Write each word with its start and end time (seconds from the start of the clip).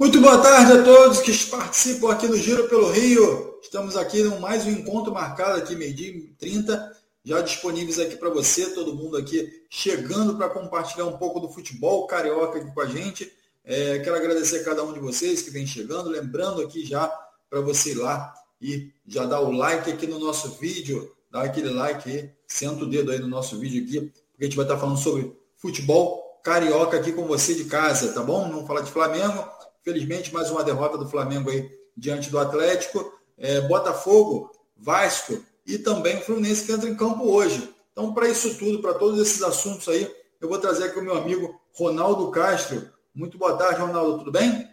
Muito 0.00 0.18
boa 0.18 0.38
tarde 0.38 0.72
a 0.72 0.82
todos 0.82 1.20
que 1.20 1.30
participam 1.50 2.10
aqui 2.10 2.26
do 2.26 2.38
Giro 2.38 2.66
pelo 2.70 2.90
Rio. 2.90 3.58
Estamos 3.62 3.98
aqui 3.98 4.22
no 4.22 4.40
mais 4.40 4.64
um 4.64 4.70
encontro 4.70 5.12
marcado 5.12 5.58
aqui, 5.58 5.76
meio-dia 5.76 6.14
30, 6.38 6.96
já 7.22 7.42
disponíveis 7.42 7.98
aqui 7.98 8.16
para 8.16 8.30
você, 8.30 8.70
todo 8.70 8.94
mundo 8.94 9.18
aqui 9.18 9.62
chegando 9.68 10.38
para 10.38 10.48
compartilhar 10.48 11.04
um 11.04 11.18
pouco 11.18 11.38
do 11.38 11.50
futebol 11.50 12.06
carioca 12.06 12.58
aqui 12.58 12.72
com 12.72 12.80
a 12.80 12.86
gente. 12.86 13.30
É, 13.62 13.98
quero 13.98 14.16
agradecer 14.16 14.60
a 14.60 14.64
cada 14.64 14.82
um 14.82 14.94
de 14.94 15.00
vocês 15.00 15.42
que 15.42 15.50
vem 15.50 15.66
chegando, 15.66 16.08
lembrando 16.08 16.62
aqui 16.62 16.82
já 16.82 17.06
para 17.50 17.60
você 17.60 17.90
ir 17.90 17.96
lá 17.96 18.32
e 18.58 18.90
já 19.06 19.26
dar 19.26 19.42
o 19.42 19.52
like 19.52 19.90
aqui 19.92 20.06
no 20.06 20.18
nosso 20.18 20.48
vídeo, 20.52 21.14
dá 21.30 21.42
aquele 21.42 21.68
like 21.68 22.10
aí, 22.10 22.30
senta 22.46 22.84
o 22.84 22.88
dedo 22.88 23.12
aí 23.12 23.18
no 23.18 23.28
nosso 23.28 23.58
vídeo 23.58 23.84
aqui, 23.84 24.00
porque 24.32 24.44
a 24.44 24.44
gente 24.44 24.56
vai 24.56 24.64
estar 24.64 24.78
falando 24.78 24.96
sobre 24.96 25.30
futebol 25.58 26.40
carioca 26.42 26.96
aqui 26.96 27.12
com 27.12 27.26
você 27.26 27.54
de 27.54 27.64
casa, 27.64 28.14
tá 28.14 28.22
bom? 28.22 28.48
Não 28.48 28.66
falar 28.66 28.80
de 28.80 28.90
Flamengo, 28.90 29.46
Felizmente, 29.82 30.32
mais 30.32 30.50
uma 30.50 30.62
derrota 30.62 30.98
do 30.98 31.08
Flamengo 31.08 31.50
aí 31.50 31.70
diante 31.96 32.30
do 32.30 32.38
Atlético. 32.38 33.18
É, 33.38 33.60
Botafogo, 33.62 34.50
Vasco 34.76 35.42
e 35.66 35.78
também 35.78 36.18
o 36.18 36.20
Fluminense 36.20 36.66
que 36.66 36.72
entra 36.72 36.88
em 36.88 36.96
campo 36.96 37.24
hoje. 37.30 37.74
Então, 37.92 38.12
para 38.12 38.28
isso 38.28 38.58
tudo, 38.58 38.80
para 38.80 38.94
todos 38.94 39.18
esses 39.20 39.42
assuntos 39.42 39.88
aí, 39.88 40.14
eu 40.40 40.48
vou 40.48 40.58
trazer 40.58 40.84
aqui 40.84 40.98
o 40.98 41.02
meu 41.02 41.16
amigo 41.16 41.60
Ronaldo 41.74 42.30
Castro. 42.30 42.90
Muito 43.14 43.38
boa 43.38 43.56
tarde, 43.56 43.80
Ronaldo, 43.80 44.18
tudo 44.18 44.32
bem? 44.32 44.68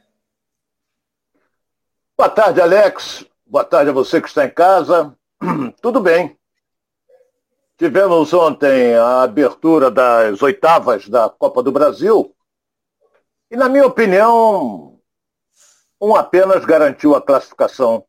Boa 2.18 2.30
tarde, 2.30 2.60
Alex. 2.60 3.26
Boa 3.46 3.64
tarde 3.64 3.90
a 3.90 3.94
você 3.94 4.20
que 4.20 4.28
está 4.28 4.46
em 4.46 4.50
casa. 4.50 5.16
tudo 5.82 6.02
bem. 6.02 6.38
Tivemos 7.78 8.34
ontem 8.34 8.96
a 8.96 9.22
abertura 9.22 9.92
das 9.92 10.42
oitavas 10.42 11.08
da 11.08 11.30
Copa 11.30 11.62
do 11.62 11.72
Brasil. 11.72 12.36
E, 13.50 13.56
na 13.56 13.70
minha 13.70 13.86
opinião, 13.86 14.97
um 16.00 16.16
apenas 16.16 16.64
garantiu 16.66 17.16
a 17.16 17.22
classificação. 17.22 18.06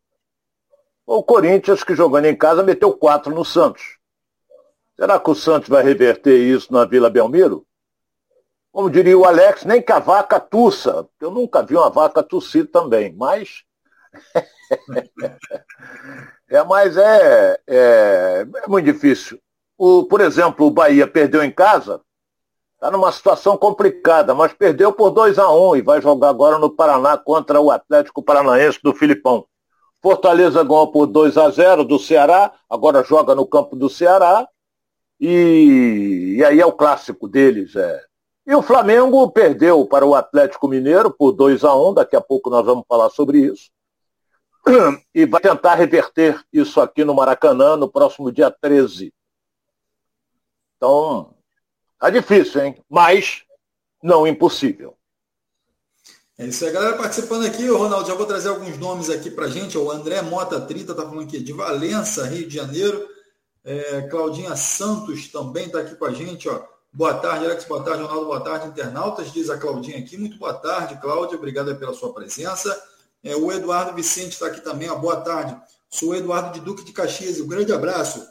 O 1.06 1.22
Corinthians, 1.22 1.82
que 1.82 1.94
jogando 1.94 2.26
em 2.26 2.36
casa, 2.36 2.62
meteu 2.62 2.92
quatro 2.92 3.34
no 3.34 3.44
Santos. 3.44 3.98
Será 4.94 5.18
que 5.18 5.30
o 5.30 5.34
Santos 5.34 5.68
vai 5.68 5.82
reverter 5.82 6.36
isso 6.36 6.72
na 6.72 6.84
Vila 6.84 7.08
Belmiro? 7.08 7.66
Como 8.70 8.90
diria 8.90 9.16
o 9.16 9.24
Alex, 9.24 9.64
nem 9.64 9.80
que 9.80 9.92
a 9.92 9.98
vaca 9.98 10.38
tussa. 10.38 11.08
Eu 11.20 11.30
nunca 11.30 11.62
vi 11.62 11.74
uma 11.74 11.88
vaca 11.88 12.22
tossir 12.22 12.70
também, 12.70 13.14
mas. 13.14 13.64
é, 16.48 16.62
mas 16.64 16.96
é, 16.96 17.60
é, 17.66 18.46
é 18.64 18.68
muito 18.68 18.84
difícil. 18.84 19.40
O, 19.76 20.04
por 20.04 20.20
exemplo, 20.20 20.66
o 20.66 20.70
Bahia 20.70 21.06
perdeu 21.06 21.42
em 21.42 21.50
casa, 21.50 22.02
Está 22.78 22.92
numa 22.92 23.10
situação 23.10 23.56
complicada, 23.56 24.32
mas 24.36 24.52
perdeu 24.52 24.92
por 24.92 25.10
2 25.10 25.36
a 25.36 25.50
1 25.50 25.68
um 25.68 25.74
e 25.74 25.82
vai 25.82 26.00
jogar 26.00 26.28
agora 26.28 26.60
no 26.60 26.70
Paraná 26.70 27.18
contra 27.18 27.60
o 27.60 27.72
Atlético 27.72 28.22
Paranaense 28.22 28.78
do 28.80 28.94
Filipão. 28.94 29.44
Fortaleza 30.00 30.62
ganhou 30.62 30.86
por 30.92 31.06
2 31.06 31.36
a 31.38 31.50
0 31.50 31.82
do 31.82 31.98
Ceará, 31.98 32.52
agora 32.70 33.02
joga 33.02 33.34
no 33.34 33.44
campo 33.44 33.74
do 33.74 33.90
Ceará. 33.90 34.46
E, 35.18 36.36
e 36.38 36.44
aí 36.44 36.60
é 36.60 36.66
o 36.66 36.72
clássico 36.72 37.26
deles. 37.26 37.74
É. 37.74 38.00
E 38.46 38.54
o 38.54 38.62
Flamengo 38.62 39.28
perdeu 39.28 39.84
para 39.84 40.06
o 40.06 40.14
Atlético 40.14 40.68
Mineiro 40.68 41.10
por 41.10 41.32
2 41.32 41.64
a 41.64 41.74
1 41.74 41.94
daqui 41.94 42.14
a 42.14 42.20
pouco 42.20 42.48
nós 42.48 42.64
vamos 42.64 42.84
falar 42.88 43.10
sobre 43.10 43.40
isso. 43.40 43.72
E 45.12 45.26
vai 45.26 45.40
tentar 45.40 45.74
reverter 45.74 46.40
isso 46.52 46.80
aqui 46.80 47.04
no 47.04 47.12
Maracanã 47.12 47.76
no 47.76 47.90
próximo 47.90 48.30
dia 48.30 48.52
13. 48.52 49.12
Então, 50.76 51.34
Tá 51.98 52.10
difícil, 52.10 52.64
hein? 52.64 52.84
Mas 52.88 53.42
não 54.02 54.26
impossível. 54.26 54.96
É 56.38 56.46
isso 56.46 56.64
aí, 56.64 56.70
galera 56.70 56.96
participando 56.96 57.44
aqui. 57.44 57.68
O 57.68 57.76
Ronaldo, 57.76 58.06
já 58.06 58.14
vou 58.14 58.24
trazer 58.24 58.48
alguns 58.48 58.78
nomes 58.78 59.10
aqui 59.10 59.28
pra 59.28 59.48
gente. 59.48 59.76
O 59.76 59.90
André 59.90 60.22
Mota 60.22 60.60
30 60.60 60.94
tá 60.94 61.02
falando 61.02 61.22
aqui 61.22 61.40
de 61.40 61.52
Valença, 61.52 62.26
Rio 62.26 62.46
de 62.46 62.54
Janeiro. 62.54 63.08
É, 63.64 64.02
Claudinha 64.02 64.54
Santos 64.54 65.26
também 65.28 65.68
tá 65.68 65.80
aqui 65.80 65.96
com 65.96 66.04
a 66.04 66.12
gente, 66.12 66.48
ó. 66.48 66.62
Boa 66.92 67.14
tarde, 67.14 67.44
Alex. 67.44 67.64
Boa 67.64 67.82
tarde, 67.82 68.02
Ronaldo. 68.02 68.26
Boa 68.26 68.40
tarde, 68.40 68.68
internautas. 68.68 69.32
Diz 69.32 69.50
a 69.50 69.58
Claudinha 69.58 69.98
aqui. 69.98 70.16
Muito 70.16 70.38
boa 70.38 70.54
tarde, 70.54 71.00
Cláudia. 71.00 71.36
Obrigado 71.36 71.74
pela 71.76 71.92
sua 71.92 72.14
presença. 72.14 72.80
É, 73.24 73.34
o 73.34 73.50
Eduardo 73.50 73.94
Vicente 73.94 74.34
está 74.34 74.46
aqui 74.46 74.60
também. 74.60 74.88
Ó. 74.88 74.94
Boa 74.94 75.16
tarde. 75.20 75.60
Sou 75.90 76.10
o 76.10 76.14
Eduardo 76.14 76.52
de 76.52 76.60
Duque 76.60 76.84
de 76.84 76.92
Caxias. 76.92 77.40
Um 77.40 77.48
grande 77.48 77.72
abraço 77.72 78.24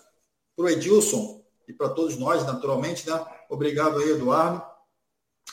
para 0.56 0.66
o 0.66 0.70
Edilson 0.70 1.44
e 1.68 1.74
para 1.74 1.90
todos 1.90 2.18
nós, 2.18 2.46
naturalmente, 2.46 3.08
né? 3.10 3.24
Obrigado 3.50 4.00
aí, 4.00 4.12
Eduardo. 4.12 4.62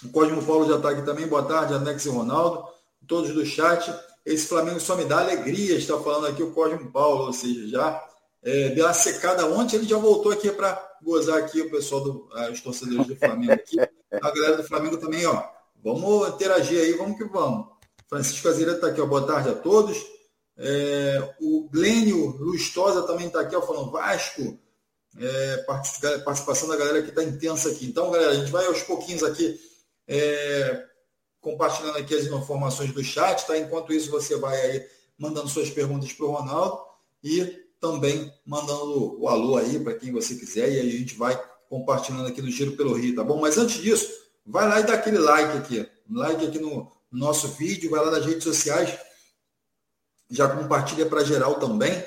O 0.04 0.08
Cosmo 0.10 0.44
Paulo 0.44 0.68
já 0.68 0.76
está 0.76 0.90
aqui 0.90 1.02
também. 1.02 1.26
Boa 1.26 1.42
tarde, 1.42 1.74
Anex 1.74 2.04
e 2.04 2.08
Ronaldo. 2.08 2.66
Todos 3.06 3.32
do 3.32 3.44
chat. 3.44 3.94
Esse 4.24 4.46
Flamengo 4.46 4.80
só 4.80 4.96
me 4.96 5.04
dá 5.04 5.20
alegria, 5.20 5.76
está 5.76 5.98
falando 5.98 6.26
aqui 6.26 6.42
o 6.42 6.52
Cosmo 6.52 6.90
Paulo, 6.90 7.26
ou 7.26 7.32
seja, 7.32 7.68
já 7.68 8.08
é, 8.42 8.70
deu 8.70 8.86
uma 8.86 8.94
secada 8.94 9.46
ontem, 9.46 9.76
ele 9.76 9.86
já 9.86 9.98
voltou 9.98 10.32
aqui 10.32 10.50
para 10.50 10.82
gozar 11.02 11.38
aqui 11.38 11.60
o 11.60 11.70
pessoal, 11.70 12.02
do, 12.02 12.28
ah, 12.32 12.50
os 12.50 12.60
torcedores 12.60 13.06
do 13.06 13.16
Flamengo 13.16 13.52
aqui. 13.52 13.78
A 13.80 14.30
galera 14.30 14.56
do 14.56 14.64
Flamengo 14.64 14.96
também, 14.96 15.26
ó. 15.26 15.42
Vamos 15.82 16.28
interagir 16.28 16.80
aí, 16.80 16.92
vamos 16.94 17.18
que 17.18 17.24
vamos. 17.24 17.66
Francisco 18.08 18.48
Azevedo 18.48 18.76
está 18.76 18.88
aqui, 18.88 19.00
ó. 19.00 19.06
Boa 19.06 19.26
tarde 19.26 19.50
a 19.50 19.54
todos. 19.54 20.02
É, 20.56 21.34
o 21.40 21.68
Glênio 21.70 22.36
Lustosa 22.38 23.02
também 23.02 23.26
está 23.26 23.40
aqui, 23.40 23.56
ó, 23.56 23.60
falando 23.60 23.90
Vasco 23.90 24.58
é, 25.18 25.56
participação 26.24 26.68
da 26.68 26.76
galera 26.76 27.02
que 27.02 27.10
está 27.10 27.22
intensa 27.22 27.70
aqui. 27.70 27.86
Então, 27.86 28.10
galera, 28.10 28.32
a 28.32 28.34
gente 28.34 28.50
vai 28.50 28.66
aos 28.66 28.82
pouquinhos 28.82 29.22
aqui 29.22 29.60
é, 30.08 30.84
compartilhando 31.40 31.98
aqui 31.98 32.14
as 32.14 32.24
informações 32.24 32.92
do 32.92 33.02
chat, 33.02 33.46
tá? 33.46 33.56
Enquanto 33.56 33.92
isso, 33.92 34.10
você 34.10 34.36
vai 34.36 34.60
aí 34.60 34.86
mandando 35.18 35.48
suas 35.48 35.70
perguntas 35.70 36.12
para 36.12 36.26
o 36.26 36.30
Ronaldo 36.30 36.80
e 37.22 37.64
também 37.80 38.32
mandando 38.46 39.20
o 39.20 39.28
alô 39.28 39.56
aí 39.56 39.78
para 39.78 39.94
quem 39.94 40.10
você 40.10 40.34
quiser 40.34 40.70
e 40.70 40.80
aí 40.80 40.88
a 40.88 40.98
gente 40.98 41.14
vai 41.16 41.38
compartilhando 41.68 42.26
aqui 42.26 42.40
no 42.40 42.50
Giro 42.50 42.76
pelo 42.76 42.94
Rio, 42.94 43.14
tá 43.14 43.22
bom? 43.22 43.40
Mas 43.40 43.58
antes 43.58 43.80
disso, 43.80 44.10
vai 44.44 44.68
lá 44.68 44.80
e 44.80 44.84
dá 44.84 44.94
aquele 44.94 45.18
like 45.18 45.58
aqui, 45.58 45.88
like 46.10 46.46
aqui 46.46 46.58
no 46.58 46.90
nosso 47.10 47.48
vídeo, 47.48 47.90
vai 47.90 48.04
lá 48.04 48.10
nas 48.10 48.24
redes 48.24 48.44
sociais, 48.44 48.98
já 50.30 50.48
compartilha 50.48 51.06
para 51.06 51.24
geral 51.24 51.58
também, 51.58 52.04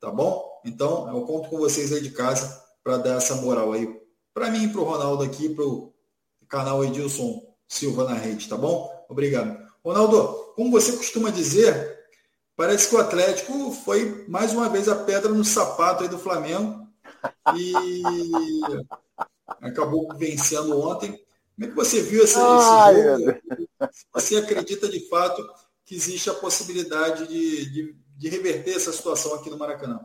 tá 0.00 0.10
bom? 0.10 0.49
Então, 0.64 1.08
eu 1.14 1.22
conto 1.22 1.48
com 1.48 1.58
vocês 1.58 1.92
aí 1.92 2.00
de 2.00 2.10
casa 2.10 2.62
para 2.82 2.98
dar 2.98 3.16
essa 3.16 3.34
moral 3.36 3.72
aí. 3.72 3.88
Para 4.32 4.50
mim 4.50 4.64
e 4.64 4.68
para 4.68 4.80
o 4.80 4.84
Ronaldo 4.84 5.22
aqui, 5.22 5.48
para 5.48 5.64
o 5.64 5.92
canal 6.48 6.84
Edilson 6.84 7.42
Silva 7.68 8.04
na 8.04 8.14
rede, 8.14 8.48
tá 8.48 8.56
bom? 8.56 8.90
Obrigado. 9.08 9.56
Ronaldo, 9.84 10.52
como 10.56 10.70
você 10.70 10.92
costuma 10.92 11.30
dizer, 11.30 11.98
parece 12.56 12.88
que 12.88 12.94
o 12.96 12.98
Atlético 12.98 13.70
foi 13.72 14.24
mais 14.28 14.52
uma 14.52 14.68
vez 14.68 14.88
a 14.88 14.96
pedra 14.96 15.32
no 15.32 15.44
sapato 15.44 16.02
aí 16.02 16.08
do 16.08 16.18
Flamengo 16.18 16.86
e 17.54 18.02
acabou 19.60 20.08
vencendo 20.16 20.80
ontem. 20.80 21.12
Como 21.54 21.66
é 21.66 21.68
que 21.68 21.74
você 21.74 22.02
viu 22.02 22.24
esse, 22.24 22.38
Ai, 22.38 22.94
esse 22.94 23.24
jogo? 23.24 23.40
Você 24.12 24.36
acredita 24.36 24.88
de 24.88 25.08
fato 25.08 25.46
que 25.84 25.94
existe 25.94 26.28
a 26.28 26.34
possibilidade 26.34 27.26
de, 27.26 27.70
de, 27.70 27.96
de 28.16 28.28
reverter 28.28 28.76
essa 28.76 28.92
situação 28.92 29.34
aqui 29.34 29.48
no 29.48 29.58
Maracanã? 29.58 30.00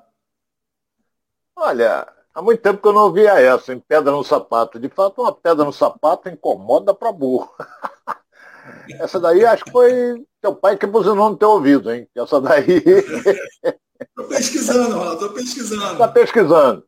Olha, 1.56 2.08
há 2.34 2.42
muito 2.42 2.62
tempo 2.62 2.82
que 2.82 2.88
eu 2.88 2.94
não 2.94 3.04
ouvia 3.04 3.40
essa, 3.40 3.74
em 3.74 3.80
pedra 3.80 4.12
no 4.12 4.24
sapato. 4.24 4.80
De 4.80 4.90
fato, 4.90 5.22
uma 5.22 5.34
pedra 5.34 5.64
no 5.64 5.72
sapato 5.72 6.28
incomoda 6.30 6.94
para 6.94 7.12
burro. 7.12 7.50
essa 9.00 9.20
daí 9.20 9.46
acho 9.46 9.64
que 9.64 9.72
foi 9.72 10.26
teu 10.42 10.54
pai 10.54 10.78
que 10.78 10.86
buzinou 10.86 11.30
no 11.30 11.38
teu 11.38 11.52
ouvido, 11.52 11.92
hein? 11.92 12.08
Essa 12.16 12.42
daí. 12.42 12.84
Estou 13.98 14.28
pesquisando, 14.28 14.94
Ronaldo, 14.98 15.14
estou 15.14 15.30
pesquisando. 15.34 15.94
Está 15.94 16.08
pesquisando. 16.10 16.86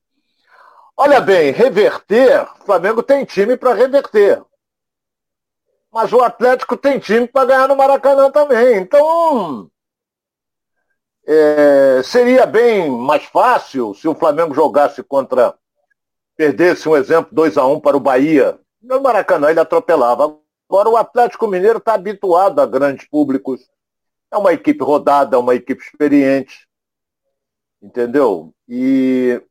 Olha 0.98 1.22
bem, 1.22 1.52
reverter, 1.52 2.44
o 2.60 2.66
Flamengo 2.66 3.02
tem 3.02 3.24
time 3.24 3.56
para 3.56 3.74
reverter. 3.74 4.44
Mas 5.90 6.12
o 6.12 6.22
Atlético 6.22 6.76
tem 6.76 7.00
time 7.00 7.26
para 7.26 7.46
ganhar 7.46 7.68
no 7.70 7.78
Maracanã 7.78 8.30
também. 8.30 8.78
Então, 8.78 9.70
é, 11.30 12.02
seria 12.04 12.46
bem 12.46 12.90
mais 12.90 13.26
fácil 13.26 13.94
se 13.94 14.08
o 14.08 14.16
Flamengo 14.16 14.56
jogasse 14.56 15.04
contra. 15.04 15.54
Perdesse 16.38 16.88
um 16.88 16.96
exemplo 16.96 17.30
2 17.34 17.58
a 17.58 17.66
1 17.66 17.82
para 17.82 17.98
o 17.98 18.00
Bahia. 18.00 18.58
No 18.82 19.02
Maracanã 19.02 19.50
ele 19.50 19.60
atropelava. 19.60 20.38
Agora 20.70 20.88
o 20.88 20.96
Atlético 20.96 21.48
Mineiro 21.48 21.80
está 21.80 21.96
habituado 21.96 22.60
a 22.60 22.66
grandes 22.66 23.08
públicos. 23.10 23.68
É 24.32 24.38
uma 24.38 24.54
equipe 24.54 24.82
rodada, 24.84 25.36
é 25.36 25.40
uma 25.40 25.56
equipe 25.56 25.84
experiente. 25.84 26.68
Entendeu? 27.82 28.54
E, 28.70 29.42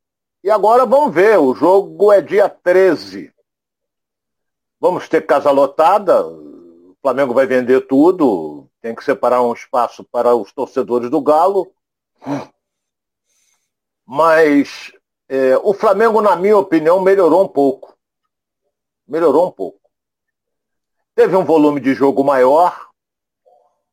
e 0.42 0.50
agora 0.50 0.86
vamos 0.86 1.14
ver. 1.14 1.38
O 1.38 1.54
jogo 1.54 2.10
é 2.10 2.22
dia 2.22 2.48
13. 2.48 3.32
Vamos 4.80 5.08
ter 5.08 5.26
casa 5.26 5.50
lotada. 5.50 6.26
O 6.26 6.96
Flamengo 7.02 7.34
vai 7.34 7.46
vender 7.46 7.86
tudo 7.86 8.66
tem 8.86 8.94
que 8.94 9.02
separar 9.02 9.42
um 9.42 9.52
espaço 9.52 10.04
para 10.04 10.32
os 10.36 10.52
torcedores 10.52 11.10
do 11.10 11.20
Galo. 11.20 11.72
Mas 14.06 14.92
é, 15.28 15.56
o 15.56 15.74
Flamengo, 15.74 16.22
na 16.22 16.36
minha 16.36 16.56
opinião, 16.56 17.00
melhorou 17.00 17.42
um 17.42 17.48
pouco. 17.48 17.98
Melhorou 19.04 19.48
um 19.48 19.50
pouco. 19.50 19.80
Teve 21.16 21.34
um 21.34 21.44
volume 21.44 21.80
de 21.80 21.94
jogo 21.94 22.22
maior, 22.22 22.88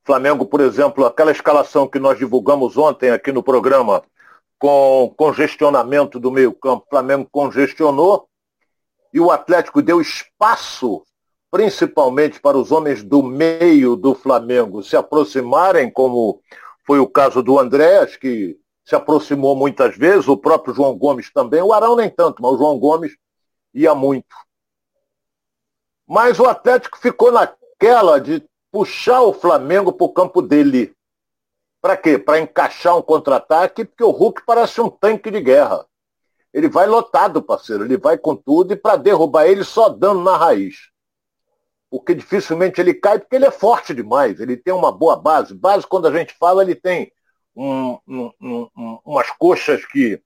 Flamengo, 0.06 0.45
por 0.45 0.62
exemplo, 0.62 1.07
aquela 1.07 1.31
escalação 1.31 1.88
que 1.88 1.98
nós 1.98 2.19
divulgamos 2.19 2.78
ontem 2.78 3.10
aqui 3.10 3.31
no 3.31 3.42
programa, 3.42 4.04
com 4.60 5.12
congestionamento 5.18 6.19
do 6.19 6.30
meio-campo, 6.30 6.86
Flamengo 6.88 7.28
congestionou 7.31 8.30
e 9.12 9.19
o 9.19 9.31
Atlético 9.31 9.81
deu 9.81 10.00
espaço, 10.00 11.04
principalmente 11.54 12.42
para 12.42 12.58
os 12.58 12.72
homens 12.72 13.04
do 13.04 13.22
meio 13.22 13.96
do 13.96 14.16
Flamengo 14.16 14.82
se 14.82 14.98
aproximarem, 14.98 15.88
como 15.88 16.42
foi 16.84 16.98
o 16.98 17.08
caso 17.08 17.44
do 17.44 17.60
Andréas, 17.60 18.16
que 18.16 18.58
se 18.84 18.96
aproximou 18.96 19.56
muitas 19.56 19.96
vezes, 19.96 20.28
o 20.28 20.36
próprio 20.36 20.74
João 20.74 20.98
Gomes 20.98 21.32
também, 21.32 21.62
o 21.62 21.72
Arão 21.72 21.96
nem 21.96 22.10
tanto, 22.10 22.42
mas 22.42 22.54
o 22.54 22.58
João 22.58 22.80
Gomes 22.80 23.16
ia 23.72 23.94
muito. 23.94 24.36
Mas 26.08 26.40
o 26.40 26.48
Atlético 26.48 26.98
ficou 26.98 27.32
naquela 27.32 28.20
de 28.20 28.44
puxar 28.72 29.22
o 29.22 29.32
Flamengo 29.32 29.94
para 29.94 30.06
o 30.06 30.12
campo 30.12 30.42
dele. 30.42 30.96
Para 31.80 31.96
quê? 31.96 32.18
Para 32.18 32.40
encaixar 32.40 32.98
um 32.98 33.02
contra-ataque, 33.04 33.86
porque 33.86 34.04
o 34.04 34.10
Hulk 34.10 34.42
parece 34.44 34.82
um 34.82 34.90
tanque 34.90 35.30
de 35.30 35.40
guerra. 35.40 35.86
Ele 36.52 36.68
vai 36.68 36.88
lotado, 36.88 37.44
parceiro. 37.44 37.86
Ele 37.86 37.98
vai 37.98 38.18
com 38.18 38.36
tudo 38.36 38.74
e 38.74 38.76
para 38.76 38.96
derrubar 38.96 39.46
ele 39.46 39.64
só 39.64 39.88
dando 39.88 40.24
na 40.24 40.36
raiz. 40.36 40.93
Porque 41.94 42.16
dificilmente 42.16 42.81
ele 42.81 42.95
cai, 42.95 43.19
porque 43.19 43.36
ele 43.36 43.45
é 43.45 43.51
forte 43.51 43.94
demais. 43.94 44.40
Ele 44.40 44.57
tem 44.57 44.74
uma 44.74 44.92
boa 44.92 45.16
base. 45.16 45.54
Base, 45.54 45.86
quando 45.86 46.07
a 46.07 46.12
gente 46.12 46.34
fala, 46.34 46.63
ele 46.63 46.74
tem 46.74 47.12
um, 47.56 48.00
um, 48.07 48.31
um, 48.42 49.00
umas 49.06 49.30
coxas 49.30 49.86
que, 49.86 50.19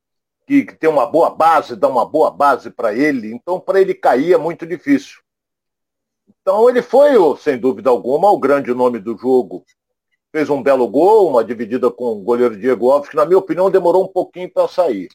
que, 0.48 0.64
que 0.64 0.76
tem 0.78 0.90
uma 0.90 1.06
boa 1.06 1.30
base, 1.30 1.76
dá 1.76 1.90
uma 1.90 2.06
boa 2.06 2.32
base 2.32 2.72
para 2.72 2.94
ele. 2.94 3.34
Então, 3.34 3.60
para 3.60 3.82
ele 3.82 3.94
cair 3.94 4.32
é 4.32 4.38
muito 4.38 4.66
difícil. 4.66 5.20
Então, 6.42 6.70
ele 6.70 6.82
foi, 6.82 7.12
sem 7.36 7.58
dúvida 7.58 7.90
alguma, 7.90 8.32
o 8.32 8.40
grande 8.40 8.74
nome 8.74 8.98
do 8.98 9.18
jogo 9.18 9.66
fez 10.32 10.50
um 10.50 10.64
belo 10.64 10.88
gol, 10.88 11.30
uma 11.30 11.44
dividida 11.44 11.92
com 11.92 12.14
o 12.14 12.24
goleiro 12.24 12.56
Diego 12.56 12.90
Alves, 12.90 13.10
que 13.10 13.16
na 13.18 13.26
minha 13.26 13.40
opinião 13.40 13.70
demorou 13.70 14.06
um 14.06 14.08
pouquinho 14.08 14.50
para 14.50 14.70
sair. 14.70 15.10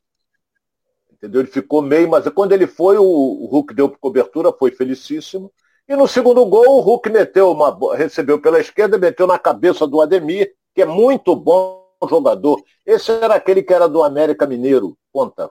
Entendeu? 1.11 1.41
Ele 1.41 1.51
ficou 1.51 1.81
meio, 1.81 2.11
mas 2.11 2.29
quando 2.29 2.53
ele 2.53 2.67
foi, 2.67 2.99
o, 2.99 3.05
o 3.05 3.47
Hulk 3.47 3.73
deu 3.73 3.89
cobertura, 3.89 4.53
foi 4.53 4.71
felicíssimo. 4.71 5.51
E 5.93 5.95
no 5.95 6.09
segundo 6.09 6.43
gol, 6.47 6.79
o 6.79 6.81
Hulk 6.81 7.11
meteu 7.11 7.53
uma, 7.53 7.95
recebeu 7.95 8.41
pela 8.41 8.59
esquerda, 8.59 8.97
meteu 8.97 9.27
na 9.27 9.39
cabeça 9.39 9.87
do 9.87 10.01
Ademir, 10.01 10.55
que 10.75 10.81
é 10.81 10.87
muito 10.87 11.37
bom 11.37 11.87
jogador. 12.09 12.65
Esse 12.87 13.13
era 13.13 13.35
aquele 13.35 13.63
que 13.63 13.75
era 13.75 13.87
do 13.87 14.03
América 14.03 14.47
Mineiro, 14.47 14.97
conta. 15.13 15.51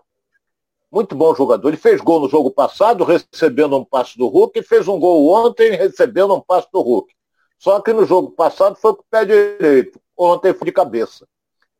Muito 0.91 1.13
bom 1.13 1.35
jogador. 1.35 1.67
Ele 1.67 1.77
fez 1.77 2.01
gol 2.01 2.21
no 2.21 2.27
jogo 2.27 2.49
passado, 2.49 3.03
recebendo 3.03 3.77
um 3.77 3.85
passe 3.85 4.17
do 4.17 4.27
Hulk, 4.27 4.57
e 4.57 4.63
fez 4.63 4.87
um 4.87 4.99
gol 4.99 5.29
ontem, 5.29 5.75
recebendo 5.75 6.33
um 6.33 6.41
passe 6.41 6.67
do 6.73 6.81
Hulk. 6.81 7.13
Só 7.59 7.79
que 7.79 7.93
no 7.93 8.03
jogo 8.03 8.31
passado 8.31 8.75
foi 8.77 8.95
com 8.95 9.01
o 9.01 9.05
pé 9.11 9.23
direito. 9.23 10.01
Ontem 10.17 10.55
foi 10.55 10.65
de 10.65 10.71
cabeça. 10.71 11.27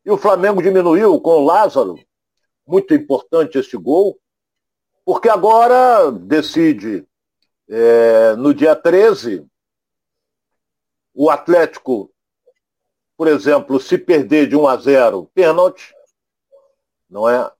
E 0.06 0.10
o 0.12 0.16
Flamengo 0.16 0.62
diminuiu 0.62 1.20
com 1.20 1.30
o 1.30 1.44
Lázaro. 1.44 1.98
Muito 2.64 2.94
importante 2.94 3.58
esse 3.58 3.76
gol. 3.76 4.16
Porque 5.04 5.28
agora 5.28 6.12
decide, 6.12 7.04
é, 7.68 8.34
no 8.36 8.52
dia 8.52 8.74
13, 8.74 9.46
o 11.14 11.30
Atlético, 11.30 12.12
por 13.16 13.28
exemplo, 13.28 13.80
se 13.80 13.98
perder 13.98 14.48
de 14.48 14.56
1 14.56 14.66
a 14.66 14.76
0, 14.76 15.30
pênalti, 15.34 15.94
não 17.08 17.28
é? 17.28 17.50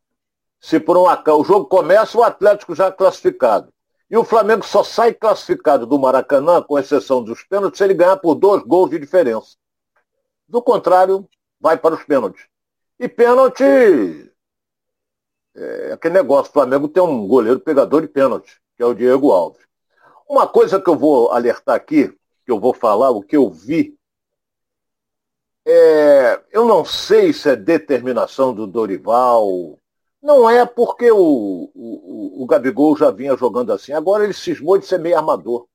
Se 0.61 0.79
por 0.79 0.97
um 0.97 1.09
acaso 1.09 1.41
o 1.41 1.45
jogo 1.45 1.67
começa, 1.67 2.17
o 2.17 2.23
Atlético 2.23 2.75
já 2.75 2.91
classificado. 2.91 3.73
E 4.09 4.17
o 4.17 4.25
Flamengo 4.25 4.65
só 4.65 4.85
sai 4.85 5.15
classificado 5.15 5.87
do 5.87 5.99
Maracanã, 5.99 6.63
com 6.63 6.79
exceção 6.79 7.23
dos 7.23 7.43
pênaltis, 7.45 7.79
se 7.79 7.85
ele 7.85 7.95
ganhar 7.95 8.17
por 8.19 8.35
dois 8.35 8.63
gols 8.63 8.91
de 8.91 8.99
diferença. 8.99 9.57
Do 10.47 10.63
contrário, 10.63 11.27
vai 11.59 11.79
para 11.79 11.95
os 11.95 12.05
pênaltis. 12.05 12.47
E 12.99 13.09
pênalti. 13.09 13.65
É 15.55 15.93
aquele 15.93 16.15
negócio, 16.15 16.51
o 16.51 16.53
Flamengo 16.53 16.89
tem 16.89 17.03
um 17.03 17.27
goleiro 17.27 17.61
pegador 17.61 18.03
de 18.03 18.09
pênalti, 18.09 18.61
que 18.77 18.83
é 18.83 18.87
o 18.87 18.95
Diego 18.95 19.33
Alves. 19.33 19.67
Uma 20.33 20.49
coisa 20.49 20.81
que 20.81 20.89
eu 20.89 20.97
vou 20.97 21.31
alertar 21.31 21.75
aqui, 21.75 22.09
que 22.09 22.51
eu 22.51 22.59
vou 22.59 22.73
falar, 22.73 23.11
o 23.11 23.21
que 23.21 23.37
eu 23.37 23.51
vi, 23.51 23.95
é, 25.63 26.43
eu 26.51 26.65
não 26.65 26.87
sei 26.87 27.35
se 27.35 27.51
é 27.51 27.55
determinação 27.55 28.55
do 28.55 28.67
Dorival, 28.67 29.79
não 30.23 30.49
é 30.49 30.65
porque 30.65 31.13
o, 31.13 31.71
o, 31.75 32.43
o 32.43 32.47
Gabigol 32.47 32.97
já 32.97 33.11
vinha 33.11 33.37
jogando 33.37 33.75
assim. 33.75 33.93
Agora 33.93 34.25
ele 34.25 34.33
cismou 34.33 34.79
de 34.79 34.87
ser 34.87 34.99
meio 34.99 35.19
armador. 35.19 35.67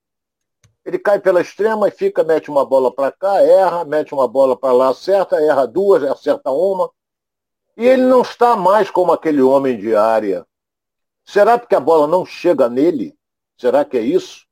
Ele 0.84 0.98
cai 0.98 1.20
pela 1.20 1.40
extrema 1.40 1.88
e 1.88 1.92
fica, 1.92 2.24
mete 2.24 2.50
uma 2.50 2.66
bola 2.66 2.92
para 2.92 3.12
cá, 3.12 3.40
erra, 3.44 3.86
mete 3.86 4.12
uma 4.12 4.28
bola 4.28 4.58
para 4.58 4.74
lá, 4.74 4.90
acerta, 4.90 5.36
erra 5.40 5.68
duas, 5.68 6.02
acerta 6.02 6.50
uma. 6.50 6.90
E 7.78 7.86
ele 7.86 8.08
não 8.08 8.24
está 8.24 8.56
mais 8.56 8.90
como 8.90 9.12
aquele 9.12 9.44
homem 9.44 9.78
de 9.78 9.96
área. 9.96 10.48
Será 11.24 11.60
porque 11.60 11.76
a 11.76 11.80
bola 11.80 12.08
não 12.08 12.26
chega 12.26 12.68
nele? 12.68 13.16
Será 13.56 13.86
que 13.86 13.96
é 14.00 14.02
isso? 14.02 14.47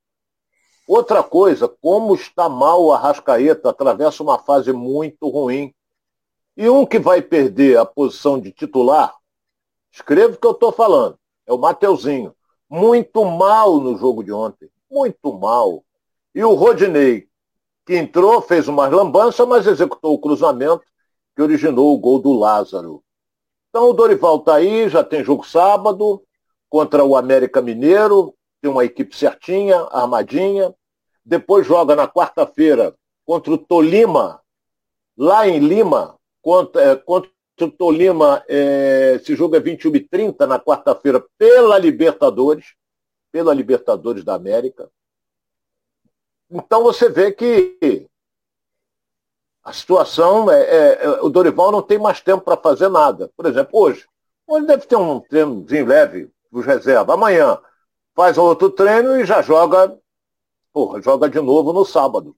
Outra 0.87 1.23
coisa, 1.23 1.67
como 1.67 2.15
está 2.15 2.47
mal 2.47 2.83
o 2.83 2.91
Arrascaeta, 2.91 3.69
atravessa 3.69 4.21
uma 4.21 4.37
fase 4.39 4.71
muito 4.71 5.27
ruim. 5.29 5.73
E 6.55 6.69
um 6.69 6.85
que 6.85 6.99
vai 6.99 7.21
perder 7.21 7.77
a 7.77 7.85
posição 7.85 8.39
de 8.39 8.51
titular 8.51 9.15
Escreva 9.95 10.33
o 10.33 10.37
que 10.37 10.45
eu 10.45 10.51
estou 10.51 10.73
falando. 10.73 11.17
É 11.47 11.53
o 11.53 11.57
Mateuzinho. 11.57 12.35
Muito 12.69 13.23
mal 13.23 13.79
no 13.79 13.97
jogo 13.97 14.25
de 14.25 14.31
ontem. 14.33 14.69
Muito 14.91 15.31
mal. 15.31 15.85
E 16.33 16.43
o 16.43 16.53
Rodinei, 16.53 17.29
que 17.85 17.95
entrou, 17.95 18.41
fez 18.41 18.67
uma 18.67 18.89
lambança, 18.89 19.45
mas 19.45 19.65
executou 19.65 20.13
o 20.13 20.19
cruzamento 20.19 20.83
que 21.33 21.41
originou 21.41 21.93
o 21.93 21.97
gol 21.97 22.19
do 22.19 22.33
Lázaro. 22.33 23.01
Então 23.69 23.89
o 23.89 23.93
Dorival 23.93 24.35
está 24.35 24.55
aí, 24.55 24.89
já 24.89 25.01
tem 25.01 25.23
jogo 25.23 25.47
sábado 25.47 26.21
contra 26.69 27.05
o 27.05 27.15
América 27.15 27.61
Mineiro, 27.61 28.35
tem 28.65 28.71
uma 28.71 28.83
equipe 28.83 29.15
certinha, 29.15 29.77
armadinha. 29.91 30.73
Depois 31.23 31.67
joga 31.67 31.95
na 31.95 32.07
quarta-feira 32.07 32.95
contra 33.23 33.53
o 33.53 33.59
Tolima, 33.59 34.41
lá 35.15 35.47
em 35.47 35.59
Lima, 35.59 36.17
contra, 36.41 36.81
é, 36.81 36.95
contra 36.95 37.29
o 37.61 37.69
Tolima, 37.69 38.43
é, 38.47 39.17
esse 39.21 39.35
jogo 39.35 39.55
é 39.55 39.59
21 39.59 39.95
e 39.95 39.99
30 39.99 40.47
na 40.47 40.59
quarta-feira 40.59 41.23
pela 41.37 41.77
Libertadores, 41.77 42.73
pela 43.31 43.53
Libertadores 43.53 44.23
da 44.23 44.33
América. 44.33 44.89
Então 46.49 46.81
você 46.81 47.07
vê 47.07 47.31
que 47.31 48.07
a 49.63 49.73
situação 49.73 50.51
é, 50.51 50.61
é, 50.61 51.05
é 51.05 51.09
o 51.21 51.29
Dorival 51.29 51.71
não 51.71 51.83
tem 51.83 51.99
mais 51.99 52.19
tempo 52.19 52.43
para 52.43 52.57
fazer 52.57 52.89
nada. 52.89 53.31
Por 53.37 53.45
exemplo, 53.45 53.79
hoje, 53.79 54.07
hoje 54.47 54.65
deve 54.65 54.87
ter 54.87 54.95
um 54.95 55.19
treinozinho 55.19 55.85
leve 55.85 56.31
dos 56.51 56.65
reserva. 56.65 57.13
Amanhã 57.13 57.59
faz 58.15 58.37
outro 58.37 58.71
treino 58.71 59.19
e 59.19 59.25
já 59.25 59.41
joga, 59.41 59.99
porra, 60.71 61.01
joga 61.01 61.29
de 61.29 61.39
novo 61.41 61.73
no 61.73 61.83
sábado. 61.83 62.35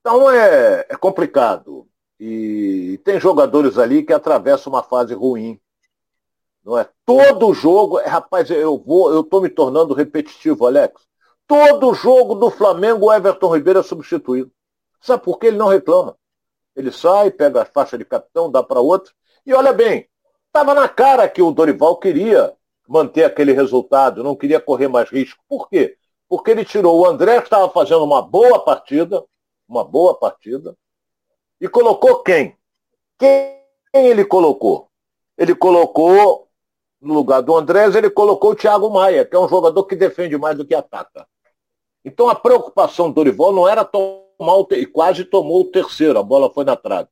Então 0.00 0.30
é, 0.30 0.86
é 0.88 0.96
complicado. 0.96 1.88
E 2.18 3.00
tem 3.04 3.20
jogadores 3.20 3.78
ali 3.78 4.02
que 4.02 4.12
atravessam 4.12 4.72
uma 4.72 4.82
fase 4.82 5.14
ruim. 5.14 5.58
Não 6.64 6.78
é? 6.78 6.88
Todo 7.06 7.54
jogo, 7.54 8.00
é, 8.00 8.06
rapaz, 8.06 8.50
eu 8.50 8.78
vou, 8.78 9.12
eu 9.12 9.20
estou 9.20 9.40
me 9.40 9.48
tornando 9.48 9.94
repetitivo, 9.94 10.66
Alex. 10.66 11.02
Todo 11.46 11.94
jogo 11.94 12.34
do 12.34 12.50
Flamengo, 12.50 13.06
o 13.06 13.12
Everton 13.12 13.54
Ribeiro 13.54 13.80
é 13.80 13.82
substituído. 13.82 14.50
Sabe 15.00 15.22
por 15.22 15.38
que 15.38 15.48
ele 15.48 15.58
não 15.58 15.68
reclama? 15.68 16.16
Ele 16.74 16.90
sai, 16.90 17.30
pega 17.30 17.62
a 17.62 17.66
faixa 17.66 17.98
de 17.98 18.04
capitão, 18.04 18.50
dá 18.50 18.62
para 18.62 18.80
outro. 18.80 19.12
E 19.44 19.52
olha 19.52 19.72
bem, 19.72 20.08
estava 20.46 20.74
na 20.74 20.88
cara 20.88 21.28
que 21.28 21.42
o 21.42 21.52
Dorival 21.52 21.98
queria 21.98 22.54
manter 22.88 23.24
aquele 23.24 23.52
resultado, 23.52 24.22
não 24.22 24.36
queria 24.36 24.60
correr 24.60 24.88
mais 24.88 25.10
risco. 25.10 25.42
Por 25.48 25.68
quê? 25.68 25.96
Porque 26.28 26.50
ele 26.50 26.64
tirou 26.64 27.00
o 27.00 27.06
André, 27.06 27.38
que 27.38 27.46
estava 27.46 27.68
fazendo 27.70 28.04
uma 28.04 28.22
boa 28.22 28.58
partida, 28.58 29.24
uma 29.68 29.84
boa 29.84 30.14
partida, 30.14 30.76
e 31.60 31.68
colocou 31.68 32.22
quem? 32.22 32.56
Quem 33.18 33.60
ele 33.92 34.24
colocou? 34.24 34.88
Ele 35.36 35.54
colocou, 35.54 36.48
no 37.00 37.14
lugar 37.14 37.40
do 37.40 37.56
Andrés, 37.56 37.94
ele 37.94 38.10
colocou 38.10 38.52
o 38.52 38.56
Thiago 38.56 38.90
Maia, 38.90 39.24
que 39.24 39.34
é 39.34 39.38
um 39.38 39.48
jogador 39.48 39.84
que 39.84 39.96
defende 39.96 40.36
mais 40.36 40.56
do 40.56 40.64
que 40.64 40.74
ataca. 40.74 41.26
Então 42.04 42.28
a 42.28 42.34
preocupação 42.34 43.08
do 43.08 43.14
Dorival 43.14 43.52
não 43.52 43.66
era 43.66 43.84
tomar 43.84 44.56
o 44.56 44.66
e 44.72 44.86
quase 44.86 45.24
tomou 45.24 45.62
o 45.62 45.70
terceiro, 45.70 46.18
a 46.18 46.22
bola 46.22 46.52
foi 46.52 46.64
na 46.64 46.76
trave. 46.76 47.08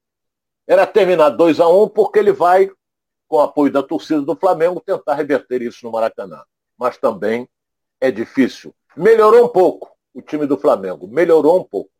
Era 0.67 0.87
terminar 0.87 1.31
2 1.31 1.61
a 1.61 1.69
1 1.69 1.83
um, 1.83 1.88
porque 1.88 2.19
ele 2.19 2.33
vai, 2.33 2.71
com 3.33 3.39
o 3.39 3.41
apoio 3.41 3.73
da 3.73 3.83
torcida 3.83 4.21
do 4.21 4.37
Flamengo, 4.37 4.79
tentar 4.79 5.15
reverter 5.15 5.62
isso 5.62 5.87
no 5.87 5.91
Maracanã. 5.91 6.43
Mas 6.77 6.99
também 6.99 7.49
é 7.99 8.11
difícil. 8.11 8.75
Melhorou 8.95 9.47
um 9.47 9.49
pouco 9.49 9.91
o 10.12 10.21
time 10.21 10.47
do 10.47 10.59
Flamengo, 10.59 11.09
melhorou 11.09 11.59
um 11.59 11.65
pouco. 11.65 11.91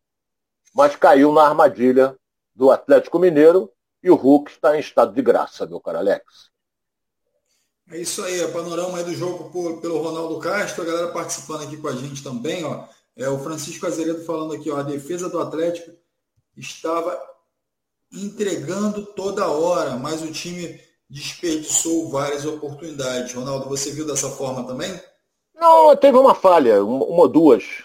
Mas 0.75 0.95
caiu 0.95 1.33
na 1.33 1.45
armadilha 1.49 2.15
do 2.55 2.71
Atlético 2.71 3.19
Mineiro 3.19 3.73
e 4.03 4.11
o 4.11 4.15
Hulk 4.15 4.51
está 4.51 4.77
em 4.77 4.81
estado 4.81 5.15
de 5.15 5.23
graça, 5.23 5.65
meu 5.65 5.81
caro 5.81 5.97
Alex. 5.97 6.51
É 7.91 7.97
isso 7.97 8.23
aí, 8.23 8.39
é 8.39 8.49
panorama 8.49 8.99
aí 8.99 9.05
do 9.05 9.15
jogo 9.15 9.51
por, 9.51 9.81
pelo 9.81 10.03
Ronaldo 10.03 10.39
Castro, 10.39 10.83
a 10.83 10.87
galera 10.87 11.12
participando 11.12 11.62
aqui 11.62 11.79
com 11.79 11.89
a 11.89 11.97
gente 11.97 12.23
também, 12.23 12.62
ó. 12.62 12.85
É 13.17 13.31
o 13.31 13.39
Francisco 13.39 13.87
Azeredo 13.87 14.23
falando 14.27 14.53
aqui, 14.53 14.71
ó, 14.71 14.77
a 14.77 14.83
defesa 14.83 15.31
do 15.31 15.41
Atlético 15.41 15.97
estava 16.55 17.19
entregando 18.12 19.07
toda 19.15 19.49
hora, 19.49 19.97
mas 19.97 20.21
o 20.21 20.31
time 20.31 20.92
desperdiçou 21.12 22.09
várias 22.09 22.47
oportunidades. 22.47 23.35
Ronaldo, 23.35 23.69
você 23.69 23.92
viu 23.92 24.07
dessa 24.07 24.31
forma 24.31 24.66
também? 24.66 24.99
Não, 25.54 25.95
teve 25.95 26.16
uma 26.16 26.35
falha, 26.35 26.83
uma 26.83 27.04
ou 27.04 27.28
duas. 27.28 27.85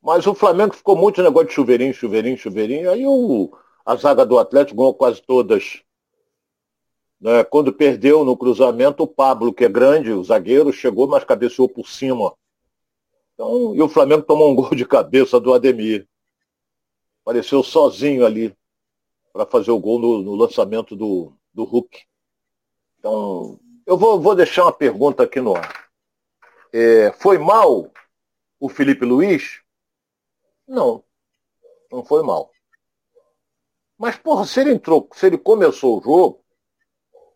Mas 0.00 0.24
o 0.26 0.34
Flamengo 0.34 0.74
ficou 0.74 0.96
muito 0.96 1.22
negócio 1.22 1.48
de 1.48 1.54
chuveirinho, 1.54 1.92
chuveirinho, 1.92 2.38
chuveirinho. 2.38 2.90
Aí 2.90 3.04
o, 3.06 3.50
a 3.84 3.96
zaga 3.96 4.24
do 4.24 4.38
Atlético 4.38 4.76
ganhou 4.76 4.94
quase 4.94 5.20
todas. 5.20 5.82
Né? 7.20 7.42
Quando 7.42 7.72
perdeu 7.72 8.24
no 8.24 8.36
cruzamento, 8.36 9.02
o 9.02 9.08
Pablo, 9.08 9.52
que 9.52 9.64
é 9.64 9.68
grande, 9.68 10.12
o 10.12 10.22
zagueiro, 10.22 10.72
chegou, 10.72 11.08
mas 11.08 11.24
cabeceou 11.24 11.68
por 11.68 11.88
cima. 11.88 12.34
Então, 13.34 13.74
e 13.74 13.82
o 13.82 13.88
Flamengo 13.88 14.22
tomou 14.22 14.48
um 14.48 14.54
gol 14.54 14.70
de 14.70 14.86
cabeça 14.86 15.40
do 15.40 15.52
Ademir. 15.52 16.06
Apareceu 17.22 17.64
sozinho 17.64 18.24
ali 18.24 18.54
para 19.32 19.44
fazer 19.44 19.72
o 19.72 19.80
gol 19.80 19.98
no, 19.98 20.22
no, 20.22 20.34
lançamento 20.36 20.94
do, 20.94 21.32
do 21.52 21.64
Hulk. 21.64 22.04
Então, 23.04 23.60
eu 23.84 23.98
vou, 23.98 24.18
vou 24.18 24.34
deixar 24.34 24.62
uma 24.62 24.72
pergunta 24.72 25.24
aqui 25.24 25.38
no 25.38 25.54
ar. 25.54 25.90
É, 26.72 27.12
foi 27.12 27.36
mal 27.36 27.92
o 28.58 28.66
Felipe 28.66 29.04
Luiz? 29.04 29.60
Não, 30.66 31.04
não 31.92 32.02
foi 32.02 32.22
mal. 32.22 32.50
Mas, 33.98 34.16
porra, 34.16 34.46
se 34.46 34.58
ele 34.58 34.72
entrou, 34.72 35.06
se 35.12 35.26
ele 35.26 35.36
começou 35.36 35.98
o 35.98 36.02
jogo, 36.02 36.42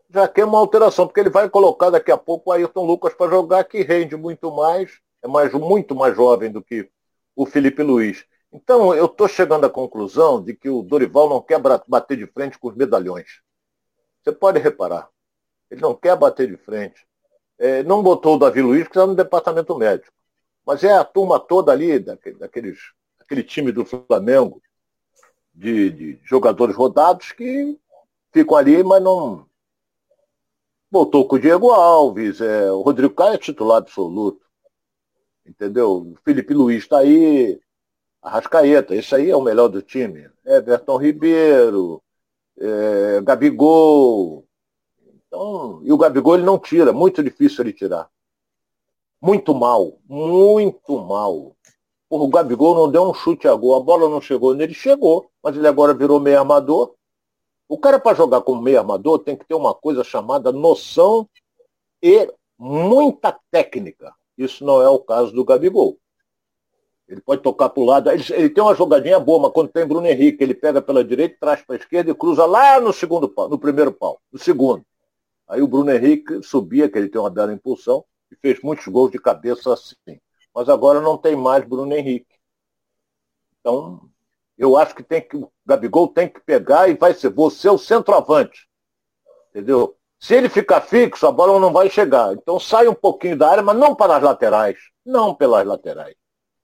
já 0.09 0.27
quer 0.27 0.47
uma 0.47 0.59
alteração, 0.59 1.07
porque 1.07 1.21
ele 1.21 1.29
vai 1.29 1.51
colocar 1.51 1.91
daqui 1.91 2.11
a 2.11 2.17
pouco 2.17 2.49
o 2.49 2.53
Ayrton 2.55 2.87
Lucas 2.87 3.13
para 3.13 3.31
jogar, 3.31 3.63
que 3.65 3.83
rende 3.83 4.17
muito 4.17 4.51
mais, 4.51 4.99
é 5.23 5.29
mais, 5.29 5.53
muito 5.53 5.95
mais 5.95 6.17
jovem 6.17 6.51
do 6.51 6.65
que 6.65 6.91
o 7.37 7.45
Felipe 7.45 7.83
Luiz. 7.83 8.25
Então, 8.51 8.95
eu 8.95 9.05
estou 9.05 9.29
chegando 9.29 9.67
à 9.67 9.71
conclusão 9.71 10.43
de 10.43 10.55
que 10.55 10.71
o 10.71 10.81
Dorival 10.81 11.29
não 11.29 11.43
quer 11.43 11.61
bater 11.87 12.17
de 12.17 12.27
frente 12.27 12.59
com 12.59 12.69
os 12.69 12.75
medalhões. 12.75 13.43
Você 14.23 14.33
pode 14.33 14.59
reparar. 14.59 15.11
Ele 15.71 15.81
não 15.81 15.95
quer 15.95 16.17
bater 16.17 16.49
de 16.49 16.57
frente. 16.57 17.07
É, 17.59 17.83
não 17.83 18.03
botou 18.03 18.37
o 18.37 18.39
Davi 18.39 18.63
Luiz, 18.63 18.85
porque 18.85 18.99
está 18.99 19.07
no 19.07 19.15
departamento 19.15 19.77
médico. 19.77 20.13
Mas 20.65 20.85
é 20.85 20.93
a 20.93 21.05
turma 21.05 21.41
toda 21.41 21.73
ali, 21.73 21.99
daquele, 21.99 22.39
daqueles, 22.39 22.79
daquele 23.19 23.43
time 23.43 23.73
do 23.73 23.85
Flamengo, 23.85 24.63
de, 25.53 25.91
de 25.91 26.21
jogadores 26.23 26.77
rodados 26.77 27.33
que 27.33 27.79
ficam 28.33 28.57
ali, 28.57 28.83
mas 28.85 29.03
não. 29.03 29.47
Botou 30.91 31.27
com 31.27 31.37
o 31.37 31.39
Diego 31.39 31.71
Alves, 31.71 32.41
é, 32.41 32.71
o 32.71 32.81
Rodrigo 32.81 33.15
Caio 33.15 33.35
é 33.35 33.39
titular 33.39 33.79
absoluto. 33.79 34.47
Entendeu? 35.45 36.13
O 36.13 36.17
Felipe 36.25 36.55
Luiz 36.55 36.85
está 36.85 36.99
aí, 36.99 37.61
Arrascaeta, 38.23 38.95
esse 38.95 39.15
aí 39.15 39.31
é 39.31 39.37
o 39.37 39.43
melhor 39.43 39.69
do 39.69 39.83
time. 39.83 40.31
Everton 40.45 40.97
Ribeiro, 40.97 42.03
é, 42.59 43.21
Gabigol. 43.23 44.48
Então, 45.29 45.81
e 45.85 45.93
o 45.93 45.99
Gabigol 45.99 46.35
ele 46.35 46.45
não 46.45 46.59
tira, 46.59 46.93
muito 46.93 47.23
difícil 47.23 47.63
ele 47.63 47.73
tirar. 47.73 48.09
Muito 49.21 49.55
mal, 49.55 49.99
muito 50.09 50.99
mal. 50.99 51.55
Porra, 52.09 52.25
o 52.25 52.29
Gabigol 52.29 52.75
não 52.75 52.91
deu 52.91 53.03
um 53.03 53.13
chute 53.13 53.47
a 53.47 53.55
gol, 53.55 53.77
a 53.77 53.81
bola 53.81 54.09
não 54.09 54.21
chegou 54.21 54.55
nele, 54.55 54.73
chegou, 54.73 55.31
mas 55.43 55.55
ele 55.55 55.69
agora 55.69 55.93
virou 55.93 56.19
meio 56.19 56.39
armador. 56.39 56.95
O 57.69 57.77
cara 57.77 58.01
para 58.01 58.17
jogar 58.17 58.41
como 58.41 58.63
meio 58.63 58.79
armador 58.79 59.19
tem 59.19 59.37
que 59.37 59.45
ter 59.45 59.55
uma 59.55 59.75
coisa 59.75 60.03
chamada 60.03 60.51
noção 60.51 61.29
e 62.03 62.33
muita 62.59 63.39
técnica. 63.51 64.15
Isso 64.39 64.65
não 64.65 64.81
é 64.81 64.89
o 64.89 64.99
caso 64.99 65.33
do 65.33 65.45
Gabigol. 65.45 65.99
Ele 67.07 67.21
pode 67.21 67.43
tocar 67.43 67.69
para 67.69 67.83
o 67.83 67.85
lado. 67.85 68.11
Ele, 68.11 68.25
ele, 68.31 68.51
tem 68.51 68.63
uma 68.63 68.75
jogadinha 68.75 69.21
boa, 69.21 69.41
mas 69.41 69.53
quando 69.53 69.69
tem 69.69 69.87
Bruno 69.87 70.07
Henrique, 70.07 70.43
ele 70.43 70.55
pega 70.55 70.81
pela 70.81 71.05
direita, 71.05 71.37
traz 71.41 71.61
para 71.63 71.77
a 71.77 71.79
esquerda 71.79 72.11
e 72.11 72.15
cruza 72.15 72.47
lá 72.47 72.81
no 72.81 72.93
segundo 72.93 73.29
pau, 73.29 73.49
no 73.49 73.59
primeiro 73.59 73.93
pau, 73.93 74.21
no 74.33 74.39
segundo. 74.39 74.85
Aí 75.49 75.63
o 75.63 75.69
Bruno 75.69 75.91
Henrique 75.91 76.43
subia, 76.43 76.89
que 76.89 76.99
ele 76.99 77.09
tem 77.09 77.21
uma 77.21 77.31
bela 77.31 77.53
impulsão, 77.53 78.05
e 78.31 78.37
fez 78.37 78.61
muitos 78.63 78.87
gols 78.89 79.11
de 79.11 79.19
cabeça 79.19 79.73
assim 79.73 80.21
mas 80.59 80.69
agora 80.69 81.01
não 81.01 81.17
tem 81.17 81.37
mais 81.37 81.65
Bruno 81.65 81.95
Henrique. 81.95 82.35
Então, 83.61 84.11
eu 84.57 84.77
acho 84.77 84.93
que 84.93 85.05
tem 85.05 85.21
que 85.21 85.37
o 85.37 85.53
Gabigol 85.65 86.09
tem 86.09 86.29
que 86.29 86.41
pegar 86.41 86.89
e 86.89 86.95
vai 86.95 87.15
ser 87.15 87.31
você 87.31 87.69
o 87.69 87.79
centroavante. 87.79 88.69
Entendeu? 89.51 89.97
Se 90.19 90.35
ele 90.35 90.49
ficar 90.49 90.81
fixo, 90.81 91.29
a 91.29 91.31
bola 91.33 91.61
não 91.61 91.73
vai 91.73 91.89
chegar. 91.89 92.33
Então 92.33 92.59
sai 92.59 92.89
um 92.89 92.95
pouquinho 92.95 93.39
da 93.39 93.49
área, 93.49 93.63
mas 93.63 93.77
não 93.77 93.95
para 93.95 94.17
as 94.17 94.23
laterais. 94.23 94.77
Não 95.05 95.33
pelas 95.33 95.65
laterais. 95.65 96.17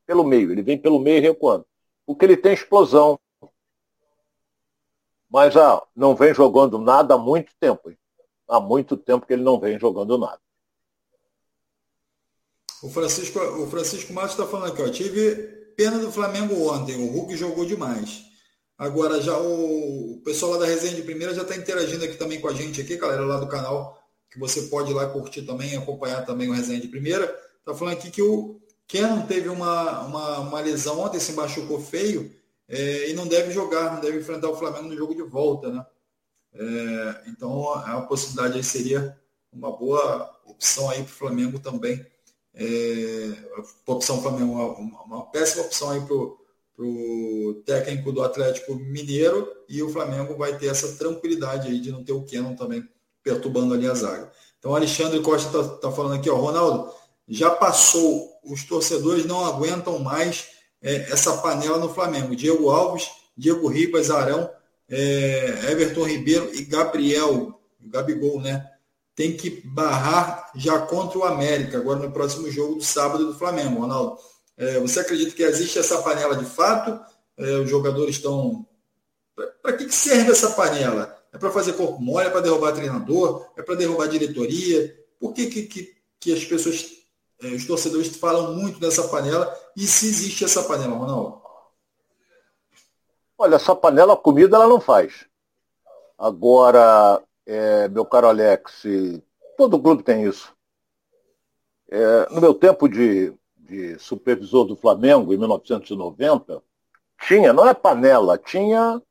Pelo 0.05 0.25
meio. 0.25 0.51
Ele 0.51 0.63
vem 0.63 0.77
pelo 0.77 0.99
meio 0.99 1.23
recuando. 1.23 1.65
Porque 2.05 2.25
ele 2.25 2.37
tem 2.37 2.53
explosão. 2.53 3.17
Mas 5.31 5.57
ah, 5.57 5.81
não 5.95 6.17
vem 6.17 6.35
jogando 6.35 6.79
nada 6.79 7.15
há 7.15 7.19
muito 7.19 7.53
tempo. 7.61 7.93
Há 8.49 8.61
muito 8.61 8.97
tempo 8.97 9.27
que 9.27 9.33
ele 9.33 9.43
não 9.43 9.59
vem 9.59 9.79
jogando 9.79 10.19
nada. 10.19 10.41
O 12.83 12.91
Francisco, 12.91 13.39
o 13.39 13.67
Francisco 13.71 14.13
Matos 14.13 14.33
está 14.33 14.47
falando 14.47 14.73
aqui, 14.73 14.83
ó, 14.83 14.89
tive 14.91 15.35
pena 15.75 15.99
do 15.99 16.13
Flamengo 16.13 16.69
ontem, 16.69 16.97
o 16.97 17.11
Hulk 17.11 17.35
jogou 17.37 17.65
demais. 17.65 18.25
Agora 18.77 19.23
já 19.23 19.39
o, 19.39 20.17
o 20.17 20.21
pessoal 20.23 20.53
lá 20.53 20.59
da 20.59 20.67
resenha 20.67 20.95
de 20.95 21.03
primeira 21.03 21.35
já 21.35 21.43
está 21.43 21.57
interagindo 21.57 22.05
aqui 22.05 22.17
também 22.17 22.41
com 22.41 22.49
a 22.49 22.53
gente 22.53 22.81
aqui, 22.81 22.97
galera 22.97 23.25
lá 23.25 23.39
do 23.39 23.49
canal, 23.49 23.99
que 24.31 24.39
você 24.39 24.63
pode 24.63 24.91
ir 24.91 24.95
lá 24.95 25.07
curtir 25.09 25.43
também, 25.43 25.77
acompanhar 25.77 26.27
também 26.27 26.49
o 26.49 26.53
resenha 26.53 26.81
de 26.81 26.89
primeira. 26.89 27.25
Está 27.61 27.75
falando 27.75 27.95
aqui 27.95 28.11
que 28.11 28.21
o 28.21 28.61
Kenan 28.87 29.23
teve 29.23 29.49
uma, 29.49 30.03
uma, 30.03 30.41
uma 30.41 30.61
lesão 30.61 31.01
ontem, 31.01 31.21
se 31.21 31.33
machucou 31.33 31.81
feio 31.81 32.35
é, 32.69 33.11
e 33.11 33.15
não 33.15 33.27
deve 33.27 33.53
jogar, 33.53 33.95
não 33.95 34.01
deve 34.01 34.19
enfrentar 34.19 34.49
o 34.49 34.57
Flamengo 34.57 34.89
no 34.89 34.97
jogo 34.97 35.15
de 35.15 35.23
volta, 35.23 35.71
né? 35.71 35.87
É, 36.55 37.23
então 37.29 37.73
a 37.73 38.01
possibilidade 38.03 38.57
aí 38.57 38.65
seria 38.65 39.19
uma 39.53 39.71
boa 39.71 40.31
opção 40.45 40.89
aí 40.91 41.03
para 41.03 41.13
o 41.13 41.17
Flamengo 41.17 41.59
também 41.59 42.05
é, 42.55 43.33
opção 43.87 44.23
Flamengo, 44.23 44.53
uma, 44.53 45.03
uma 45.03 45.27
péssima 45.27 45.65
opção 45.65 45.91
aí 45.91 46.01
para 46.01 46.85
o 46.85 47.63
técnico 47.67 48.13
do 48.13 48.23
Atlético 48.23 48.75
Mineiro 48.77 49.49
e 49.69 49.83
o 49.83 49.91
Flamengo 49.91 50.37
vai 50.37 50.57
ter 50.57 50.67
essa 50.67 50.97
tranquilidade 50.97 51.69
aí 51.69 51.81
de 51.81 51.91
não 51.91 52.05
ter 52.05 52.13
o 52.13 52.25
Kenon 52.25 52.55
também 52.55 52.89
perturbando 53.23 53.75
ali 53.75 53.89
a 53.89 53.95
zaga. 53.95 54.31
Então 54.59 54.75
Alexandre 54.75 55.21
Costa 55.21 55.49
está 55.49 55.77
tá 55.77 55.93
falando 55.93 56.15
aqui, 56.15 56.31
ó, 56.31 56.37
Ronaldo, 56.37 56.93
já 57.29 57.51
passou, 57.51 58.31
os 58.45 58.65
torcedores 58.65 59.27
não 59.27 59.45
aguentam 59.45 59.99
mais 59.99 60.49
é, 60.81 61.11
essa 61.11 61.37
panela 61.39 61.79
no 61.79 61.93
Flamengo. 61.93 62.37
Diego 62.37 62.71
Alves, 62.71 63.11
Diego 63.37 63.67
Ribas, 63.67 64.11
Arão, 64.11 64.49
é, 64.89 65.71
Everton 65.71 66.05
Ribeiro 66.05 66.51
e 66.55 66.65
Gabriel, 66.65 67.61
Gabigol, 67.81 68.41
né? 68.41 68.71
tem 69.15 69.37
que 69.37 69.63
barrar 69.65 70.51
já 70.57 70.79
contra 70.81 71.19
o 71.19 71.25
América, 71.25 71.79
agora 71.79 72.01
no 72.01 72.13
próximo 72.13 72.51
jogo 72.51 72.77
do 72.77 72.85
sábado 72.85 73.27
do 73.27 73.39
Flamengo, 73.39 73.81
Ronaldo. 73.81 74.19
É, 74.57 74.79
você 74.81 75.01
acredita 75.01 75.35
que 75.35 75.43
existe 75.43 75.79
essa 75.79 76.03
panela 76.03 76.37
de 76.37 76.45
fato? 76.45 76.99
É, 77.37 77.59
os 77.59 77.71
jogadores 77.71 78.17
estão. 78.17 78.67
Para 79.63 79.73
que, 79.77 79.87
que 79.87 79.95
serve 79.95 80.31
essa 80.31 80.51
panela? 80.51 81.17
É 81.33 81.39
para 81.39 81.51
fazer 81.51 81.73
corpo 81.73 82.01
mole? 82.01 82.27
É 82.27 82.31
para 82.31 82.41
derrubar 82.41 82.73
treinador? 82.73 83.47
É 83.57 83.63
para 83.63 83.75
derrubar 83.75 84.09
diretoria? 84.09 84.97
Por 85.19 85.33
que, 85.33 85.47
que, 85.47 85.63
que, 85.63 85.95
que 86.21 86.33
as 86.33 86.45
pessoas, 86.45 86.87
é, 87.43 87.49
os 87.49 87.67
torcedores 87.67 88.17
falam 88.17 88.55
muito 88.55 88.79
dessa 88.79 89.05
panela? 89.09 89.53
E 89.77 89.87
se 89.87 90.07
existe 90.07 90.45
essa 90.45 90.63
panela, 90.63 90.97
Ronaldo? 90.97 91.43
Olha, 93.37 93.57
essa 93.57 93.75
panela, 93.75 94.17
comida 94.17 94.57
ela 94.57 94.69
não 94.69 94.81
faz. 94.81 95.27
Agora, 96.17 97.21
é, 97.45 97.89
meu 97.89 98.05
caro 98.05 98.29
Alex, 98.29 98.85
todo 99.57 99.81
clube 99.81 100.03
tem 100.03 100.25
isso. 100.25 100.55
É, 101.91 102.29
no 102.31 102.41
meu 102.41 102.55
tempo 102.55 102.89
de, 102.89 103.35
de 103.57 103.99
supervisor 103.99 104.65
do 104.65 104.77
Flamengo, 104.77 105.35
em 105.35 105.37
1990, 105.37 106.63
tinha, 107.27 107.53
não 107.53 107.69
é 107.69 107.75
panela, 107.75 108.39
tinha 108.39 109.03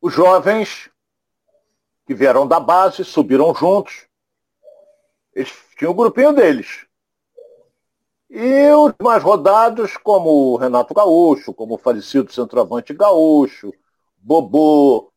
os 0.00 0.12
jovens 0.12 0.90
que 2.06 2.14
vieram 2.14 2.46
da 2.46 2.58
base, 2.58 3.04
subiram 3.04 3.54
juntos. 3.54 4.06
Eles 5.34 5.52
tinham 5.76 5.90
o 5.90 5.94
um 5.94 5.96
grupinho 5.96 6.32
deles. 6.32 6.87
E 8.30 8.70
os 8.72 8.92
mais 9.02 9.22
rodados, 9.22 9.96
como 9.96 10.56
Renato 10.56 10.92
Gaúcho, 10.94 11.54
como 11.54 11.74
o 11.74 11.78
falecido 11.78 12.32
centroavante 12.32 12.92
Gaúcho, 12.92 13.72
Bobozinho, 14.18 15.10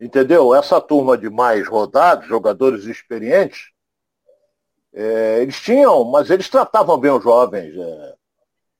Entendeu? 0.00 0.54
Essa 0.54 0.80
turma 0.80 1.18
de 1.18 1.28
mais 1.28 1.68
rodados, 1.68 2.26
jogadores 2.26 2.84
experientes, 2.86 3.70
é, 4.94 5.42
eles 5.42 5.60
tinham, 5.60 6.04
mas 6.04 6.30
eles 6.30 6.48
tratavam 6.48 6.96
bem 6.96 7.10
os 7.10 7.22
jovens. 7.22 7.76
É, 7.76 8.14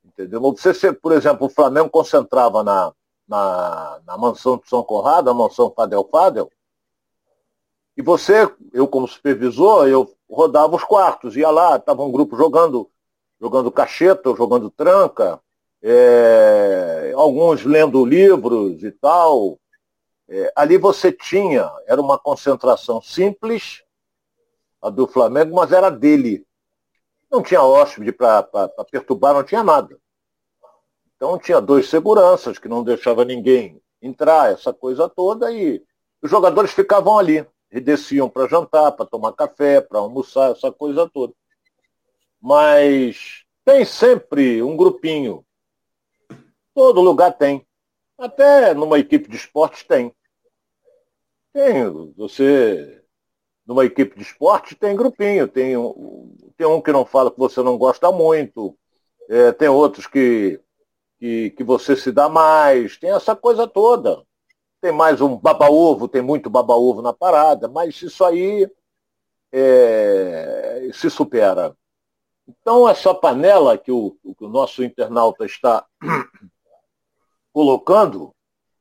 entendeu? 0.02 0.40
Você, 0.40 0.92
por 0.94 1.12
exemplo, 1.12 1.46
o 1.46 1.50
Flamengo 1.50 1.90
concentrava 1.90 2.64
na, 2.64 2.94
na, 3.28 4.00
na 4.06 4.16
mansão 4.16 4.56
de 4.56 4.66
São 4.66 4.82
Conrado, 4.82 5.28
a 5.28 5.34
mansão 5.34 5.70
Fadel 5.76 6.08
Fadel, 6.10 6.50
e 7.94 8.02
você, 8.02 8.50
eu 8.72 8.88
como 8.88 9.06
supervisor, 9.06 9.86
eu 9.86 10.10
rodava 10.30 10.76
os 10.76 10.84
quartos, 10.84 11.36
ia 11.36 11.50
lá, 11.50 11.76
estava 11.76 12.02
um 12.02 12.12
grupo 12.12 12.36
jogando, 12.36 12.88
jogando 13.40 13.70
cacheta, 13.70 14.34
jogando 14.34 14.70
tranca, 14.70 15.40
é, 15.82 17.12
alguns 17.16 17.64
lendo 17.64 18.04
livros 18.04 18.82
e 18.82 18.92
tal. 18.92 19.58
É, 20.28 20.52
ali 20.54 20.78
você 20.78 21.10
tinha, 21.10 21.70
era 21.86 22.00
uma 22.00 22.18
concentração 22.18 23.02
simples, 23.02 23.82
a 24.80 24.88
do 24.88 25.06
Flamengo, 25.06 25.54
mas 25.54 25.72
era 25.72 25.90
dele. 25.90 26.46
Não 27.30 27.42
tinha 27.42 27.62
hóspede 27.62 28.12
para 28.12 28.42
perturbar, 28.90 29.34
não 29.34 29.42
tinha 29.42 29.62
nada. 29.62 29.98
Então 31.16 31.38
tinha 31.38 31.60
dois 31.60 31.88
seguranças 31.88 32.58
que 32.58 32.68
não 32.68 32.82
deixava 32.82 33.24
ninguém 33.24 33.80
entrar, 34.00 34.52
essa 34.52 34.72
coisa 34.72 35.08
toda, 35.08 35.52
e 35.52 35.82
os 36.22 36.30
jogadores 36.30 36.72
ficavam 36.72 37.18
ali 37.18 37.46
e 37.70 37.80
desciam 37.80 38.28
para 38.28 38.48
jantar, 38.48 38.92
para 38.92 39.06
tomar 39.06 39.32
café, 39.32 39.80
para 39.80 39.98
almoçar, 39.98 40.50
essa 40.50 40.72
coisa 40.72 41.08
toda. 41.08 41.32
Mas 42.40 43.44
tem 43.64 43.84
sempre 43.84 44.62
um 44.62 44.76
grupinho. 44.76 45.44
Todo 46.74 47.00
lugar 47.00 47.32
tem. 47.36 47.66
Até 48.18 48.74
numa 48.74 48.98
equipe 48.98 49.28
de 49.28 49.36
esportes 49.36 49.84
tem. 49.84 50.14
Tem, 51.52 51.88
você. 52.16 53.02
Numa 53.66 53.84
equipe 53.84 54.16
de 54.16 54.22
esporte 54.22 54.74
tem 54.74 54.96
grupinho, 54.96 55.46
tem 55.46 55.76
um, 55.76 56.34
tem 56.56 56.66
um 56.66 56.80
que 56.80 56.90
não 56.90 57.04
fala 57.04 57.30
que 57.30 57.38
você 57.38 57.62
não 57.62 57.78
gosta 57.78 58.10
muito, 58.10 58.76
é, 59.28 59.52
tem 59.52 59.68
outros 59.68 60.08
que, 60.08 60.60
que, 61.18 61.50
que 61.50 61.62
você 61.62 61.94
se 61.94 62.10
dá 62.10 62.28
mais, 62.28 62.96
tem 62.96 63.10
essa 63.12 63.36
coisa 63.36 63.68
toda. 63.68 64.26
Tem 64.80 64.92
mais 64.92 65.20
um 65.20 65.36
baba-ovo, 65.36 66.08
tem 66.08 66.22
muito 66.22 66.48
baba-ovo 66.48 67.02
na 67.02 67.12
parada, 67.12 67.68
mas 67.68 68.00
isso 68.00 68.24
aí 68.24 68.66
é, 69.52 70.88
se 70.94 71.10
supera. 71.10 71.76
Então, 72.48 72.88
essa 72.88 73.14
panela 73.14 73.76
que 73.76 73.92
o, 73.92 74.16
que 74.38 74.44
o 74.44 74.48
nosso 74.48 74.82
internauta 74.82 75.44
está 75.44 75.84
colocando 77.52 78.34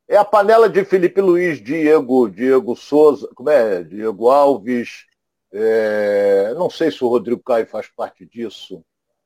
é 0.08 0.16
a 0.16 0.24
panela 0.24 0.70
de 0.70 0.86
Felipe 0.86 1.20
Luiz, 1.20 1.62
Diego, 1.62 2.30
Diego 2.30 2.78
Souza, 2.78 3.30
como 3.36 3.50
é? 3.50 3.84
Diego 3.84 4.30
Alves, 4.30 5.06
é, 5.52 6.54
não 6.56 6.70
sei 6.70 6.92
se 6.92 7.04
o 7.04 7.10
Rodrigo 7.10 7.44
Caio 7.44 7.68
faz 7.68 7.90
parte 7.90 8.26
disso. 8.26 8.82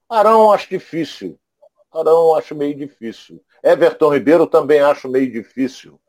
Arão 0.09 0.51
acho 0.51 0.67
difícil. 0.71 1.39
Arão 1.91 2.33
acho 2.33 2.55
meio 2.55 2.75
difícil. 2.75 3.39
Everton 3.63 4.11
Ribeiro 4.11 4.47
também 4.47 4.79
acho 4.79 5.07
meio 5.07 5.31
difícil 5.31 5.99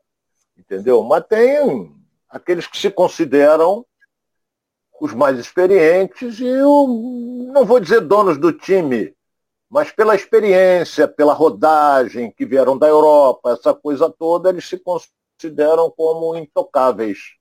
entendeu? 0.57 1.03
Mas 1.03 1.25
tem 1.27 1.95
aqueles 2.29 2.67
que 2.67 2.77
se 2.77 2.89
consideram 2.89 3.85
os 4.99 5.13
mais 5.13 5.37
experientes 5.37 6.39
e 6.39 6.61
o, 6.61 7.51
não 7.53 7.65
vou 7.65 7.79
dizer 7.79 8.01
donos 8.01 8.37
do 8.37 8.51
time, 8.53 9.15
mas 9.69 9.91
pela 9.91 10.15
experiência, 10.15 11.07
pela 11.07 11.33
rodagem 11.33 12.31
que 12.31 12.45
vieram 12.45 12.77
da 12.77 12.87
Europa, 12.87 13.51
essa 13.51 13.73
coisa 13.73 14.09
toda, 14.09 14.49
eles 14.49 14.67
se 14.67 14.77
consideram 14.77 15.91
como 15.91 16.35
intocáveis. 16.35 17.35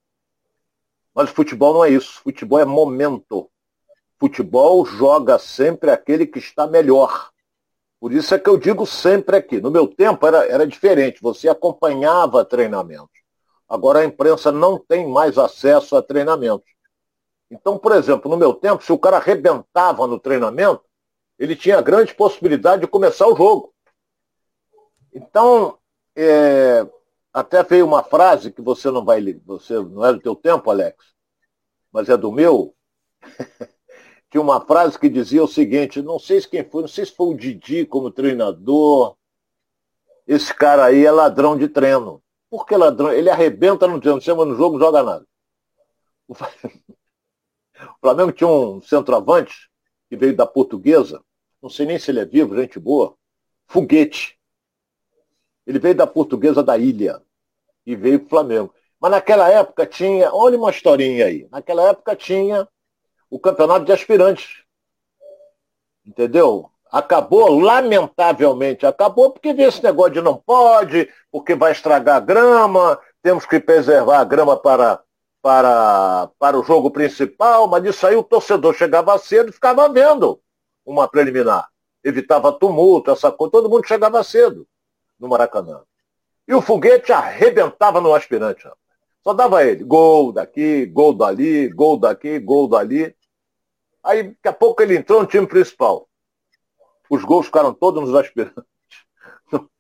Mas 1.15 1.31
o 1.31 1.35
futebol 1.35 1.75
não 1.75 1.85
é 1.85 1.91
isso. 1.91 2.21
Futebol 2.23 2.59
é 2.59 2.65
momento. 2.65 3.49
Futebol 4.19 4.85
joga 4.85 5.39
sempre 5.39 5.91
aquele 5.91 6.27
que 6.27 6.41
está 6.41 6.67
melhor. 6.67 7.31
Por 8.05 8.13
isso 8.13 8.35
é 8.35 8.39
que 8.39 8.51
eu 8.51 8.59
digo 8.59 8.85
sempre 8.85 9.35
aqui. 9.35 9.63
No 9.63 9.71
meu 9.71 9.89
tempo 9.89 10.27
era, 10.27 10.47
era 10.47 10.67
diferente, 10.67 11.23
você 11.23 11.49
acompanhava 11.49 12.45
treinamentos. 12.45 13.23
Agora 13.67 14.01
a 14.01 14.05
imprensa 14.05 14.53
não 14.53 14.79
tem 14.79 15.09
mais 15.09 15.39
acesso 15.39 15.97
a 15.97 16.03
treinamentos. 16.03 16.71
Então, 17.51 17.79
por 17.79 17.93
exemplo, 17.93 18.31
no 18.31 18.37
meu 18.37 18.53
tempo, 18.53 18.85
se 18.85 18.93
o 18.93 18.99
cara 18.99 19.17
arrebentava 19.17 20.07
no 20.07 20.21
treinamento, 20.21 20.85
ele 21.39 21.57
tinha 21.57 21.81
grande 21.81 22.15
possibilidade 22.15 22.83
de 22.83 22.89
começar 22.89 23.27
o 23.27 23.35
jogo. 23.35 23.75
Então, 25.11 25.79
é, 26.15 26.87
até 27.33 27.63
veio 27.63 27.87
uma 27.87 28.03
frase 28.03 28.53
que 28.53 28.61
você 28.61 28.91
não 28.91 29.03
vai, 29.03 29.23
você 29.47 29.81
não 29.81 30.05
é 30.05 30.13
do 30.13 30.21
teu 30.21 30.37
tempo, 30.37 30.71
Alex, 30.71 31.03
mas 31.91 32.11
é 32.11 32.19
do 32.19 32.31
meu. 32.31 32.75
Tinha 34.35 34.43
uma 34.43 34.61
frase 34.61 34.99
que 34.99 35.09
dizia 35.09 35.45
o 35.45 35.47
seguinte, 35.47 36.03
não 36.03 36.19
sei 36.19 36.41
se 36.41 36.49
quem 36.49 36.65
foi, 36.65 36.83
não 36.83 36.89
sei 36.89 37.07
se 37.07 37.13
foi 37.13 37.29
o 37.29 37.37
Didi 37.37 37.87
como 37.87 38.11
treinador, 38.11 39.17
esse 40.27 40.53
cara 40.53 40.87
aí 40.87 41.07
é 41.07 41.11
ladrão 41.13 41.57
de 41.57 41.69
treino. 41.69 42.21
Por 42.51 42.67
que 42.67 42.77
ladrão? 42.77 43.13
Ele 43.13 43.31
arrebenta 43.31 43.87
no 43.87 44.01
treino, 44.01 44.21
chama 44.21 44.45
no 44.45 44.57
jogo, 44.57 44.77
não 44.77 44.87
joga 44.87 45.03
nada. 45.05 45.27
O 47.77 48.01
Flamengo 48.01 48.33
tinha 48.33 48.49
um 48.49 48.81
centroavante 48.81 49.71
que 50.09 50.17
veio 50.17 50.35
da 50.35 50.47
portuguesa, 50.47 51.23
não 51.63 51.69
sei 51.69 51.87
nem 51.87 51.99
se 51.99 52.11
ele 52.11 52.21
é 52.21 52.25
vivo, 52.25 52.57
gente 52.57 52.79
boa, 52.79 53.17
foguete. 53.67 54.39
Ele 55.67 55.79
veio 55.79 55.95
da 55.95 56.07
portuguesa 56.07 56.63
da 56.63 56.79
ilha 56.79 57.23
e 57.85 57.95
veio 57.95 58.19
para 58.21 58.27
o 58.27 58.31
Flamengo. 58.31 58.75
Mas 59.01 59.11
naquela 59.11 59.49
época 59.49 59.87
tinha, 59.87 60.33
olha 60.33 60.57
uma 60.57 60.71
historinha 60.71 61.27
aí, 61.27 61.49
naquela 61.51 61.89
época 61.91 62.17
tinha 62.17 62.69
o 63.35 63.39
campeonato 63.41 63.85
de 63.85 63.91
aspirantes. 63.91 64.63
Entendeu? 66.07 66.71
Acabou, 66.89 67.59
lamentavelmente, 67.59 68.87
acabou 68.87 69.33
porque 69.33 69.49
esse 69.49 69.83
negócio 69.83 70.13
de 70.13 70.21
não 70.21 70.37
pode, 70.37 71.11
porque 71.33 71.57
vai 71.57 71.73
estragar 71.73 72.19
a 72.19 72.21
grama, 72.21 72.97
temos 73.21 73.45
que 73.45 73.59
preservar 73.59 74.21
a 74.21 74.25
grama 74.25 74.57
para, 74.57 75.01
para, 75.43 76.31
para 76.39 76.57
o 76.57 76.63
jogo 76.63 76.93
principal, 76.93 77.67
mas 77.67 77.85
isso 77.85 78.07
aí 78.07 78.15
o 78.15 78.23
torcedor 78.23 78.73
chegava 78.73 79.19
cedo 79.19 79.51
e 79.51 79.53
ficava 79.53 79.89
vendo 79.89 80.41
uma 80.87 81.09
preliminar. 81.09 81.69
Evitava 82.05 82.53
tumulto, 82.53 83.11
essa 83.11 83.33
coisa, 83.33 83.51
todo 83.51 83.69
mundo 83.69 83.85
chegava 83.85 84.23
cedo 84.23 84.65
no 85.19 85.29
Maracanã. 85.29 85.81
E 86.47 86.55
o 86.55 86.63
foguete 86.63 87.11
arrebentava 87.13 88.01
no 88.01 88.15
aspirante. 88.15 88.69
Só 89.25 89.33
dava 89.33 89.65
ele, 89.65 89.83
gol 89.83 90.31
daqui, 90.31 90.87
gol 90.87 91.15
dali, 91.15 91.69
gol 91.71 91.97
daqui, 91.97 92.39
gol 92.39 92.69
dali. 92.69 93.17
Aí, 94.05 94.23
daqui 94.25 94.49
a 94.49 94.53
pouco, 94.53 94.83
ele 94.83 94.97
entrou 94.97 95.23
no 95.23 95.27
time 95.27 95.47
principal. 95.47 96.07
Os 97.09 97.25
gols 97.25 97.47
ficaram 97.47 97.73
todos 97.73 98.03
nos 98.03 98.15
aspirantes. 98.15 98.63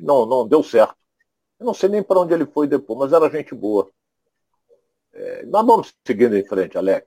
Não, 0.00 0.24
não 0.24 0.46
deu 0.46 0.62
certo. 0.62 0.94
Eu 1.58 1.66
não 1.66 1.74
sei 1.74 1.88
nem 1.90 2.02
para 2.02 2.20
onde 2.20 2.32
ele 2.32 2.46
foi 2.46 2.66
depois, 2.66 2.98
mas 2.98 3.12
era 3.12 3.28
gente 3.28 3.54
boa. 3.54 3.90
É, 5.12 5.44
nós 5.44 5.66
vamos 5.66 5.92
seguindo 6.06 6.34
em 6.36 6.46
frente, 6.46 6.78
Alex. 6.78 7.06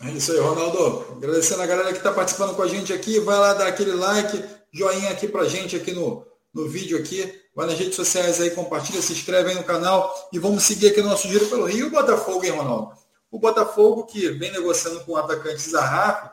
É 0.00 0.10
isso 0.10 0.32
aí, 0.32 0.38
Ronaldo. 0.38 1.16
Agradecendo 1.16 1.60
a 1.60 1.66
galera 1.66 1.92
que 1.92 1.98
está 1.98 2.12
participando 2.12 2.56
com 2.56 2.62
a 2.62 2.68
gente 2.68 2.92
aqui. 2.92 3.20
Vai 3.20 3.38
lá 3.38 3.52
dar 3.52 3.66
aquele 3.66 3.92
like, 3.92 4.42
joinha 4.72 5.10
aqui 5.10 5.28
para 5.28 5.44
gente 5.44 5.76
aqui 5.76 5.92
no, 5.92 6.24
no 6.54 6.68
vídeo 6.68 6.98
aqui. 6.98 7.40
Vai 7.54 7.66
nas 7.66 7.78
redes 7.78 7.96
sociais 7.96 8.40
aí, 8.40 8.50
compartilha, 8.52 9.02
se 9.02 9.12
inscreve 9.12 9.50
aí 9.50 9.56
no 9.56 9.64
canal 9.64 10.12
e 10.32 10.38
vamos 10.38 10.62
seguir 10.62 10.88
aqui 10.88 11.00
o 11.00 11.04
nosso 11.04 11.28
giro 11.28 11.46
pelo 11.46 11.66
Rio. 11.66 11.90
Botafogo, 11.90 12.44
hein, 12.44 12.52
Ronaldo? 12.52 12.96
O 13.32 13.38
Botafogo 13.38 14.04
que 14.04 14.28
vem 14.28 14.52
negociando 14.52 15.00
com 15.00 15.12
o 15.12 15.16
atacante 15.16 15.70
Zarraf, 15.70 16.30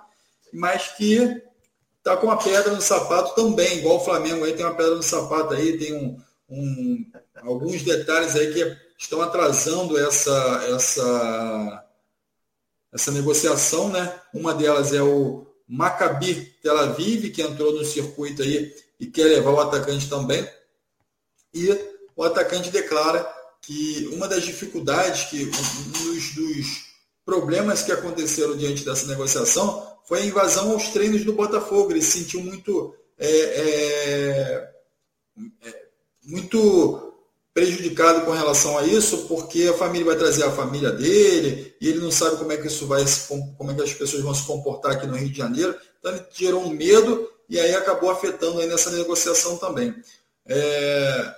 mas 0.52 0.90
que 0.90 1.42
está 1.98 2.18
com 2.18 2.28
uma 2.28 2.38
pedra 2.38 2.74
no 2.74 2.82
sapato 2.82 3.34
também, 3.36 3.78
igual 3.78 3.96
o 3.96 4.04
Flamengo 4.04 4.44
aí 4.44 4.52
tem 4.54 4.66
uma 4.66 4.76
pedra 4.76 4.96
no 4.96 5.02
sapato 5.02 5.54
aí, 5.54 5.78
tem 5.78 5.96
um, 5.96 6.22
um, 6.50 7.12
alguns 7.38 7.84
detalhes 7.84 8.36
aí 8.36 8.54
que 8.54 8.78
estão 8.98 9.22
atrasando 9.22 9.98
essa, 9.98 10.66
essa, 10.76 11.86
essa 12.92 13.12
negociação, 13.12 13.88
né? 13.88 14.20
Uma 14.34 14.54
delas 14.54 14.92
é 14.92 15.02
o 15.02 15.48
Maccabi 15.66 16.54
Tel 16.62 16.78
Aviv, 16.80 17.30
que 17.30 17.42
entrou 17.42 17.72
no 17.72 17.86
circuito 17.86 18.42
aí 18.42 18.76
e 19.00 19.08
quer 19.08 19.24
levar 19.24 19.52
o 19.52 19.60
atacante 19.62 20.10
também. 20.10 20.46
E 21.54 21.70
o 22.14 22.26
atacante 22.26 22.70
declara 22.70 23.26
que 23.62 24.10
uma 24.12 24.28
das 24.28 24.44
dificuldades 24.44 25.30
que 25.30 25.46
um 25.46 25.92
dos, 25.92 26.36
dos 26.36 26.89
problemas 27.30 27.84
que 27.84 27.92
aconteceram 27.92 28.58
diante 28.58 28.84
dessa 28.84 29.06
negociação 29.06 29.88
foi 30.04 30.22
a 30.22 30.26
invasão 30.26 30.72
aos 30.72 30.88
treinos 30.90 31.24
do 31.24 31.34
Botafogo. 31.34 31.92
Ele 31.92 32.02
se 32.02 32.24
sentiu 32.24 32.42
muito, 32.42 32.96
é, 33.20 33.30
é, 33.30 34.72
é, 35.64 35.86
muito 36.24 37.14
prejudicado 37.54 38.26
com 38.26 38.32
relação 38.32 38.80
a 38.80 38.84
isso, 38.84 39.28
porque 39.28 39.66
a 39.66 39.78
família 39.78 40.08
vai 40.08 40.16
trazer 40.16 40.44
a 40.44 40.52
família 40.52 40.92
dele 40.92 41.76
e 41.80 41.88
ele 41.88 42.00
não 42.00 42.10
sabe 42.10 42.38
como 42.38 42.52
é 42.52 42.58
que 42.58 42.66
isso 42.66 42.88
vai, 42.88 43.06
como 43.58 43.72
é 43.72 43.76
que 43.76 43.84
as 43.84 43.94
pessoas 43.94 44.24
vão 44.24 44.34
se 44.34 44.48
comportar 44.48 44.94
aqui 44.94 45.06
no 45.06 45.16
Rio 45.16 45.30
de 45.30 45.38
Janeiro. 45.38 45.76
Então 46.00 46.12
ele 46.12 46.26
gerou 46.34 46.64
um 46.64 46.72
medo 46.72 47.30
e 47.48 47.60
aí 47.60 47.76
acabou 47.76 48.10
afetando 48.10 48.60
aí 48.60 48.68
nessa 48.68 48.90
negociação 48.90 49.58
também. 49.58 49.94
É, 50.48 51.36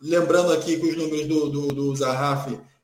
lembrando 0.00 0.50
aqui 0.54 0.78
que 0.78 0.86
os 0.86 0.96
números 0.96 1.26
do, 1.26 1.50
do, 1.50 1.68
do 1.68 1.92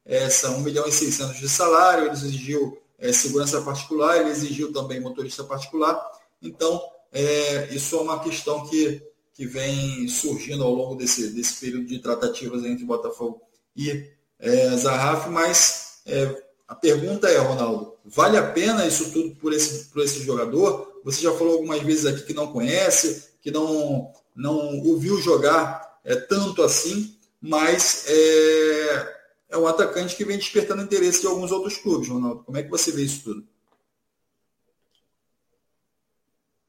é, 0.07 0.31
são 0.31 0.59
1 0.59 0.61
milhão 0.61 0.87
e 0.87 0.93
600 0.93 1.39
de 1.39 1.49
salário, 1.49 2.05
ele 2.05 2.13
exigiu 2.13 2.79
é, 2.99 3.13
segurança 3.13 3.61
particular, 3.61 4.21
ele 4.21 4.31
exigiu 4.31 4.73
também 4.73 5.01
motorista 5.01 5.43
particular. 5.45 6.01
Então, 6.41 6.81
é, 7.13 7.69
isso 7.75 7.97
é 7.97 8.01
uma 8.01 8.21
questão 8.21 8.67
que, 8.67 9.03
que 9.35 9.47
vem 9.47 10.09
surgindo 10.09 10.63
ao 10.63 10.73
longo 10.73 10.95
desse, 10.95 11.31
desse 11.31 11.61
período 11.61 11.87
de 11.87 11.99
tratativas 11.99 12.65
entre 12.65 12.85
Botafogo 12.85 13.43
e 13.77 14.09
é, 14.39 14.77
Zarraf, 14.77 15.29
mas 15.29 16.01
é, 16.07 16.43
a 16.69 16.75
pergunta 16.75 17.29
é, 17.29 17.39
Ronaldo, 17.39 17.95
vale 18.05 18.37
a 18.37 18.51
pena 18.51 18.87
isso 18.87 19.11
tudo 19.13 19.35
por 19.37 19.53
esse, 19.53 19.87
por 19.87 20.03
esse 20.03 20.23
jogador? 20.23 21.01
Você 21.05 21.23
já 21.23 21.33
falou 21.33 21.55
algumas 21.55 21.83
vezes 21.83 22.07
aqui 22.07 22.23
que 22.23 22.35
não 22.35 22.53
conhece, 22.53 23.31
que 23.41 23.51
não, 23.51 24.13
não 24.35 24.81
ouviu 24.81 25.21
jogar 25.21 25.99
é, 26.05 26.15
tanto 26.15 26.63
assim, 26.63 27.17
mas 27.41 28.05
é, 28.09 29.17
é 29.57 29.59
um 29.59 29.67
atacante 29.67 30.15
que 30.15 30.25
vem 30.25 30.37
despertando 30.37 30.83
interesse 30.83 31.23
de 31.23 31.27
alguns 31.27 31.51
outros 31.51 31.79
clubes, 31.79 32.09
Ronaldo. 32.09 32.45
Como 32.45 32.57
é 32.57 32.63
que 32.63 32.71
você 32.71 32.93
vê 32.93 33.03
isso 33.03 33.25
tudo? 33.25 33.47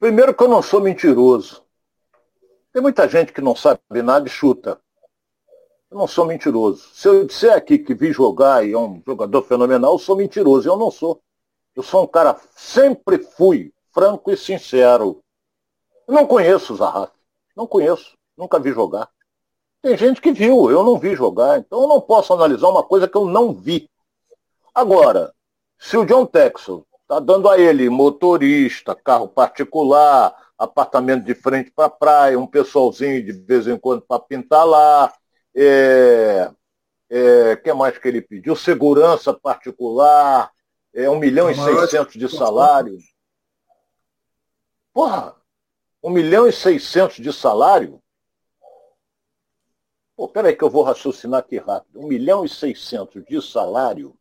Primeiro 0.00 0.34
que 0.34 0.42
eu 0.42 0.48
não 0.48 0.62
sou 0.62 0.80
mentiroso. 0.80 1.62
Tem 2.72 2.80
muita 2.80 3.08
gente 3.08 3.32
que 3.32 3.40
não 3.40 3.54
sabe 3.54 3.80
nada 4.02 4.26
e 4.26 4.30
chuta. 4.30 4.80
Eu 5.90 5.98
não 5.98 6.06
sou 6.06 6.24
mentiroso. 6.24 6.88
Se 6.94 7.08
eu 7.08 7.26
disser 7.26 7.52
aqui 7.52 7.78
que 7.78 7.94
vi 7.94 8.12
jogar 8.12 8.66
e 8.66 8.72
é 8.72 8.78
um 8.78 9.02
jogador 9.06 9.42
fenomenal, 9.42 9.92
eu 9.92 9.98
sou 9.98 10.16
mentiroso. 10.16 10.68
Eu 10.68 10.76
não 10.76 10.90
sou. 10.90 11.20
Eu 11.74 11.82
sou 11.82 12.04
um 12.04 12.06
cara, 12.06 12.40
sempre 12.56 13.18
fui 13.18 13.72
franco 13.92 14.30
e 14.30 14.36
sincero. 14.36 15.22
Eu 16.06 16.14
não 16.14 16.26
conheço 16.26 16.72
o 16.72 16.76
Zahafi. 16.76 17.12
Não 17.56 17.66
conheço. 17.66 18.16
Nunca 18.36 18.58
vi 18.58 18.70
jogar. 18.72 19.10
Tem 19.80 19.96
gente 19.96 20.20
que 20.20 20.32
viu, 20.32 20.70
eu 20.70 20.82
não 20.82 20.98
vi 20.98 21.14
jogar. 21.14 21.58
Então 21.58 21.82
eu 21.82 21.88
não 21.88 22.00
posso 22.00 22.32
analisar 22.32 22.68
uma 22.68 22.82
coisa 22.82 23.08
que 23.08 23.16
eu 23.16 23.26
não 23.26 23.52
vi. 23.52 23.88
Agora, 24.74 25.32
se 25.78 25.96
o 25.96 26.04
John 26.04 26.26
Texel 26.26 26.86
está 27.02 27.20
dando 27.20 27.48
a 27.48 27.58
ele 27.58 27.88
motorista, 27.88 28.94
carro 28.94 29.28
particular, 29.28 30.34
apartamento 30.58 31.24
de 31.24 31.34
frente 31.34 31.70
para 31.70 31.86
a 31.86 31.90
praia, 31.90 32.38
um 32.38 32.46
pessoalzinho 32.46 33.24
de 33.24 33.32
vez 33.32 33.66
em 33.68 33.78
quando 33.78 34.02
para 34.02 34.20
pintar 34.20 34.66
lá, 34.66 35.12
é, 35.54 36.50
é, 37.08 37.56
que 37.56 37.72
mais 37.72 37.96
que 37.96 38.08
ele 38.08 38.20
pediu? 38.20 38.56
Segurança 38.56 39.32
particular, 39.32 40.50
é, 40.92 41.08
1 41.08 41.18
milhão 41.18 41.50
e 41.50 41.54
600 41.54 42.14
de 42.14 42.28
salário. 42.28 42.98
Porra, 44.92 45.34
1 46.02 46.10
milhão 46.10 46.48
e 46.48 46.52
600 46.52 47.16
de 47.16 47.32
salário? 47.32 48.02
Pô, 50.18 50.26
peraí 50.26 50.56
que 50.56 50.64
eu 50.64 50.68
vou 50.68 50.82
raciocinar 50.82 51.38
aqui 51.38 51.58
rápido. 51.58 52.00
1 52.00 52.08
milhão 52.08 52.44
e 52.44 52.48
600 52.48 53.24
de 53.24 53.40
salário? 53.40 54.18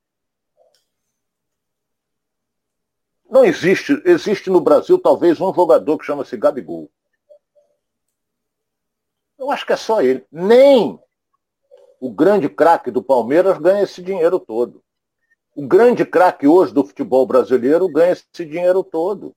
Não 3.27 3.43
existe, 3.43 3.99
existe 4.05 4.47
no 4.51 4.61
Brasil 4.61 4.99
talvez 4.99 5.41
um 5.41 5.51
jogador 5.51 5.97
que 5.97 6.05
chama-se 6.05 6.37
Gabigol. 6.37 6.87
Eu 9.39 9.49
acho 9.49 9.65
que 9.65 9.73
é 9.73 9.75
só 9.75 9.99
ele. 9.99 10.23
Nem 10.31 10.99
o 11.99 12.11
grande 12.11 12.47
craque 12.47 12.91
do 12.91 13.01
Palmeiras 13.01 13.57
ganha 13.57 13.81
esse 13.81 13.99
dinheiro 13.99 14.39
todo. 14.39 14.83
O 15.55 15.65
grande 15.65 16.05
craque 16.05 16.45
hoje 16.45 16.75
do 16.75 16.85
futebol 16.85 17.25
brasileiro 17.25 17.89
ganha 17.89 18.11
esse 18.11 18.45
dinheiro 18.45 18.83
todo. 18.83 19.35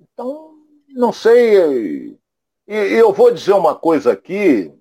Então, 0.00 0.54
não 0.88 1.12
sei. 1.12 2.18
E, 2.66 2.74
eu 2.74 3.12
vou 3.12 3.30
dizer 3.30 3.52
uma 3.52 3.74
coisa 3.74 4.12
aqui. 4.12 4.72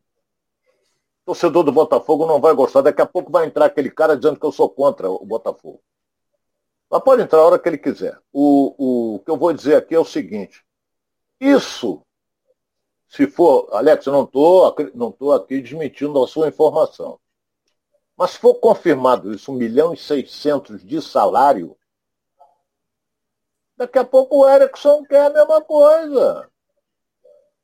Torcedor 1.28 1.64
do 1.66 1.74
Botafogo 1.74 2.26
não 2.26 2.40
vai 2.40 2.54
gostar. 2.54 2.82
Daqui 2.82 3.02
a 3.02 3.06
pouco 3.06 3.30
vai 3.30 3.46
entrar 3.46 3.66
aquele 3.66 3.92
cara 3.92 4.16
dizendo 4.16 4.40
que 4.40 4.46
eu 4.46 4.52
sou 4.52 4.70
contra 4.70 5.12
o 5.12 5.26
Botafogo. 5.26 5.82
Mas 6.90 7.04
pode 7.04 7.22
entrar 7.22 7.40
a 7.40 7.46
hora 7.46 7.60
que 7.60 7.68
ele 7.68 7.78
quiser. 7.78 8.18
O, 8.32 9.16
o 9.16 9.20
que 9.20 9.30
eu 9.30 9.36
vou 9.36 9.52
dizer 9.52 9.76
aqui 9.76 9.94
é 9.94 10.00
o 10.00 10.06
seguinte. 10.06 10.64
Isso 11.38 12.02
se 13.10 13.28
for, 13.28 13.68
Alex, 13.74 14.06
eu 14.06 14.14
não 14.14 14.24
estou 14.24 14.74
não 14.96 15.12
tô 15.12 15.34
aqui 15.34 15.62
desmentindo 15.62 16.24
a 16.24 16.28
sua 16.28 16.48
informação. 16.48 17.20
Mas 18.16 18.32
se 18.32 18.40
for 18.40 18.56
confirmado 18.56 19.34
isso, 19.34 19.52
1 19.52 19.56
milhão 19.56 19.94
e 19.94 19.98
600 19.98 20.82
de 20.82 21.02
salário, 21.02 21.78
daqui 23.76 24.00
a 24.00 24.06
pouco 24.06 24.38
o 24.38 24.50
Erickson 24.50 25.04
quer 25.04 25.26
a 25.26 25.30
mesma 25.30 25.62
coisa. 25.62 26.50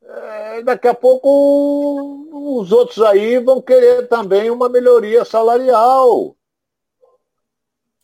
É, 0.05 0.61
daqui 0.63 0.87
a 0.87 0.93
pouco 0.93 2.59
os 2.59 2.71
outros 2.71 3.01
aí 3.01 3.39
vão 3.39 3.61
querer 3.61 4.07
também 4.07 4.49
uma 4.49 4.67
melhoria 4.69 5.23
salarial. 5.23 6.35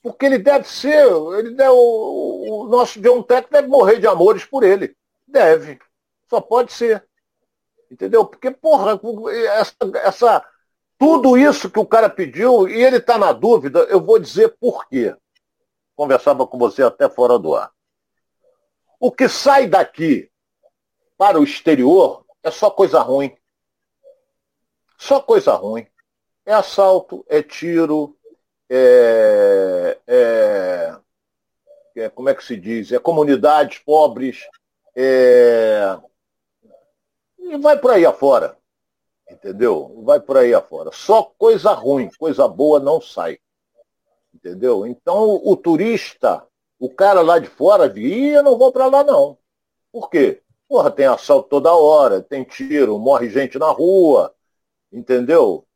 Porque 0.02 0.26
ele 0.26 0.38
deve 0.38 0.68
ser, 0.68 1.08
ele 1.38 1.52
deve, 1.52 1.72
o, 1.72 2.64
o 2.64 2.68
nosso 2.68 3.02
John 3.02 3.22
Tech 3.22 3.50
deve 3.52 3.68
morrer 3.68 4.00
de 4.00 4.08
amores 4.08 4.46
por 4.46 4.64
ele. 4.64 4.96
Deve. 5.28 5.78
Só 6.30 6.40
pode 6.40 6.72
ser. 6.72 7.06
Entendeu? 7.92 8.26
Porque, 8.26 8.50
porra, 8.50 9.00
essa, 9.58 9.76
essa, 9.96 10.46
tudo 10.98 11.38
isso 11.38 11.70
que 11.70 11.80
o 11.80 11.86
cara 11.86 12.10
pediu, 12.10 12.68
e 12.68 12.84
ele 12.84 12.98
está 12.98 13.18
na 13.18 13.34
dúvida, 13.34 13.80
eu 13.90 14.00
vou 14.00 14.20
dizer 14.20 14.56
por 14.60 14.88
quê. 14.88 15.16
Conversava 15.96 16.48
com 16.48 16.58
você 16.58 16.82
até 16.82 17.10
fora 17.10 17.38
do 17.38 17.56
ar. 17.56 17.72
O 19.00 19.12
que 19.12 19.28
sai 19.28 19.68
daqui 19.68 20.29
para 21.20 21.38
o 21.38 21.44
exterior 21.44 22.26
é 22.42 22.50
só 22.50 22.72
coisa 22.72 23.02
ruim. 23.02 23.36
Só 24.98 25.20
coisa 25.20 25.52
ruim. 25.52 25.86
É 26.46 26.54
assalto, 26.54 27.26
é 27.28 27.44
tiro, 27.44 28.18
é, 28.70 30.00
é, 30.08 30.96
é 31.98 32.10
como 32.10 32.30
é 32.30 32.34
que 32.34 32.42
se 32.42 32.56
diz? 32.56 32.94
É 32.94 33.00
comunidades 33.00 33.80
pobres, 33.80 34.48
é, 34.96 36.00
e 37.38 37.58
vai 37.58 37.78
por 37.78 37.92
aí 37.92 38.06
afora. 38.06 38.58
Entendeu? 39.30 40.02
Vai 40.06 40.22
por 40.22 40.38
aí 40.38 40.54
afora. 40.54 40.90
Só 40.94 41.24
coisa 41.38 41.74
ruim, 41.74 42.10
coisa 42.18 42.48
boa 42.48 42.80
não 42.80 43.02
sai. 43.02 43.40
Entendeu? 44.34 44.88
Então 44.88 45.42
o 45.44 45.58
turista, 45.58 46.48
o 46.80 46.90
cara 46.90 47.22
lá 47.22 47.40
de 47.40 47.50
fora, 47.50 47.90
via, 47.90 48.42
não 48.42 48.58
vou 48.58 48.72
para 48.72 48.86
lá 48.86 49.04
não. 49.04 49.38
Por 49.92 50.10
quê? 50.10 50.42
Porra, 50.70 50.92
tem 50.92 51.08
assalto 51.08 51.50
toda 51.50 51.74
hora, 51.74 52.22
tem 52.22 52.44
tiro, 52.44 53.00
morre 53.00 53.28
gente 53.28 53.58
na 53.58 53.72
rua, 53.72 54.36
entendeu? 54.94 55.68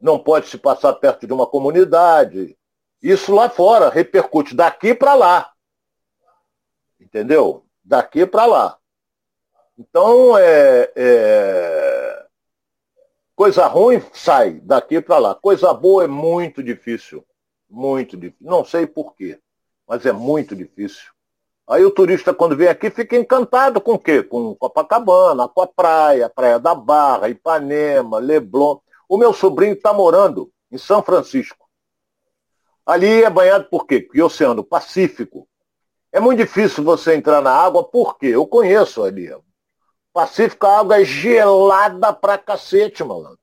Não 0.00 0.18
pode 0.18 0.48
se 0.48 0.56
passar 0.56 0.94
perto 0.94 1.26
de 1.26 1.34
uma 1.34 1.46
comunidade. 1.46 2.56
Isso 3.02 3.34
lá 3.34 3.50
fora 3.50 3.90
repercute 3.90 4.54
daqui 4.54 4.94
para 4.94 5.12
lá. 5.12 5.52
Entendeu? 6.98 7.66
Daqui 7.84 8.24
para 8.24 8.46
lá. 8.46 8.78
Então, 9.76 10.38
é, 10.38 10.90
é, 10.96 12.26
coisa 13.36 13.66
ruim 13.66 14.00
sai 14.14 14.60
daqui 14.60 15.02
para 15.02 15.18
lá. 15.18 15.34
Coisa 15.34 15.74
boa 15.74 16.04
é 16.04 16.06
muito 16.06 16.62
difícil. 16.62 17.22
Muito 17.68 18.16
difícil. 18.16 18.46
Não 18.46 18.64
sei 18.64 18.86
porquê, 18.86 19.38
mas 19.86 20.06
é 20.06 20.12
muito 20.12 20.56
difícil. 20.56 21.12
Aí 21.68 21.84
o 21.84 21.90
turista, 21.90 22.34
quando 22.34 22.56
vem 22.56 22.68
aqui, 22.68 22.90
fica 22.90 23.16
encantado 23.16 23.80
com 23.80 23.94
o 23.94 23.98
quê? 23.98 24.22
Com 24.22 24.54
Copacabana, 24.54 25.48
com 25.48 25.62
a 25.62 25.66
praia, 25.66 26.28
Praia 26.28 26.58
da 26.58 26.74
Barra, 26.74 27.28
Ipanema, 27.28 28.18
Leblon. 28.18 28.78
O 29.08 29.16
meu 29.16 29.32
sobrinho 29.32 29.74
está 29.74 29.92
morando 29.92 30.50
em 30.70 30.78
São 30.78 31.02
Francisco. 31.02 31.68
Ali 32.84 33.22
é 33.22 33.30
banhado 33.30 33.68
por 33.70 33.86
quê? 33.86 34.00
Porque 34.00 34.20
Oceano 34.20 34.64
Pacífico. 34.64 35.48
É 36.10 36.18
muito 36.20 36.38
difícil 36.38 36.82
você 36.82 37.14
entrar 37.14 37.40
na 37.40 37.52
água, 37.52 37.84
por 37.84 38.18
quê? 38.18 38.26
Eu 38.26 38.46
conheço 38.46 39.02
ali. 39.02 39.30
Pacífico, 40.12 40.66
a 40.66 40.80
água 40.80 41.00
é 41.00 41.04
gelada 41.04 42.12
pra 42.12 42.36
cacete, 42.36 43.02
malandro. 43.02 43.38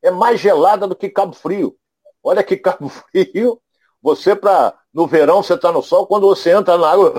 É 0.00 0.10
mais 0.10 0.40
gelada 0.40 0.86
do 0.86 0.96
que 0.96 1.10
Cabo 1.10 1.34
Frio. 1.34 1.76
Olha 2.22 2.42
que 2.42 2.56
Cabo 2.56 2.88
Frio, 3.10 3.60
você 4.04 4.36
para 4.36 4.74
no 4.92 5.06
verão 5.06 5.42
você 5.42 5.56
tá 5.56 5.72
no 5.72 5.82
sol, 5.82 6.06
quando 6.06 6.26
você 6.26 6.50
entra 6.50 6.76
na 6.76 6.90
água, 6.92 7.14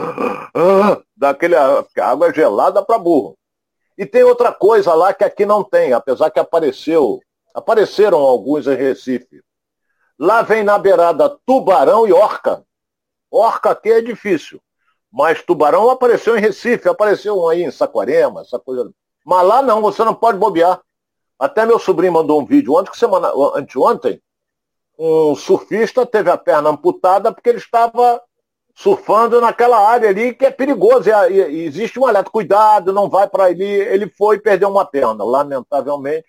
daquele, 1.17 1.55
a 1.55 1.83
água 1.97 2.29
é 2.29 2.33
gelada 2.33 2.85
para 2.85 2.99
burro. 2.99 3.35
E 3.97 4.05
tem 4.05 4.23
outra 4.23 4.53
coisa 4.53 4.93
lá 4.93 5.11
que 5.11 5.23
aqui 5.23 5.47
não 5.47 5.63
tem, 5.63 5.93
apesar 5.93 6.29
que 6.29 6.39
apareceu, 6.39 7.19
apareceram 7.55 8.19
alguns 8.19 8.67
em 8.67 8.75
Recife. 8.75 9.41
Lá 10.17 10.43
vem 10.43 10.63
na 10.63 10.77
beirada 10.77 11.27
tubarão 11.43 12.07
e 12.07 12.13
orca. 12.13 12.63
Orca 13.31 13.71
aqui 13.71 13.89
é 13.89 14.01
difícil. 14.01 14.61
Mas 15.11 15.41
tubarão 15.41 15.89
apareceu 15.89 16.37
em 16.37 16.41
Recife, 16.41 16.87
apareceu 16.87 17.41
um 17.41 17.49
aí 17.49 17.63
em 17.63 17.71
Saquarema, 17.71 18.41
essa 18.41 18.59
coisa. 18.59 18.91
Mas 19.25 19.47
lá 19.47 19.61
não, 19.63 19.81
você 19.81 20.03
não 20.03 20.13
pode 20.13 20.37
bobear. 20.37 20.79
Até 21.39 21.65
meu 21.65 21.79
sobrinho 21.79 22.13
mandou 22.13 22.39
um 22.39 22.45
vídeo 22.45 22.73
ontem, 22.75 22.93
semana, 22.93 23.31
anteontem, 23.55 24.21
um 24.97 25.35
surfista 25.35 26.05
teve 26.05 26.29
a 26.29 26.37
perna 26.37 26.69
amputada 26.69 27.31
porque 27.31 27.49
ele 27.49 27.57
estava 27.57 28.21
surfando 28.73 29.39
naquela 29.39 29.79
área 29.79 30.09
ali 30.09 30.33
que 30.33 30.45
é 30.45 30.51
perigoso. 30.51 31.09
E, 31.09 31.33
e 31.33 31.65
existe 31.65 31.99
um 31.99 32.05
alerta, 32.05 32.29
cuidado, 32.29 32.93
não 32.93 33.09
vai 33.09 33.27
para 33.27 33.45
ali. 33.45 33.63
Ele 33.63 34.09
foi 34.09 34.35
e 34.35 34.41
perdeu 34.41 34.69
uma 34.69 34.85
perna. 34.85 35.23
Lamentavelmente, 35.23 36.27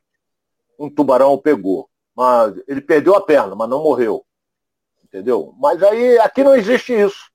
um 0.79 0.88
tubarão 0.88 1.33
o 1.33 1.38
pegou. 1.38 1.88
Mas 2.14 2.55
ele 2.66 2.81
perdeu 2.81 3.14
a 3.14 3.20
perna, 3.20 3.55
mas 3.55 3.68
não 3.68 3.83
morreu. 3.83 4.24
Entendeu? 5.05 5.55
Mas 5.59 5.83
aí 5.83 6.18
aqui 6.18 6.42
não 6.42 6.55
existe 6.55 6.92
isso. 6.92 7.31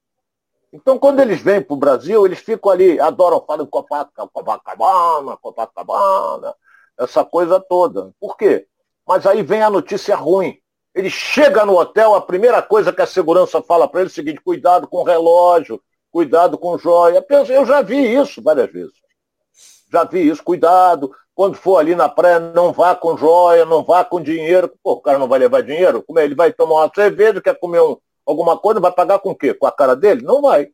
Então, 0.73 0.97
quando 0.97 1.19
eles 1.19 1.41
vêm 1.41 1.61
para 1.61 1.73
o 1.73 1.77
Brasil, 1.77 2.25
eles 2.25 2.39
ficam 2.39 2.71
ali, 2.71 2.97
adoram 2.99 3.43
falar 3.45 3.65
Copacabana, 3.67 5.37
Copacabana, 5.37 6.55
essa 6.97 7.25
coisa 7.25 7.59
toda. 7.59 8.13
Por 8.19 8.37
quê? 8.37 8.65
Mas 9.05 9.25
aí 9.25 9.43
vem 9.43 9.61
a 9.61 9.69
notícia 9.69 10.15
ruim. 10.15 10.60
Ele 10.93 11.09
chega 11.09 11.65
no 11.65 11.77
hotel, 11.77 12.13
a 12.15 12.21
primeira 12.21 12.61
coisa 12.61 12.91
que 12.91 13.01
a 13.01 13.07
segurança 13.07 13.61
fala 13.61 13.87
para 13.87 14.01
ele 14.01 14.09
é 14.09 14.11
o 14.11 14.13
seguinte: 14.13 14.41
cuidado 14.41 14.87
com 14.87 14.97
o 14.97 15.03
relógio, 15.03 15.81
cuidado 16.11 16.57
com 16.57 16.77
joia. 16.77 17.25
Eu 17.49 17.65
já 17.65 17.81
vi 17.81 18.13
isso 18.13 18.41
várias 18.41 18.71
vezes. 18.71 18.93
Já 19.91 20.03
vi 20.03 20.27
isso, 20.27 20.43
cuidado, 20.43 21.13
quando 21.33 21.55
for 21.55 21.77
ali 21.77 21.95
na 21.95 22.07
praia, 22.07 22.39
não 22.39 22.71
vá 22.71 22.95
com 22.95 23.17
joia, 23.17 23.65
não 23.65 23.83
vá 23.83 24.05
com 24.05 24.21
dinheiro. 24.21 24.71
Pô, 24.83 24.93
o 24.93 25.01
cara 25.01 25.17
não 25.17 25.27
vai 25.27 25.39
levar 25.39 25.61
dinheiro? 25.61 26.03
Como 26.03 26.19
é? 26.19 26.23
Ele 26.23 26.35
vai 26.35 26.53
tomar 26.53 26.75
uma 26.75 26.91
cerveja, 26.93 27.41
quer 27.41 27.57
comer 27.59 27.81
um, 27.81 27.97
alguma 28.25 28.57
coisa, 28.57 28.79
vai 28.79 28.91
pagar 28.91 29.19
com 29.19 29.31
o 29.31 29.35
quê? 29.35 29.53
Com 29.53 29.65
a 29.65 29.71
cara 29.71 29.95
dele? 29.95 30.21
Não 30.21 30.41
vai. 30.41 30.69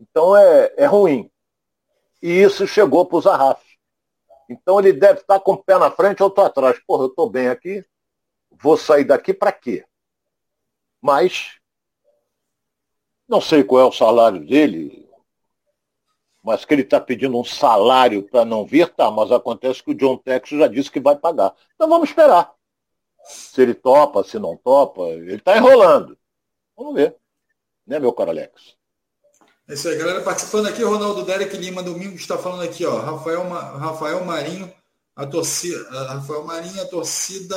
Então 0.00 0.36
é, 0.36 0.72
é 0.76 0.86
ruim. 0.86 1.30
E 2.22 2.42
isso 2.42 2.66
chegou 2.66 3.04
para 3.04 3.18
o 3.18 3.20
Zarraf. 3.20 3.60
Então 4.48 4.78
ele 4.78 4.92
deve 4.92 5.20
estar 5.20 5.40
com 5.40 5.52
o 5.52 5.62
pé 5.62 5.78
na 5.78 5.90
frente 5.90 6.22
ou 6.22 6.28
estou 6.28 6.44
atrás. 6.44 6.78
Porra, 6.86 7.04
eu 7.04 7.08
estou 7.08 7.28
bem 7.28 7.48
aqui, 7.48 7.84
vou 8.62 8.76
sair 8.76 9.04
daqui 9.04 9.34
para 9.34 9.52
quê? 9.52 9.84
Mas 11.00 11.58
não 13.28 13.40
sei 13.40 13.64
qual 13.64 13.80
é 13.80 13.84
o 13.84 13.92
salário 13.92 14.46
dele, 14.46 15.08
mas 16.42 16.64
que 16.64 16.74
ele 16.74 16.82
está 16.82 17.00
pedindo 17.00 17.38
um 17.38 17.44
salário 17.44 18.22
para 18.22 18.44
não 18.44 18.64
vir, 18.64 18.88
tá, 18.88 19.10
mas 19.10 19.32
acontece 19.32 19.82
que 19.82 19.90
o 19.90 19.94
John 19.94 20.16
Texas 20.16 20.58
já 20.58 20.68
disse 20.68 20.90
que 20.90 21.00
vai 21.00 21.16
pagar. 21.16 21.54
Então 21.74 21.88
vamos 21.88 22.08
esperar. 22.08 22.52
Se 23.24 23.62
ele 23.62 23.74
topa, 23.74 24.24
se 24.24 24.38
não 24.38 24.56
topa, 24.56 25.02
ele 25.02 25.36
está 25.36 25.56
enrolando. 25.56 26.18
Vamos 26.76 26.94
ver. 26.94 27.16
Né, 27.86 27.98
meu 27.98 28.12
caro 28.12 28.30
Alex? 28.30 28.76
É 29.68 29.74
isso 29.74 29.88
aí, 29.88 29.96
galera 29.96 30.22
participando 30.22 30.66
aqui, 30.66 30.82
Ronaldo 30.82 31.24
Derek 31.24 31.56
Lima 31.56 31.82
Domingo 31.82 32.16
está 32.16 32.36
falando 32.36 32.62
aqui, 32.62 32.84
ó, 32.84 32.98
Rafael, 32.98 33.48
Rafael 33.48 34.24
Marinho, 34.24 34.72
a 35.14 35.26
torcida, 35.26 35.78
Rafael 36.08 36.44
Marinho, 36.44 36.82
a 36.82 36.86
torcida, 36.86 37.56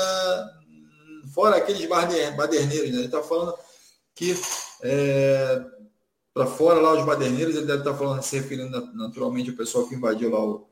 fora 1.33 1.57
aqueles 1.57 1.88
baderneiros, 1.88 2.91
né? 2.91 2.97
Ele 2.97 3.05
está 3.05 3.21
falando 3.21 3.55
que 4.13 4.35
é, 4.81 5.61
para 6.33 6.45
fora 6.45 6.79
lá 6.79 6.93
os 6.93 7.05
baderneiros, 7.05 7.55
ele 7.55 7.65
deve 7.65 7.79
estar 7.79 7.93
falando, 7.93 8.21
se 8.21 8.38
referindo 8.38 8.69
naturalmente 8.93 9.49
ao 9.49 9.55
pessoal 9.55 9.88
que 9.88 9.95
invadiu 9.95 10.29
lá 10.29 10.43
o, 10.43 10.67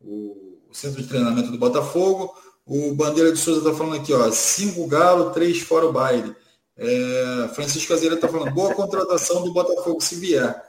o, 0.00 0.58
o 0.70 0.74
centro 0.74 1.02
de 1.02 1.08
treinamento 1.08 1.50
do 1.50 1.58
Botafogo. 1.58 2.34
O 2.66 2.94
Bandeira 2.94 3.32
de 3.32 3.38
Souza 3.38 3.60
está 3.60 3.72
falando 3.72 4.00
aqui, 4.00 4.12
ó, 4.12 4.30
cinco 4.30 4.86
galo, 4.86 5.30
três 5.30 5.60
fora 5.60 5.86
o 5.86 5.92
baile. 5.92 6.34
É, 6.76 7.48
Francisco 7.54 7.92
Azeira 7.92 8.16
está 8.16 8.28
falando, 8.28 8.52
boa 8.52 8.74
contratação 8.74 9.42
do 9.42 9.52
Botafogo 9.52 10.00
se 10.00 10.16
vier. 10.16 10.62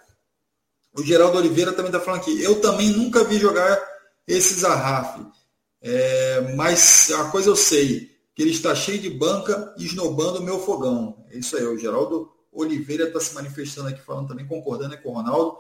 O 0.98 1.04
Geraldo 1.04 1.38
Oliveira 1.38 1.74
também 1.74 1.92
está 1.92 2.00
falando 2.00 2.22
aqui, 2.22 2.42
eu 2.42 2.62
também 2.62 2.90
nunca 2.90 3.24
vi 3.24 3.38
jogar 3.38 3.78
esse 4.26 4.60
Zarraf, 4.60 5.20
é, 5.82 6.54
mas 6.56 7.12
a 7.12 7.26
coisa 7.26 7.50
eu 7.50 7.56
sei, 7.56 8.17
que 8.38 8.44
ele 8.44 8.52
está 8.52 8.76
cheio 8.76 9.00
de 9.00 9.10
banca 9.10 9.74
e 9.80 9.86
esnobando 9.86 10.38
o 10.38 10.44
meu 10.44 10.60
fogão. 10.60 11.26
É 11.32 11.40
isso 11.40 11.58
aí, 11.58 11.66
o 11.66 11.76
Geraldo 11.76 12.32
Oliveira 12.52 13.06
está 13.06 13.20
se 13.20 13.34
manifestando 13.34 13.90
aqui, 13.90 14.00
falando 14.00 14.28
também, 14.28 14.46
concordando 14.46 14.92
né, 14.92 14.98
com 14.98 15.10
o 15.10 15.14
Ronaldo. 15.14 15.58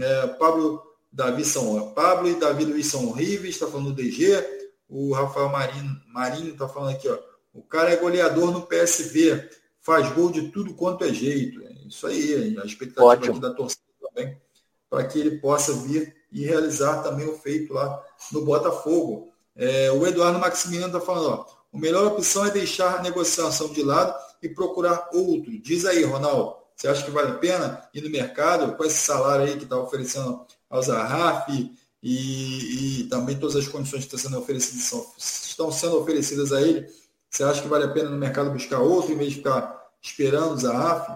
É, 0.00 0.26
Pablo, 0.28 0.82
Davi 1.12 1.44
são, 1.44 1.92
Pablo 1.92 2.26
e 2.26 2.36
Davi 2.36 2.64
Luiz 2.64 2.86
são 2.86 3.08
horríveis, 3.08 3.56
está 3.56 3.66
falando 3.66 3.92
do 3.92 4.02
DG. 4.02 4.42
O 4.88 5.12
Rafael 5.12 5.50
Marinho 5.50 6.00
Marinho 6.08 6.52
está 6.54 6.66
falando 6.66 6.94
aqui, 6.94 7.06
ó. 7.10 7.18
O 7.52 7.62
cara 7.62 7.90
é 7.90 7.96
goleador 7.96 8.50
no 8.52 8.62
PSV, 8.62 9.46
faz 9.82 10.10
gol 10.14 10.32
de 10.32 10.48
tudo 10.48 10.72
quanto 10.72 11.04
é 11.04 11.12
jeito. 11.12 11.60
É 11.62 11.86
isso 11.86 12.06
aí, 12.06 12.56
a 12.58 12.64
expectativa 12.64 13.12
aqui 13.12 13.38
da 13.38 13.52
torcida 13.52 13.82
também, 14.00 14.40
para 14.88 15.04
que 15.04 15.20
ele 15.20 15.40
possa 15.40 15.74
vir 15.74 16.16
e 16.32 16.42
realizar 16.42 17.02
também 17.02 17.28
o 17.28 17.36
feito 17.36 17.74
lá 17.74 18.02
no 18.32 18.46
Botafogo. 18.46 19.30
É, 19.54 19.92
o 19.92 20.06
Eduardo 20.06 20.38
Maximiliano 20.38 20.96
está 20.96 21.04
falando, 21.04 21.28
ó, 21.28 21.63
a 21.74 21.78
melhor 21.78 22.06
opção 22.06 22.46
é 22.46 22.50
deixar 22.50 22.98
a 22.98 23.02
negociação 23.02 23.72
de 23.72 23.82
lado 23.82 24.14
e 24.40 24.48
procurar 24.48 25.08
outro. 25.12 25.50
Diz 25.60 25.84
aí, 25.84 26.04
Ronaldo, 26.04 26.56
você 26.76 26.86
acha 26.86 27.04
que 27.04 27.10
vale 27.10 27.32
a 27.32 27.38
pena 27.38 27.88
ir 27.92 28.00
no 28.00 28.10
mercado 28.10 28.76
com 28.76 28.84
esse 28.84 28.98
salário 28.98 29.46
aí 29.46 29.56
que 29.56 29.64
está 29.64 29.76
oferecendo 29.76 30.46
ao 30.70 30.80
Zaharf 30.80 31.48
e, 31.50 33.00
e, 33.00 33.08
também 33.08 33.36
todas 33.36 33.56
as 33.56 33.66
condições 33.66 34.04
que 34.04 34.14
estão 34.14 34.30
sendo 34.30 34.40
oferecidas 34.40 34.84
são, 34.84 35.12
estão 35.18 35.72
sendo 35.72 35.98
oferecidas 35.98 36.52
a 36.52 36.62
ele? 36.62 36.86
Você 37.28 37.42
acha 37.42 37.60
que 37.60 37.68
vale 37.68 37.86
a 37.86 37.92
pena 37.92 38.08
no 38.08 38.18
mercado 38.18 38.52
buscar 38.52 38.78
outro 38.78 39.12
em 39.12 39.16
vez 39.16 39.30
de 39.30 39.38
ficar 39.38 39.90
esperando 40.00 40.52
o 40.52 40.58
Zaharf? 40.58 41.08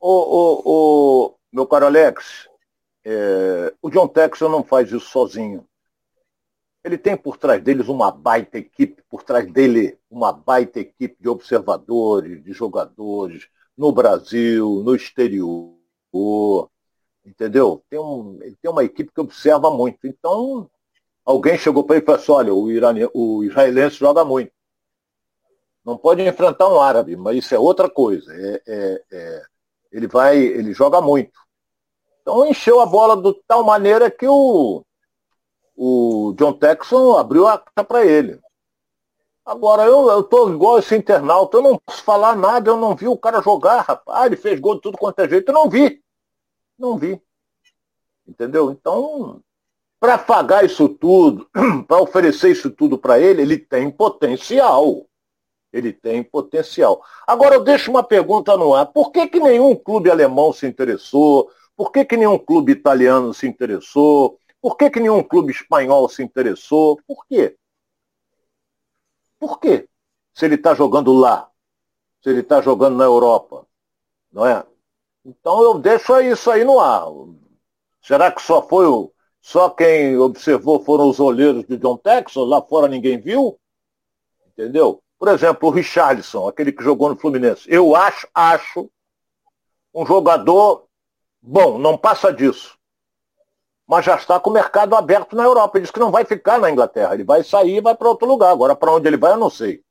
O, 0.00 1.34
meu 1.52 1.66
caro 1.66 1.86
Alex, 1.86 2.48
é, 3.04 3.72
o 3.80 3.90
John 3.90 4.08
Texas 4.08 4.50
não 4.50 4.64
faz 4.64 4.88
isso 4.90 5.08
sozinho. 5.08 5.64
Ele 6.86 6.96
tem 6.96 7.16
por 7.16 7.36
trás 7.36 7.60
deles 7.60 7.88
uma 7.88 8.12
baita 8.12 8.58
equipe, 8.58 9.02
por 9.10 9.24
trás 9.24 9.50
dele 9.50 9.98
uma 10.08 10.32
baita 10.32 10.78
equipe 10.78 11.16
de 11.20 11.28
observadores, 11.28 12.44
de 12.44 12.52
jogadores, 12.52 13.48
no 13.76 13.90
Brasil, 13.90 14.84
no 14.84 14.94
exterior, 14.94 15.74
entendeu? 17.24 17.82
Tem, 17.90 17.98
um, 17.98 18.38
ele 18.40 18.56
tem 18.62 18.70
uma 18.70 18.84
equipe 18.84 19.10
que 19.12 19.20
observa 19.20 19.68
muito. 19.68 20.06
Então, 20.06 20.70
alguém 21.24 21.58
chegou 21.58 21.82
para 21.82 21.96
ele 21.96 22.04
e 22.04 22.06
falou 22.06 22.20
assim, 22.20 22.30
olha, 22.32 22.54
o, 22.54 22.70
irane, 22.70 23.10
o 23.12 23.42
israelense 23.42 23.96
joga 23.96 24.24
muito. 24.24 24.52
Não 25.84 25.98
pode 25.98 26.22
enfrentar 26.22 26.68
um 26.68 26.80
árabe, 26.80 27.16
mas 27.16 27.36
isso 27.38 27.52
é 27.52 27.58
outra 27.58 27.90
coisa. 27.90 28.32
É, 28.32 28.62
é, 28.64 29.02
é, 29.10 29.42
ele 29.90 30.06
vai, 30.06 30.38
ele 30.38 30.72
joga 30.72 31.00
muito. 31.00 31.36
Então 32.22 32.46
encheu 32.46 32.78
a 32.80 32.86
bola 32.86 33.20
de 33.20 33.36
tal 33.48 33.64
maneira 33.64 34.08
que 34.08 34.28
o, 34.28 34.85
o 35.76 36.34
John 36.38 36.54
Texon 36.54 37.16
abriu 37.16 37.46
a 37.46 37.58
carta 37.58 37.84
para 37.84 38.04
ele. 38.04 38.40
Agora, 39.44 39.84
eu, 39.84 40.20
estou 40.20 40.52
igual 40.52 40.78
esse 40.78 40.96
internauta, 40.96 41.58
eu 41.58 41.62
não 41.62 41.78
posso 41.78 42.02
falar 42.02 42.34
nada, 42.34 42.70
eu 42.70 42.76
não 42.76 42.96
vi 42.96 43.06
o 43.06 43.16
cara 43.16 43.40
jogar, 43.40 43.82
rapaz. 43.82 44.18
Ah, 44.18 44.26
ele 44.26 44.36
fez 44.36 44.58
gol 44.58 44.74
de 44.74 44.80
tudo 44.80 44.98
quanto 44.98 45.20
é 45.20 45.28
jeito, 45.28 45.50
eu 45.50 45.54
não 45.54 45.70
vi. 45.70 46.02
Não 46.76 46.96
vi. 46.96 47.20
Entendeu? 48.26 48.72
Então, 48.72 49.40
para 50.00 50.18
pagar 50.18 50.64
isso 50.64 50.88
tudo, 50.88 51.48
para 51.86 52.02
oferecer 52.02 52.50
isso 52.50 52.70
tudo 52.70 52.98
para 52.98 53.20
ele, 53.20 53.42
ele 53.42 53.58
tem 53.58 53.88
potencial. 53.90 55.06
Ele 55.72 55.92
tem 55.92 56.24
potencial. 56.24 57.02
Agora 57.26 57.54
eu 57.54 57.62
deixo 57.62 57.90
uma 57.90 58.02
pergunta 58.02 58.56
no 58.56 58.74
ar. 58.74 58.86
Por 58.86 59.12
que, 59.12 59.28
que 59.28 59.38
nenhum 59.38 59.76
clube 59.76 60.10
alemão 60.10 60.52
se 60.52 60.66
interessou? 60.66 61.50
Por 61.76 61.92
que, 61.92 62.04
que 62.04 62.16
nenhum 62.16 62.38
clube 62.38 62.72
italiano 62.72 63.32
se 63.32 63.46
interessou? 63.46 64.40
Por 64.60 64.76
que, 64.76 64.90
que 64.90 65.00
nenhum 65.00 65.22
clube 65.22 65.52
espanhol 65.52 66.08
se 66.08 66.22
interessou? 66.22 67.00
Por 67.06 67.26
quê? 67.26 67.56
Por 69.38 69.60
quê? 69.60 69.88
Se 70.34 70.44
ele 70.44 70.56
está 70.56 70.74
jogando 70.74 71.12
lá, 71.12 71.50
se 72.22 72.30
ele 72.30 72.40
está 72.40 72.60
jogando 72.60 72.96
na 72.96 73.04
Europa, 73.04 73.66
não 74.32 74.46
é? 74.46 74.64
Então 75.24 75.62
eu 75.62 75.78
deixo 75.78 76.20
isso 76.20 76.50
aí 76.50 76.64
no 76.64 76.80
ar. 76.80 77.06
Será 78.02 78.30
que 78.30 78.42
só 78.42 78.62
foi 78.66 78.86
o, 78.86 79.12
só 79.40 79.70
quem 79.70 80.16
observou 80.18 80.82
foram 80.82 81.08
os 81.08 81.20
olheiros 81.20 81.64
de 81.64 81.76
John 81.76 81.96
Texas? 81.96 82.46
Lá 82.46 82.62
fora 82.62 82.88
ninguém 82.88 83.18
viu? 83.18 83.58
Entendeu? 84.46 85.02
Por 85.18 85.28
exemplo, 85.28 85.68
o 85.68 85.72
Richarlison, 85.72 86.48
aquele 86.48 86.72
que 86.72 86.84
jogou 86.84 87.08
no 87.08 87.18
Fluminense. 87.18 87.66
Eu 87.68 87.96
acho, 87.96 88.28
acho 88.34 88.90
um 89.94 90.04
jogador 90.04 90.86
bom, 91.40 91.78
não 91.78 91.96
passa 91.96 92.32
disso 92.32 92.75
mas 93.86 94.04
já 94.04 94.16
está 94.16 94.40
com 94.40 94.50
o 94.50 94.52
mercado 94.52 94.94
aberto 94.94 95.36
na 95.36 95.44
Europa. 95.44 95.78
Ele 95.78 95.82
disse 95.82 95.92
que 95.92 96.00
não 96.00 96.10
vai 96.10 96.24
ficar 96.24 96.58
na 96.58 96.70
Inglaterra, 96.70 97.14
ele 97.14 97.24
vai 97.24 97.44
sair 97.44 97.76
e 97.76 97.80
vai 97.80 97.94
para 97.94 98.08
outro 98.08 98.26
lugar. 98.26 98.50
Agora, 98.50 98.74
para 98.74 98.92
onde 98.92 99.06
ele 99.06 99.16
vai, 99.16 99.32
eu 99.32 99.38
não 99.38 99.50
sei. 99.50 99.82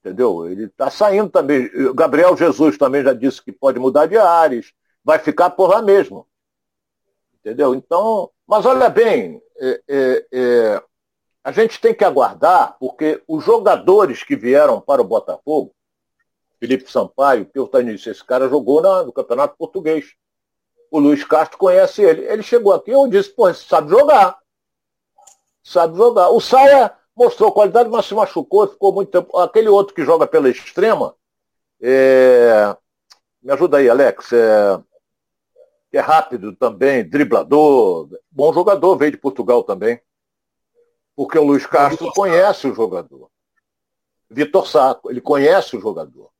Entendeu? 0.00 0.48
Ele 0.48 0.64
está 0.64 0.90
saindo 0.90 1.30
também. 1.30 1.70
Gabriel 1.94 2.36
Jesus 2.36 2.78
também 2.78 3.04
já 3.04 3.12
disse 3.12 3.42
que 3.42 3.52
pode 3.52 3.78
mudar 3.78 4.06
de 4.06 4.16
ares, 4.16 4.72
vai 5.04 5.18
ficar 5.18 5.50
por 5.50 5.68
lá 5.68 5.82
mesmo. 5.82 6.26
Entendeu? 7.38 7.74
Então, 7.74 8.30
mas 8.46 8.66
olha 8.66 8.88
bem, 8.88 9.40
é, 9.58 9.82
é, 9.88 10.26
é, 10.32 10.82
a 11.44 11.52
gente 11.52 11.80
tem 11.80 11.94
que 11.94 12.04
aguardar, 12.04 12.76
porque 12.78 13.22
os 13.28 13.44
jogadores 13.44 14.22
que 14.22 14.36
vieram 14.36 14.80
para 14.80 15.00
o 15.00 15.04
Botafogo, 15.04 15.74
Felipe 16.58 16.90
Sampaio, 16.90 17.46
tenho 17.46 17.90
esse 17.94 18.24
cara 18.24 18.48
jogou 18.48 18.82
na, 18.82 19.02
no 19.02 19.12
Campeonato 19.12 19.56
Português. 19.56 20.14
O 20.90 20.98
Luiz 20.98 21.24
Castro 21.24 21.56
conhece 21.56 22.02
ele. 22.02 22.24
Ele 22.24 22.42
chegou 22.42 22.72
aqui, 22.72 22.90
eu 22.90 23.06
disse, 23.06 23.30
pô, 23.30 23.52
sabe 23.54 23.90
jogar. 23.90 24.38
Sabe 25.62 25.96
jogar. 25.96 26.30
O 26.30 26.40
Saia 26.40 26.92
mostrou 27.14 27.52
qualidade, 27.52 27.88
mas 27.88 28.06
se 28.06 28.14
machucou, 28.14 28.66
ficou 28.66 28.92
muito 28.92 29.10
tempo. 29.10 29.36
Aquele 29.38 29.68
outro 29.68 29.94
que 29.94 30.04
joga 30.04 30.26
pela 30.26 30.48
extrema, 30.48 31.14
é... 31.80 32.76
me 33.42 33.52
ajuda 33.52 33.76
aí, 33.76 33.88
Alex, 33.88 34.32
é... 34.32 34.80
é 35.92 36.00
rápido 36.00 36.56
também, 36.56 37.08
driblador, 37.08 38.08
bom 38.30 38.52
jogador, 38.52 38.96
veio 38.96 39.12
de 39.12 39.18
Portugal 39.18 39.62
também. 39.62 40.00
Porque 41.14 41.38
o 41.38 41.44
Luiz 41.44 41.66
Castro 41.66 42.10
conhece 42.14 42.66
o 42.66 42.74
jogador. 42.74 43.30
Vitor 44.28 44.66
Saco, 44.66 45.10
ele 45.10 45.20
conhece 45.20 45.76
o 45.76 45.80
jogador. 45.80 46.30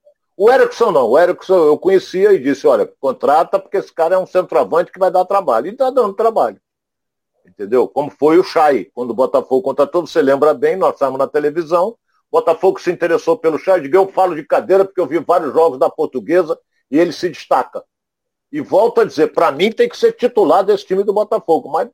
O 0.43 0.51
Erickson 0.51 0.91
não. 0.91 1.07
O 1.07 1.19
Erickson 1.19 1.67
eu 1.67 1.77
conhecia 1.77 2.33
e 2.33 2.43
disse, 2.43 2.67
olha, 2.67 2.91
contrata 2.99 3.59
porque 3.59 3.77
esse 3.77 3.93
cara 3.93 4.15
é 4.15 4.19
um 4.19 4.25
centroavante 4.25 4.91
que 4.91 4.99
vai 4.99 5.11
dar 5.11 5.27
trabalho. 5.27 5.67
E 5.67 5.73
está 5.73 5.91
dando 5.91 6.15
trabalho. 6.15 6.59
Entendeu? 7.45 7.87
Como 7.87 8.11
foi 8.11 8.39
o 8.39 8.43
Chay, 8.43 8.87
quando 8.95 9.11
o 9.11 9.15
Botafogo 9.15 9.61
contratou, 9.61 10.07
você 10.07 10.23
lembra 10.23 10.55
bem, 10.55 10.77
nós 10.77 10.95
estávamos 10.95 11.19
na 11.19 11.27
televisão, 11.27 11.95
Botafogo 12.33 12.81
se 12.81 12.91
interessou 12.91 13.37
pelo 13.37 13.59
Chay, 13.59 13.83
eu 13.93 14.09
falo 14.09 14.35
de 14.35 14.43
cadeira 14.43 14.83
porque 14.83 14.99
eu 14.99 15.07
vi 15.07 15.19
vários 15.19 15.53
jogos 15.53 15.79
da 15.79 15.91
portuguesa 15.91 16.59
e 16.91 16.99
ele 16.99 17.13
se 17.13 17.29
destaca. 17.29 17.85
E 18.51 18.63
volto 18.63 19.03
a 19.03 19.05
dizer, 19.05 19.35
para 19.35 19.53
mim 19.53 19.71
tem 19.71 19.91
que 19.91 19.97
ser 19.99 20.13
titular 20.13 20.65
desse 20.65 20.87
time 20.87 21.05
do 21.05 21.13
Botafogo, 21.13 21.69
mas 21.69 21.91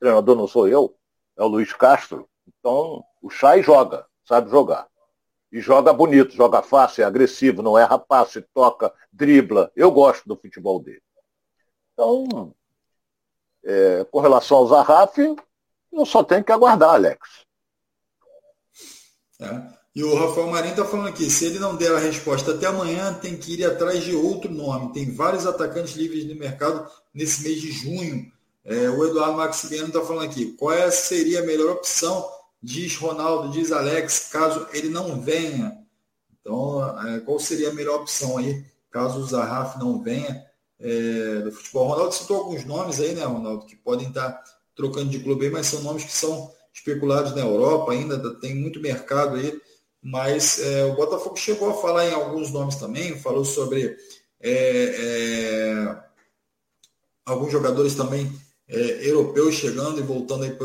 treinador 0.00 0.34
não 0.34 0.48
sou 0.48 0.66
eu, 0.66 0.96
é 1.36 1.44
o 1.44 1.46
Luiz 1.46 1.74
Castro. 1.74 2.26
Então, 2.58 3.04
o 3.20 3.28
Chay 3.28 3.62
joga, 3.62 4.06
sabe 4.24 4.50
jogar. 4.50 4.88
E 5.56 5.60
joga 5.62 5.90
bonito, 5.90 6.34
joga 6.34 6.60
fácil, 6.60 7.00
é 7.00 7.06
agressivo, 7.06 7.62
não 7.62 7.78
erra 7.78 7.98
passe, 7.98 8.42
toca, 8.52 8.92
dribla. 9.10 9.72
Eu 9.74 9.90
gosto 9.90 10.28
do 10.28 10.36
futebol 10.36 10.78
dele. 10.78 11.00
Então, 11.94 12.54
é, 13.64 14.04
com 14.04 14.20
relação 14.20 14.58
ao 14.58 14.66
Zarraf, 14.66 15.16
eu 15.90 16.04
só 16.04 16.22
tenho 16.22 16.44
que 16.44 16.52
aguardar, 16.52 16.90
Alex. 16.90 17.46
É. 19.40 19.62
E 19.94 20.04
o 20.04 20.14
Rafael 20.14 20.48
Marinho 20.48 20.72
está 20.72 20.84
falando 20.84 21.08
aqui, 21.08 21.30
se 21.30 21.46
ele 21.46 21.58
não 21.58 21.74
der 21.74 21.94
a 21.94 21.98
resposta 21.98 22.52
até 22.52 22.66
amanhã, 22.66 23.14
tem 23.14 23.34
que 23.34 23.54
ir 23.54 23.64
atrás 23.64 24.04
de 24.04 24.14
outro 24.14 24.52
nome. 24.52 24.92
Tem 24.92 25.10
vários 25.10 25.46
atacantes 25.46 25.96
livres 25.96 26.26
no 26.26 26.34
mercado 26.34 26.86
nesse 27.14 27.42
mês 27.42 27.62
de 27.62 27.72
junho. 27.72 28.30
É, 28.62 28.90
o 28.90 29.06
Eduardo 29.06 29.38
Maximiano 29.38 29.86
está 29.86 30.02
falando 30.02 30.26
aqui, 30.26 30.52
qual 30.52 30.74
é, 30.74 30.90
seria 30.90 31.40
a 31.40 31.46
melhor 31.46 31.70
opção? 31.70 32.35
Diz 32.66 32.96
Ronaldo, 32.96 33.50
diz 33.50 33.70
Alex, 33.70 34.28
caso 34.32 34.66
ele 34.72 34.88
não 34.88 35.20
venha. 35.20 35.78
Então, 36.40 36.98
é, 37.06 37.20
qual 37.20 37.38
seria 37.38 37.70
a 37.70 37.74
melhor 37.74 38.00
opção 38.00 38.38
aí, 38.38 38.64
caso 38.90 39.20
o 39.20 39.26
Zarraf 39.26 39.78
não 39.78 40.02
venha 40.02 40.44
é, 40.80 41.40
do 41.42 41.52
futebol? 41.52 41.86
O 41.86 41.90
Ronaldo 41.90 42.14
citou 42.14 42.38
alguns 42.38 42.64
nomes 42.64 43.00
aí, 43.00 43.14
né, 43.14 43.24
Ronaldo, 43.24 43.66
que 43.66 43.76
podem 43.76 44.08
estar 44.08 44.32
tá 44.32 44.44
trocando 44.74 45.10
de 45.10 45.20
clube 45.20 45.46
aí, 45.46 45.50
mas 45.50 45.66
são 45.66 45.82
nomes 45.82 46.04
que 46.04 46.12
são 46.12 46.52
especulados 46.72 47.34
na 47.34 47.42
Europa 47.42 47.92
ainda, 47.92 48.34
tem 48.40 48.54
muito 48.54 48.80
mercado 48.80 49.36
aí 49.36 49.60
mas 50.08 50.60
é, 50.60 50.84
o 50.84 50.94
Botafogo 50.94 51.36
chegou 51.36 51.68
a 51.68 51.74
falar 51.74 52.06
em 52.06 52.12
alguns 52.12 52.52
nomes 52.52 52.76
também, 52.76 53.18
falou 53.18 53.44
sobre 53.44 53.96
é, 54.40 54.52
é, 54.52 56.04
alguns 57.24 57.50
jogadores 57.50 57.96
também 57.96 58.30
é, 58.68 59.08
europeus 59.08 59.56
chegando 59.56 59.98
e 59.98 60.04
voltando 60.04 60.44
aí 60.44 60.56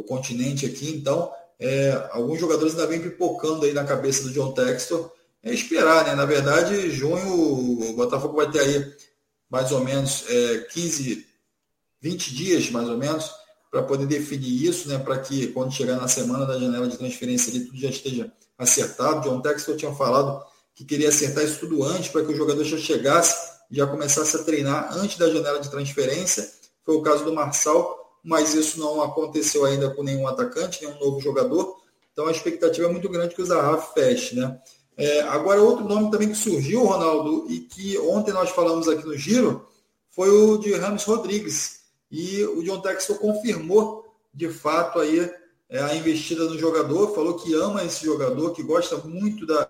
o 0.00 0.04
continente 0.04 0.66
aqui, 0.66 0.90
então 0.90 1.32
é, 1.58 2.08
alguns 2.12 2.38
jogadores 2.38 2.74
ainda 2.74 2.86
vem 2.86 3.00
pipocando 3.00 3.64
aí 3.64 3.72
na 3.72 3.84
cabeça 3.84 4.22
do 4.22 4.30
John 4.30 4.52
Textor, 4.52 5.12
é 5.42 5.52
esperar, 5.52 6.04
né? 6.04 6.14
Na 6.14 6.24
verdade, 6.24 6.90
junho 6.90 7.90
o 7.90 7.92
Botafogo 7.94 8.36
vai 8.36 8.50
ter 8.50 8.60
aí 8.60 8.92
mais 9.50 9.72
ou 9.72 9.80
menos 9.80 10.24
15, 10.72 11.12
é, 11.12 11.28
20 12.00 12.34
dias 12.34 12.70
mais 12.70 12.88
ou 12.88 12.96
menos 12.96 13.30
para 13.70 13.82
poder 13.82 14.06
definir 14.06 14.64
isso, 14.66 14.88
né, 14.88 14.98
para 14.98 15.18
que 15.18 15.48
quando 15.48 15.74
chegar 15.74 15.96
na 15.96 16.08
semana 16.08 16.46
da 16.46 16.58
janela 16.58 16.88
de 16.88 16.96
transferência 16.96 17.50
ali, 17.52 17.66
tudo 17.66 17.78
já 17.78 17.90
esteja 17.90 18.32
acertado. 18.56 19.28
John 19.28 19.42
Textor 19.42 19.76
tinha 19.76 19.92
falado 19.94 20.42
que 20.74 20.84
queria 20.84 21.10
acertar 21.10 21.44
isso 21.44 21.60
tudo 21.60 21.84
antes, 21.84 22.08
para 22.08 22.24
que 22.24 22.32
o 22.32 22.36
jogador 22.36 22.64
já 22.64 22.78
chegasse 22.78 23.58
já 23.70 23.86
começasse 23.86 24.36
a 24.36 24.42
treinar 24.42 24.96
antes 24.96 25.18
da 25.18 25.28
janela 25.28 25.60
de 25.60 25.70
transferência. 25.70 26.48
Foi 26.84 26.96
o 26.96 27.02
caso 27.02 27.24
do 27.24 27.34
Marçal, 27.34 28.07
mas 28.22 28.54
isso 28.54 28.78
não 28.78 29.02
aconteceu 29.02 29.64
ainda 29.64 29.90
com 29.90 30.02
nenhum 30.02 30.26
atacante, 30.26 30.84
nenhum 30.84 30.98
novo 30.98 31.20
jogador. 31.20 31.76
Então 32.12 32.26
a 32.26 32.32
expectativa 32.32 32.86
é 32.86 32.90
muito 32.90 33.08
grande 33.08 33.34
que 33.34 33.42
o 33.42 33.46
Zaha 33.46 33.78
feche. 33.78 34.34
Né? 34.34 34.60
É, 34.96 35.20
agora, 35.22 35.62
outro 35.62 35.84
nome 35.84 36.10
também 36.10 36.28
que 36.28 36.34
surgiu, 36.34 36.84
Ronaldo, 36.84 37.46
e 37.48 37.60
que 37.60 37.96
ontem 37.98 38.32
nós 38.32 38.50
falamos 38.50 38.88
aqui 38.88 39.06
no 39.06 39.16
Giro, 39.16 39.66
foi 40.10 40.28
o 40.28 40.58
de 40.58 40.74
Ramos 40.74 41.04
Rodrigues 41.04 41.82
e 42.10 42.42
o 42.42 42.62
John 42.64 42.80
Textor 42.80 43.18
confirmou 43.18 44.04
de 44.34 44.48
fato 44.48 44.98
aí 44.98 45.30
é, 45.68 45.80
a 45.80 45.94
investida 45.94 46.44
no 46.44 46.58
jogador, 46.58 47.14
falou 47.14 47.34
que 47.34 47.54
ama 47.54 47.84
esse 47.84 48.04
jogador, 48.04 48.52
que 48.52 48.62
gosta 48.62 48.96
muito 48.96 49.46
da, 49.46 49.68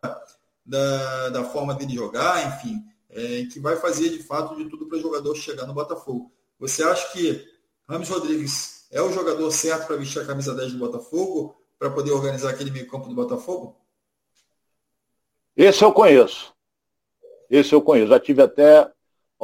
da, 0.64 1.28
da 1.30 1.44
forma 1.44 1.74
dele 1.74 1.94
jogar, 1.94 2.46
enfim, 2.46 2.82
é, 3.10 3.44
que 3.52 3.58
vai 3.58 3.76
fazer 3.76 4.10
de 4.10 4.22
fato 4.22 4.56
de 4.56 4.64
tudo 4.70 4.86
para 4.86 4.98
o 4.98 5.00
jogador 5.00 5.34
chegar 5.34 5.66
no 5.66 5.74
Botafogo. 5.74 6.30
Você 6.58 6.82
acha 6.82 7.12
que 7.12 7.44
Ramos 7.88 8.08
Rodrigues 8.08 8.86
é 8.90 9.00
o 9.00 9.12
jogador 9.12 9.50
certo 9.50 9.86
para 9.86 9.96
vestir 9.96 10.20
a 10.20 10.26
camisa 10.26 10.54
10 10.54 10.72
do 10.72 10.78
Botafogo, 10.78 11.56
para 11.78 11.90
poder 11.90 12.10
organizar 12.12 12.50
aquele 12.50 12.70
meio 12.70 12.88
campo 12.88 13.08
do 13.08 13.14
Botafogo? 13.14 13.76
Esse 15.56 15.84
eu 15.84 15.92
conheço. 15.92 16.54
Esse 17.48 17.74
eu 17.74 17.80
conheço. 17.80 18.08
Já 18.08 18.20
tive 18.20 18.42
até 18.42 18.80
a 18.80 18.92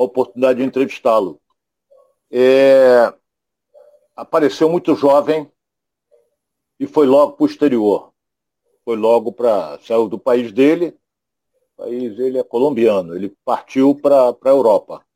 oportunidade 0.02 0.58
de 0.58 0.64
entrevistá-lo 0.64 1.40
é, 2.36 3.14
apareceu 4.16 4.68
muito 4.68 4.96
jovem 4.96 5.48
e 6.80 6.86
foi 6.86 7.06
logo 7.06 7.34
para 7.34 7.44
o 7.44 7.46
exterior. 7.46 8.12
Foi 8.84 8.96
logo 8.96 9.32
para. 9.32 9.78
saiu 9.78 10.08
do 10.08 10.18
país 10.18 10.50
dele, 10.50 10.98
o 11.76 11.82
país 11.84 12.18
ele 12.18 12.38
é 12.38 12.42
colombiano, 12.42 13.14
ele 13.14 13.34
partiu 13.44 13.94
para 13.94 14.30
a 14.30 14.48
Europa. 14.48 15.06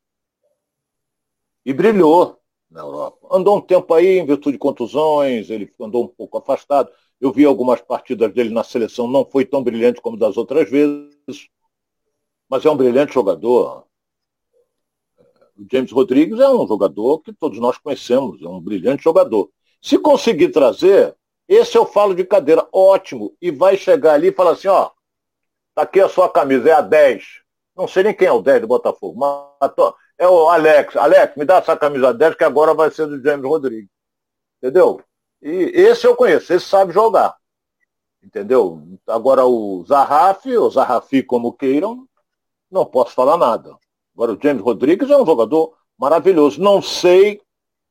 E 1.65 1.73
brilhou 1.73 2.38
na 2.69 2.81
Europa. 2.81 3.27
Andou 3.31 3.57
um 3.57 3.61
tempo 3.61 3.93
aí 3.93 4.19
em 4.19 4.25
virtude 4.25 4.53
de 4.53 4.59
contusões, 4.59 5.49
ele 5.49 5.71
andou 5.79 6.03
um 6.03 6.07
pouco 6.07 6.37
afastado. 6.37 6.89
Eu 7.19 7.31
vi 7.31 7.45
algumas 7.45 7.81
partidas 7.81 8.31
dele 8.33 8.49
na 8.49 8.63
seleção, 8.63 9.07
não 9.07 9.25
foi 9.25 9.45
tão 9.45 9.63
brilhante 9.63 10.01
como 10.01 10.17
das 10.17 10.37
outras 10.37 10.69
vezes, 10.69 11.49
mas 12.47 12.65
é 12.65 12.69
um 12.69 12.77
brilhante 12.77 13.13
jogador. 13.13 13.85
O 15.57 15.65
James 15.69 15.91
Rodrigues 15.91 16.39
é 16.39 16.49
um 16.49 16.65
jogador 16.65 17.19
que 17.19 17.33
todos 17.33 17.59
nós 17.59 17.77
conhecemos, 17.77 18.41
é 18.41 18.47
um 18.47 18.61
brilhante 18.61 19.03
jogador. 19.03 19.49
Se 19.81 19.97
conseguir 19.97 20.49
trazer, 20.49 21.15
esse 21.47 21.77
eu 21.77 21.85
falo 21.85 22.15
de 22.15 22.23
cadeira, 22.23 22.67
ótimo, 22.71 23.35
e 23.41 23.51
vai 23.51 23.75
chegar 23.75 24.13
ali 24.13 24.27
e 24.27 24.33
falar 24.33 24.51
assim, 24.51 24.67
ó, 24.67 24.91
tá 25.75 25.81
aqui 25.81 25.99
a 25.99 26.07
sua 26.07 26.29
camisa, 26.29 26.69
é 26.69 26.73
a 26.73 26.81
10. 26.81 27.41
Não 27.75 27.87
sei 27.87 28.03
nem 28.03 28.13
quem 28.13 28.27
é 28.27 28.31
o 28.31 28.41
10 28.41 28.61
do 28.61 28.67
Botafogo, 28.67 29.19
mas 29.19 29.71
é 30.19 30.27
o 30.27 30.49
Alex. 30.49 30.95
Alex, 30.95 31.35
me 31.35 31.45
dá 31.45 31.57
essa 31.57 31.75
camisa 31.75 32.13
10 32.13 32.35
que 32.35 32.43
agora 32.43 32.75
vai 32.75 32.91
ser 32.91 33.07
do 33.07 33.19
James 33.23 33.45
Rodrigues. 33.45 33.89
Entendeu? 34.61 35.01
E 35.41 35.71
esse 35.73 36.05
eu 36.05 36.15
conheço, 36.15 36.53
esse 36.53 36.65
sabe 36.65 36.93
jogar. 36.93 37.35
Entendeu? 38.21 38.83
Agora 39.07 39.45
o 39.45 39.83
Zarraf, 39.87 40.45
o 40.45 40.69
Zarrafi 40.69 41.23
como 41.23 41.53
queiram, 41.53 42.05
não 42.69 42.85
posso 42.85 43.13
falar 43.13 43.37
nada. 43.37 43.75
Agora, 44.13 44.33
o 44.33 44.39
James 44.41 44.61
Rodrigues 44.61 45.09
é 45.09 45.17
um 45.17 45.25
jogador 45.25 45.73
maravilhoso. 45.97 46.61
Não 46.61 46.81
sei 46.81 47.41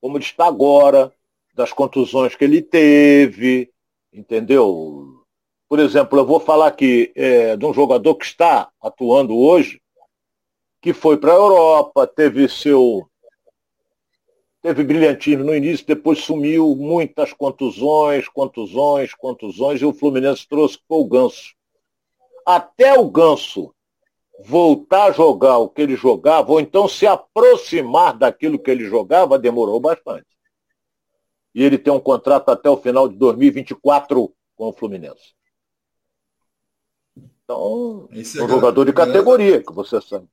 como 0.00 0.16
ele 0.16 0.24
está 0.24 0.46
agora, 0.46 1.12
das 1.54 1.72
contusões 1.72 2.36
que 2.36 2.44
ele 2.44 2.62
teve, 2.62 3.70
entendeu? 4.12 5.24
Por 5.68 5.80
exemplo, 5.80 6.18
eu 6.18 6.26
vou 6.26 6.38
falar 6.38 6.68
aqui 6.68 7.12
é, 7.16 7.56
de 7.56 7.66
um 7.66 7.74
jogador 7.74 8.14
que 8.14 8.24
está 8.24 8.70
atuando 8.80 9.36
hoje, 9.36 9.80
que 10.80 10.92
foi 10.92 11.16
para 11.16 11.32
a 11.32 11.36
Europa, 11.36 12.06
teve 12.06 12.48
seu. 12.48 13.08
Teve 14.60 14.82
brilhantismo 14.82 15.44
no 15.44 15.54
início, 15.54 15.86
depois 15.86 16.18
sumiu, 16.18 16.74
muitas 16.74 17.32
contusões, 17.32 18.28
contusões, 18.28 19.14
contusões, 19.14 19.80
e 19.80 19.84
o 19.84 19.92
Fluminense 19.92 20.46
trouxe 20.48 20.78
o 20.88 21.04
Ganso. 21.04 21.54
Até 22.44 22.98
o 22.98 23.08
Ganso 23.08 23.72
voltar 24.40 25.06
a 25.06 25.12
jogar 25.12 25.58
o 25.58 25.68
que 25.68 25.82
ele 25.82 25.96
jogava, 25.96 26.50
ou 26.50 26.60
então 26.60 26.88
se 26.88 27.06
aproximar 27.06 28.16
daquilo 28.16 28.58
que 28.58 28.70
ele 28.70 28.84
jogava, 28.84 29.38
demorou 29.38 29.78
bastante. 29.80 30.26
E 31.54 31.62
ele 31.62 31.78
tem 31.78 31.92
um 31.92 32.00
contrato 32.00 32.50
até 32.50 32.68
o 32.68 32.76
final 32.76 33.08
de 33.08 33.16
2024 33.16 34.32
com 34.56 34.68
o 34.68 34.72
Fluminense. 34.72 35.34
Então, 37.44 38.08
Esse 38.12 38.38
é 38.38 38.42
um 38.42 38.48
jogador 38.48 38.84
de 38.84 38.92
categoria, 38.92 39.62
que 39.62 39.72
você 39.72 40.00
sabe. 40.00 40.28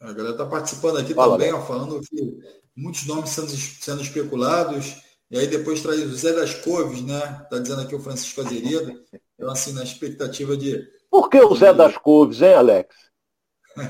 A 0.00 0.12
galera 0.12 0.30
está 0.30 0.46
participando 0.46 0.98
aqui 0.98 1.14
Fala, 1.14 1.32
também, 1.32 1.52
ó, 1.52 1.60
falando 1.60 2.00
que 2.00 2.38
muitos 2.76 3.06
nomes 3.06 3.30
sendo, 3.30 3.50
sendo 3.50 4.02
especulados. 4.02 4.96
E 5.30 5.38
aí 5.38 5.46
depois 5.46 5.82
traz 5.82 6.00
o 6.00 6.16
Zé 6.16 6.32
das 6.32 6.54
Coves, 6.54 7.02
né? 7.02 7.40
Está 7.42 7.58
dizendo 7.58 7.82
aqui 7.82 7.94
o 7.94 8.00
Francisco 8.00 8.40
Azeredo. 8.40 9.02
Então, 9.34 9.50
assim, 9.50 9.72
na 9.72 9.82
expectativa 9.82 10.56
de 10.56 10.88
por 11.10 11.28
que 11.30 11.40
o 11.40 11.54
Zé 11.54 11.72
das 11.72 11.96
Couves, 11.96 12.42
hein, 12.42 12.54
Alex? 12.54 12.94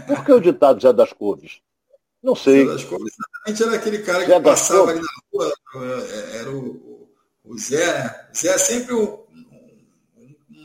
Por 0.07 0.25
que 0.25 0.33
o 0.33 0.41
ditado 0.41 0.81
Zé 0.81 0.93
das 0.93 1.13
Couves? 1.13 1.61
Não 2.23 2.35
sei. 2.35 2.67
Zé 2.67 2.73
das 2.73 2.85
Couves 2.85 3.13
exatamente 3.47 3.63
era 3.63 3.75
aquele 3.75 3.99
cara 4.03 4.25
que 4.25 4.31
Zé 4.31 4.41
passava 4.41 4.91
ali 4.91 5.01
na 5.01 5.09
rua, 5.33 5.55
é, 5.77 6.37
era 6.39 6.51
o, 6.51 7.09
o 7.45 7.59
Zé, 7.59 7.87
né? 7.87 8.29
Zé 8.37 8.49
é 8.49 8.59
sempre 8.59 8.95
o, 8.95 9.27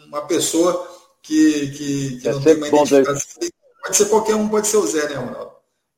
uma 0.08 0.28
pessoa 0.28 0.88
que, 1.22 1.72
que, 1.72 2.20
que 2.20 2.28
é 2.28 2.32
não 2.32 2.42
tem 2.42 2.56
uma 2.56 2.68
identificação. 2.68 3.50
Pode 3.84 3.98
ser 3.98 4.06
qualquer 4.06 4.36
um, 4.36 4.48
pode 4.48 4.68
ser 4.68 4.78
o 4.78 4.88
Zé, 4.88 5.10
né, 5.10 5.16
Ronaldo? 5.16 5.52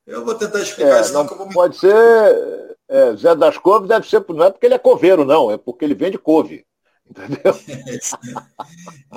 Eu 0.07 0.25
vou 0.25 0.35
tentar 0.35 0.59
explicar 0.59 0.97
é, 0.97 1.01
isso, 1.01 1.13
não, 1.13 1.27
que 1.27 1.33
eu 1.33 1.37
vou 1.37 1.47
me... 1.47 1.53
Pode 1.53 1.77
ser. 1.77 2.75
É, 2.87 3.15
Zé 3.15 3.35
das 3.35 3.57
Couves 3.57 3.87
deve 3.87 4.07
ser, 4.07 4.23
não 4.29 4.45
é 4.45 4.51
porque 4.51 4.65
ele 4.65 4.75
é 4.75 4.79
coveiro, 4.79 5.25
não, 5.25 5.51
é 5.51 5.57
porque 5.57 5.85
ele 5.85 5.95
vende 5.95 6.17
couve. 6.17 6.65
Entendeu? 7.09 7.55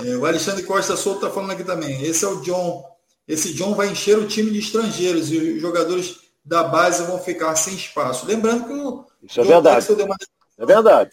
É, 0.05 0.16
o 0.16 0.25
Alexandre 0.25 0.62
Costa 0.62 0.97
Souto 0.97 1.25
está 1.25 1.31
falando 1.31 1.51
aqui 1.51 1.64
também. 1.64 2.01
Esse 2.05 2.25
é 2.25 2.29
o 2.29 2.41
John. 2.43 2.85
Esse 3.27 3.53
John 3.55 3.75
vai 3.75 3.89
encher 3.89 4.16
o 4.16 4.29
time 4.29 4.51
de 4.51 4.61
estrangeiros 4.61 5.33
e 5.33 5.37
os 5.37 5.61
jogadores 5.61 6.21
da 6.45 6.62
base 6.62 7.03
vão 7.03 7.19
ficar 7.19 7.57
sem 7.57 7.75
espaço. 7.75 8.27
Lembrando 8.27 8.66
que 8.66 8.73
o 8.73 9.05
Isso 9.23 9.41
é 9.41 9.45
verdade. 9.45 9.87
Deu 9.95 10.07
uma 10.07 10.16
é 10.59 10.66
verdade. 10.66 11.11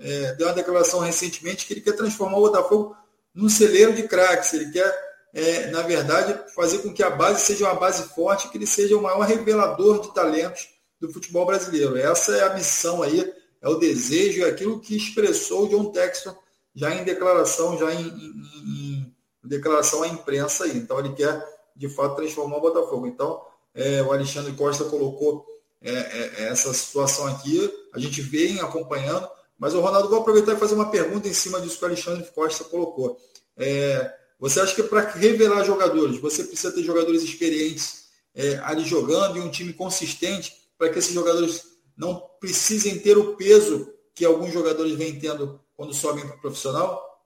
é, 0.00 0.32
deu 0.34 0.46
uma 0.46 0.54
declaração 0.54 1.00
recentemente 1.00 1.66
que 1.66 1.74
ele 1.74 1.80
quer 1.80 1.96
transformar 1.96 2.38
o 2.38 2.42
Botafogo 2.42 2.96
num 3.34 3.48
celeiro 3.48 3.92
de 3.92 4.08
craques. 4.08 4.54
Ele 4.54 4.70
quer, 4.70 4.92
é, 5.34 5.66
na 5.72 5.82
verdade, 5.82 6.38
fazer 6.54 6.78
com 6.78 6.94
que 6.94 7.02
a 7.02 7.10
base 7.10 7.40
seja 7.40 7.64
uma 7.64 7.74
base 7.74 8.04
forte, 8.14 8.48
que 8.48 8.56
ele 8.56 8.66
seja 8.66 8.96
o 8.96 9.02
maior 9.02 9.22
revelador 9.22 10.00
de 10.00 10.14
talentos 10.14 10.68
do 11.00 11.12
futebol 11.12 11.44
brasileiro. 11.44 11.98
Essa 11.98 12.36
é 12.36 12.44
a 12.44 12.54
missão 12.54 13.02
aí, 13.02 13.32
é 13.60 13.68
o 13.68 13.74
desejo, 13.74 14.44
é 14.44 14.48
aquilo 14.48 14.80
que 14.80 14.96
expressou 14.96 15.64
o 15.64 15.68
John 15.68 15.90
Texton 15.90 16.36
já 16.72 16.94
em 16.94 17.02
declaração, 17.02 17.76
já 17.76 17.92
em, 17.92 18.06
em, 18.06 19.14
em 19.44 19.48
declaração 19.48 20.04
à 20.04 20.08
imprensa 20.08 20.64
aí. 20.64 20.76
Então 20.76 21.00
ele 21.00 21.12
quer 21.14 21.44
de 21.74 21.88
fato 21.88 22.14
transformar 22.14 22.58
o 22.58 22.60
Botafogo. 22.60 23.06
Então 23.06 23.42
é, 23.74 24.02
o 24.02 24.12
Alexandre 24.12 24.52
Costa 24.52 24.84
colocou 24.84 25.44
é, 25.82 25.90
é, 25.92 26.44
essa 26.44 26.72
situação 26.72 27.26
aqui, 27.26 27.72
a 27.92 27.98
gente 27.98 28.22
vem 28.22 28.60
acompanhando, 28.60 29.28
mas 29.58 29.74
o 29.74 29.80
Ronaldo 29.80 30.08
vou 30.08 30.20
aproveitar 30.20 30.52
e 30.52 30.58
fazer 30.58 30.74
uma 30.74 30.90
pergunta 30.90 31.28
em 31.28 31.34
cima 31.34 31.60
disso 31.60 31.78
que 31.78 31.84
o 31.84 31.88
Alexandre 31.88 32.30
Costa 32.32 32.64
colocou. 32.64 33.18
É, 33.56 34.23
você 34.38 34.60
acha 34.60 34.74
que 34.74 34.82
para 34.82 35.00
revelar 35.10 35.64
jogadores, 35.64 36.18
você 36.18 36.44
precisa 36.44 36.72
ter 36.72 36.82
jogadores 36.82 37.22
experientes 37.22 38.08
é, 38.34 38.56
ali 38.58 38.84
jogando 38.84 39.38
e 39.38 39.40
um 39.40 39.50
time 39.50 39.72
consistente 39.72 40.52
para 40.76 40.90
que 40.90 40.98
esses 40.98 41.14
jogadores 41.14 41.78
não 41.96 42.28
precisem 42.40 42.98
ter 42.98 43.16
o 43.16 43.36
peso 43.36 43.92
que 44.14 44.24
alguns 44.24 44.52
jogadores 44.52 44.94
vêm 44.94 45.18
tendo 45.18 45.60
quando 45.76 45.94
sobem 45.94 46.26
para 46.26 46.36
o 46.36 46.40
profissional? 46.40 47.22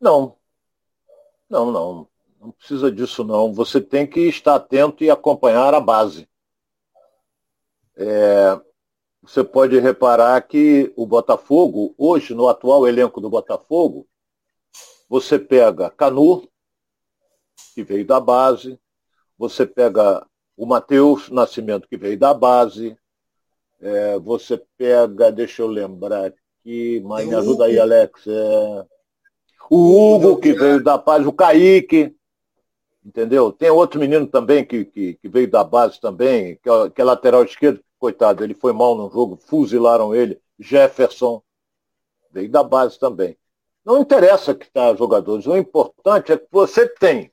Não. 0.00 0.36
Não, 1.48 1.70
não. 1.70 2.08
Não 2.40 2.50
precisa 2.50 2.90
disso, 2.92 3.24
não. 3.24 3.52
Você 3.52 3.80
tem 3.80 4.06
que 4.06 4.20
estar 4.20 4.54
atento 4.54 5.02
e 5.02 5.10
acompanhar 5.10 5.74
a 5.74 5.80
base. 5.80 6.28
É, 7.96 8.60
você 9.22 9.42
pode 9.42 9.78
reparar 9.78 10.40
que 10.42 10.92
o 10.96 11.06
Botafogo, 11.06 11.94
hoje, 11.96 12.34
no 12.34 12.48
atual 12.48 12.86
elenco 12.86 13.20
do 13.20 13.30
Botafogo, 13.30 14.06
você 15.08 15.38
pega 15.38 15.90
Canu, 15.90 16.48
que 17.74 17.82
veio 17.82 18.06
da 18.06 18.20
base, 18.20 18.78
você 19.38 19.66
pega 19.66 20.26
o 20.56 20.66
Matheus 20.66 21.30
Nascimento, 21.30 21.88
que 21.88 21.96
veio 21.96 22.18
da 22.18 22.32
base, 22.32 22.96
é, 23.80 24.18
você 24.18 24.62
pega, 24.78 25.30
deixa 25.30 25.62
eu 25.62 25.66
lembrar 25.66 26.26
aqui, 26.26 27.00
mas 27.04 27.26
me 27.26 27.34
ajuda 27.34 27.66
aí, 27.66 27.78
Alex. 27.78 28.26
É, 28.26 28.86
o 29.70 30.14
Hugo, 30.14 30.40
que 30.40 30.52
veio 30.52 30.82
da 30.82 30.96
base, 30.96 31.26
o 31.26 31.32
Kaique, 31.32 32.16
entendeu? 33.04 33.52
Tem 33.52 33.70
outro 33.70 34.00
menino 34.00 34.26
também 34.26 34.64
que, 34.64 34.84
que, 34.84 35.14
que 35.14 35.28
veio 35.28 35.50
da 35.50 35.62
base 35.62 36.00
também, 36.00 36.58
que 36.62 36.68
é, 36.68 36.90
que 36.90 37.00
é 37.00 37.04
lateral 37.04 37.44
esquerdo, 37.44 37.80
coitado, 37.98 38.42
ele 38.42 38.54
foi 38.54 38.72
mal 38.72 38.96
no 38.96 39.10
jogo, 39.10 39.36
fuzilaram 39.36 40.14
ele. 40.14 40.40
Jefferson, 40.58 41.42
veio 42.30 42.50
da 42.50 42.62
base 42.62 42.98
também. 42.98 43.36
Não 43.86 44.00
interessa 44.00 44.52
que 44.52 44.66
está 44.66 44.92
jogadores, 44.96 45.46
o 45.46 45.56
importante 45.56 46.32
é 46.32 46.36
que 46.36 46.48
você 46.50 46.88
tem 46.88 47.32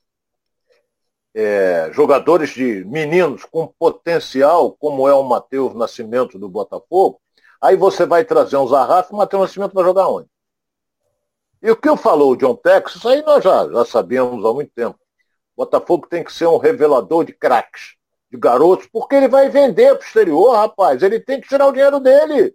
é, 1.34 1.90
jogadores 1.92 2.52
de 2.52 2.86
meninos 2.86 3.44
com 3.44 3.66
potencial, 3.66 4.72
como 4.74 5.10
é 5.10 5.14
o 5.16 5.24
Matheus 5.24 5.74
Nascimento 5.74 6.38
do 6.38 6.48
Botafogo, 6.48 7.20
aí 7.60 7.76
você 7.76 8.06
vai 8.06 8.24
trazer 8.24 8.58
um 8.58 8.68
e 8.68 9.14
o 9.14 9.16
Matheus 9.16 9.42
Nascimento 9.42 9.74
vai 9.74 9.84
jogar 9.84 10.08
onde? 10.08 10.30
E 11.60 11.72
o 11.72 11.76
que 11.76 11.90
eu 11.90 11.98
falou 11.98 12.34
o 12.34 12.36
John 12.36 12.56
Tex, 12.56 12.98
isso 12.98 13.10
aí 13.10 13.24
nós 13.24 13.44
já, 13.44 13.68
já 13.72 13.84
sabíamos 13.86 14.46
há 14.46 14.54
muito 14.54 14.72
tempo. 14.76 15.00
O 15.56 15.64
Botafogo 15.64 16.06
tem 16.08 16.24
que 16.24 16.32
ser 16.32 16.46
um 16.46 16.58
revelador 16.58 17.26
de 17.26 17.34
craques, 17.34 17.96
de 18.32 18.38
garotos, 18.38 18.88
porque 18.94 19.16
ele 19.16 19.28
vai 19.28 19.50
vender 19.50 19.96
para 19.96 20.04
o 20.04 20.06
exterior, 20.06 20.56
rapaz. 20.56 21.02
Ele 21.02 21.20
tem 21.20 21.42
que 21.42 21.48
tirar 21.48 21.66
o 21.66 21.72
dinheiro 21.72 22.00
dele. 22.00 22.54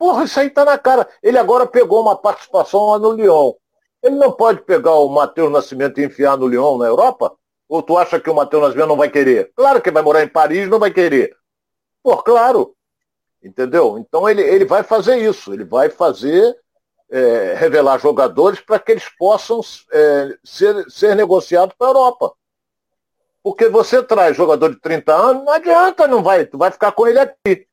Porra, 0.00 0.24
isso 0.24 0.40
aí 0.40 0.48
tá 0.48 0.64
na 0.64 0.78
cara. 0.78 1.06
Ele 1.22 1.36
agora 1.36 1.66
pegou 1.66 2.00
uma 2.00 2.16
participação 2.16 2.86
lá 2.86 2.98
no 2.98 3.12
Lyon. 3.12 3.52
Ele 4.02 4.16
não 4.16 4.32
pode 4.32 4.62
pegar 4.62 4.94
o 4.94 5.10
Matheus 5.10 5.52
Nascimento 5.52 6.00
e 6.00 6.04
enfiar 6.06 6.38
no 6.38 6.48
Lyon, 6.48 6.78
na 6.78 6.86
Europa? 6.86 7.36
Ou 7.68 7.82
tu 7.82 7.98
acha 7.98 8.18
que 8.18 8.30
o 8.30 8.34
Matheus 8.34 8.62
Nascimento 8.62 8.88
não 8.88 8.96
vai 8.96 9.10
querer? 9.10 9.52
Claro 9.54 9.82
que 9.82 9.90
vai 9.90 10.02
morar 10.02 10.22
em 10.22 10.28
Paris, 10.28 10.70
não 10.70 10.78
vai 10.78 10.90
querer. 10.90 11.36
Pô, 12.02 12.16
claro. 12.16 12.74
Entendeu? 13.44 13.98
Então 13.98 14.26
ele, 14.26 14.40
ele 14.40 14.64
vai 14.64 14.82
fazer 14.82 15.18
isso. 15.18 15.52
Ele 15.52 15.64
vai 15.64 15.90
fazer, 15.90 16.56
é, 17.10 17.52
revelar 17.58 17.98
jogadores 17.98 18.58
para 18.58 18.78
que 18.78 18.92
eles 18.92 19.08
possam 19.18 19.60
é, 19.92 20.38
ser, 20.42 20.90
ser 20.90 21.14
negociados 21.14 21.74
para 21.76 21.88
a 21.88 21.90
Europa. 21.90 22.32
Porque 23.42 23.68
você 23.68 24.02
traz 24.02 24.34
jogador 24.34 24.70
de 24.70 24.80
30 24.80 25.14
anos, 25.14 25.44
não 25.44 25.52
adianta, 25.52 26.08
não 26.08 26.22
vai. 26.22 26.46
Tu 26.46 26.56
vai 26.56 26.70
ficar 26.70 26.92
com 26.92 27.06
ele 27.06 27.18
aqui. 27.18 27.68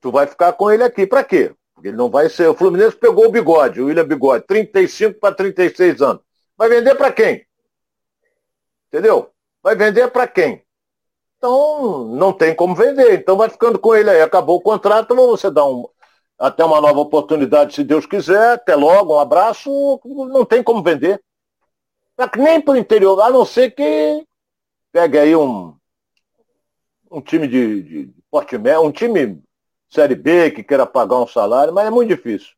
Tu 0.00 0.10
vai 0.10 0.26
ficar 0.26 0.52
com 0.52 0.70
ele 0.70 0.82
aqui. 0.82 1.06
Para 1.06 1.24
quê? 1.24 1.54
Porque 1.74 1.88
ele 1.88 1.96
não 1.96 2.10
vai 2.10 2.28
ser. 2.28 2.48
O 2.48 2.54
Fluminense 2.54 2.96
pegou 2.96 3.26
o 3.26 3.30
bigode, 3.30 3.80
o 3.80 3.86
William 3.86 4.06
Bigode, 4.06 4.46
35 4.46 5.18
para 5.18 5.34
36 5.34 6.00
anos. 6.02 6.22
Vai 6.56 6.68
vender 6.68 6.94
para 6.94 7.12
quem? 7.12 7.46
Entendeu? 8.88 9.30
Vai 9.62 9.74
vender 9.74 10.10
para 10.10 10.26
quem? 10.26 10.62
Então, 11.36 12.06
não 12.08 12.32
tem 12.32 12.54
como 12.54 12.74
vender. 12.74 13.14
Então, 13.14 13.36
vai 13.36 13.50
ficando 13.50 13.78
com 13.78 13.94
ele 13.94 14.08
aí. 14.08 14.22
Acabou 14.22 14.56
o 14.56 14.62
contrato, 14.62 15.14
você 15.14 15.50
dá 15.50 15.64
um, 15.66 15.88
até 16.38 16.64
uma 16.64 16.80
nova 16.80 17.00
oportunidade, 17.00 17.74
se 17.74 17.84
Deus 17.84 18.06
quiser. 18.06 18.52
Até 18.52 18.74
logo, 18.74 19.14
um 19.14 19.18
abraço. 19.18 20.00
Não 20.04 20.44
tem 20.44 20.62
como 20.62 20.82
vender. 20.82 21.20
Nem 22.38 22.60
para 22.60 22.74
o 22.74 22.76
interior, 22.76 23.20
a 23.20 23.30
não 23.30 23.44
ser 23.44 23.72
que 23.72 24.24
pegue 24.92 25.18
aí 25.18 25.34
um, 25.34 25.76
um 27.10 27.20
time 27.20 27.48
de, 27.48 27.82
de, 27.82 28.06
de 28.06 28.78
um 28.80 28.92
time 28.92 29.42
Série 29.94 30.16
B 30.16 30.50
que 30.50 30.64
queira 30.64 30.84
pagar 30.84 31.20
um 31.20 31.26
salário, 31.26 31.72
mas 31.72 31.86
é 31.86 31.90
muito 31.90 32.08
difícil. 32.08 32.50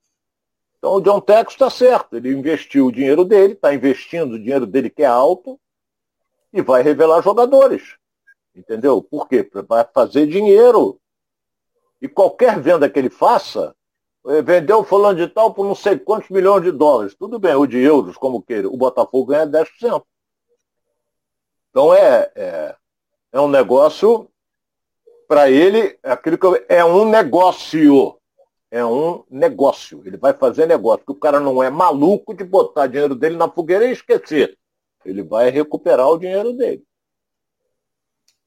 Então 0.79 0.95
o 0.95 1.01
John 1.03 1.21
Tex 1.21 1.53
está 1.53 1.69
certo, 1.69 2.17
ele 2.17 2.33
investiu 2.33 2.87
o 2.87 2.93
dinheiro 2.93 3.27
dele, 3.27 3.53
está 3.53 3.75
investindo 3.75 4.37
o 4.37 4.39
dinheiro 4.39 4.67
dele 4.67 4.89
que 4.89 5.03
é 5.03 5.07
alto 5.07 5.61
e 6.51 6.63
vai 6.63 6.83
revelar 6.83 7.21
jogadores. 7.21 7.97
Entendeu? 8.55 9.03
Por 9.03 9.29
quê? 9.29 9.47
Vai 9.69 9.87
fazer 9.93 10.27
dinheiro. 10.27 10.99
E 12.01 12.09
qualquer 12.09 12.59
venda 12.59 12.89
que 12.89 12.99
ele 12.99 13.11
faça, 13.11 13.77
eh, 14.29 14.41
vendeu 14.41 14.83
fulano 14.83 15.19
de 15.19 15.29
tal 15.29 15.53
por 15.53 15.67
não 15.67 15.75
sei 15.75 15.99
quantos 15.99 16.31
milhões 16.31 16.63
de 16.63 16.73
dólares. 16.73 17.15
Tudo 17.15 17.39
bem, 17.39 17.55
ou 17.55 17.67
de 17.67 17.79
euros, 17.79 18.17
como 18.17 18.41
queira. 18.41 18.67
O 18.67 18.79
Botafogo 18.79 19.27
ganha 19.27 19.47
10%. 19.47 20.03
Então 21.69 21.93
é, 21.93 22.33
é, 22.35 22.77
é 23.33 23.41
um 23.41 23.49
negócio 23.49 24.31
para 25.27 25.51
ele, 25.51 25.99
aquilo 26.03 26.39
que 26.39 26.47
eu, 26.47 26.65
é 26.69 26.85
um 26.85 27.09
negócio. 27.09 28.19
É 28.71 28.85
um 28.85 29.25
negócio. 29.31 30.03
Ele 30.05 30.17
vai 30.17 30.35
fazer 30.35 30.67
negócio. 30.67 31.05
Porque 31.05 31.19
o 31.19 31.21
cara 31.21 31.41
não 31.41 31.63
é 31.63 31.71
maluco 31.71 32.35
de 32.35 32.45
botar 32.45 32.87
dinheiro 32.87 33.15
dele 33.15 33.37
na 33.37 33.49
fogueira 33.49 33.87
e 33.87 33.93
esquecer. 33.93 34.59
Ele 35.05 35.23
vai 35.23 35.51
recuperar 35.51 36.09
o 36.09 36.19
dinheiro 36.19 36.53
dele. 36.53 36.85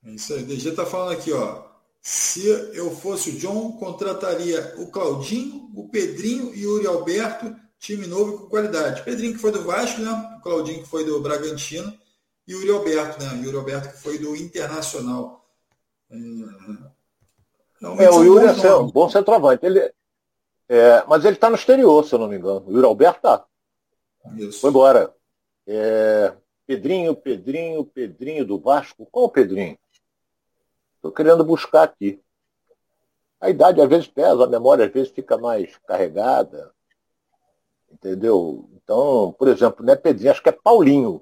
É 0.05 0.11
isso 0.11 0.33
aí. 0.33 0.43
O 0.43 0.45
DG 0.45 0.69
está 0.69 0.85
falando 0.85 1.13
aqui, 1.13 1.31
ó. 1.31 1.69
Se 2.01 2.47
eu 2.73 2.91
fosse 2.91 3.31
o 3.31 3.37
John, 3.37 3.73
contrataria 3.73 4.75
o 4.77 4.87
Claudinho, 4.87 5.69
o 5.75 5.89
Pedrinho 5.89 6.53
e 6.55 6.65
o 6.65 6.75
Uri 6.75 6.87
Alberto, 6.87 7.55
time 7.77 8.07
novo 8.07 8.39
com 8.39 8.49
qualidade. 8.49 9.03
Pedrinho 9.03 9.33
que 9.33 9.39
foi 9.39 9.51
do 9.51 9.63
Vasco, 9.63 10.01
né? 10.01 10.37
O 10.37 10.41
Claudinho 10.41 10.81
que 10.81 10.89
foi 10.89 11.03
do 11.03 11.19
Bragantino 11.21 11.93
e 12.47 12.55
o 12.55 12.59
Uri 12.59 12.71
Alberto, 12.71 13.23
né? 13.23 13.45
O 13.45 13.57
Alberto 13.57 13.89
que 13.89 14.01
foi 14.01 14.17
do 14.17 14.35
Internacional. 14.35 15.38
É, 16.11 18.03
é 18.05 18.09
o 18.09 18.23
Yuri 18.23 18.45
é 18.45 18.75
um 18.75 18.91
bom 18.91 19.09
centroavante. 19.09 19.65
Ele, 19.65 19.93
é, 20.67 21.03
mas 21.07 21.23
ele 21.23 21.35
está 21.35 21.49
no 21.49 21.55
exterior, 21.55 22.03
se 22.03 22.13
eu 22.13 22.19
não 22.19 22.27
me 22.27 22.37
engano. 22.37 22.63
O 22.67 22.71
Yuri 22.71 22.85
Alberto 22.85 23.17
está. 23.17 23.45
Foi 24.59 24.69
embora. 24.69 25.13
É, 25.65 26.33
Pedrinho, 26.65 27.15
Pedrinho, 27.15 27.85
Pedrinho 27.85 28.45
do 28.45 28.59
Vasco. 28.59 29.07
Qual 29.11 29.25
o 29.25 29.29
Pedrinho? 29.29 29.77
Estou 30.95 31.11
querendo 31.11 31.43
buscar 31.43 31.83
aqui. 31.83 32.21
A 33.39 33.49
idade 33.49 33.81
às 33.81 33.87
vezes 33.87 34.07
pesa, 34.07 34.43
a 34.43 34.47
memória 34.47 34.85
às 34.85 34.91
vezes 34.91 35.11
fica 35.11 35.37
mais 35.37 35.77
carregada. 35.87 36.73
Entendeu? 37.91 38.69
Então, 38.73 39.33
por 39.37 39.47
exemplo, 39.47 39.85
não 39.85 39.93
é 39.93 39.95
Pedrinho, 39.95 40.31
acho 40.31 40.43
que 40.43 40.49
é 40.49 40.51
Paulinho. 40.51 41.21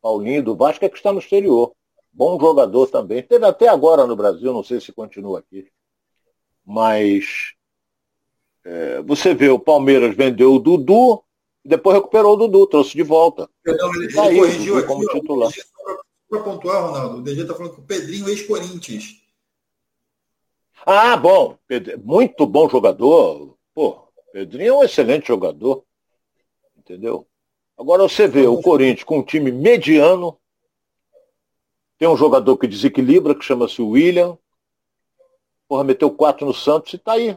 Paulinho 0.00 0.42
do 0.42 0.56
Vasco 0.56 0.84
é 0.84 0.88
que 0.88 0.96
está 0.96 1.12
no 1.12 1.18
exterior. 1.18 1.74
Bom 2.18 2.36
jogador 2.40 2.88
também. 2.88 3.22
Teve 3.22 3.46
até 3.46 3.68
agora 3.68 4.04
no 4.04 4.16
Brasil, 4.16 4.52
não 4.52 4.64
sei 4.64 4.80
se 4.80 4.90
continua 4.90 5.38
aqui. 5.38 5.70
Mas 6.66 7.54
é, 8.64 9.00
você 9.02 9.32
vê, 9.32 9.48
o 9.50 9.58
Palmeiras 9.60 10.16
vendeu 10.16 10.52
o 10.52 10.58
Dudu, 10.58 11.22
depois 11.64 11.94
recuperou 11.94 12.32
o 12.32 12.36
Dudu, 12.36 12.66
trouxe 12.66 12.96
de 12.96 13.04
volta. 13.04 13.48
Perdão, 13.62 13.94
ele, 13.94 14.12
tá 14.12 14.26
ele 14.26 14.40
corrigiu 14.40 14.78
aqui, 14.78 14.88
como 14.88 15.04
ó, 15.04 15.12
titular. 15.12 15.52
Para 16.28 16.42
pontuar, 16.42 16.86
Ronaldo, 16.88 17.18
o 17.18 17.22
DG 17.22 17.42
está 17.42 17.54
falando 17.54 17.74
que 17.74 17.80
o 17.82 17.84
Pedrinho 17.84 18.28
ex-Corinthians. 18.28 19.22
Ah, 20.84 21.16
bom. 21.16 21.56
Muito 22.02 22.44
bom 22.46 22.68
jogador. 22.68 23.56
Pô, 23.72 24.08
Pedrinho 24.32 24.70
é 24.70 24.76
um 24.78 24.82
excelente 24.82 25.28
jogador. 25.28 25.84
Entendeu? 26.76 27.28
Agora 27.78 28.02
você 28.02 28.26
vê 28.26 28.44
o 28.44 28.60
Corinthians 28.60 29.04
com 29.04 29.18
um 29.18 29.22
time 29.22 29.52
mediano, 29.52 30.36
tem 31.98 32.08
um 32.08 32.16
jogador 32.16 32.56
que 32.56 32.66
desequilibra, 32.68 33.34
que 33.34 33.44
chama-se 33.44 33.82
William. 33.82 34.38
Porra, 35.66 35.84
meteu 35.84 36.10
quatro 36.10 36.46
no 36.46 36.54
Santos 36.54 36.92
e 36.92 36.96
está 36.96 37.12
aí. 37.12 37.36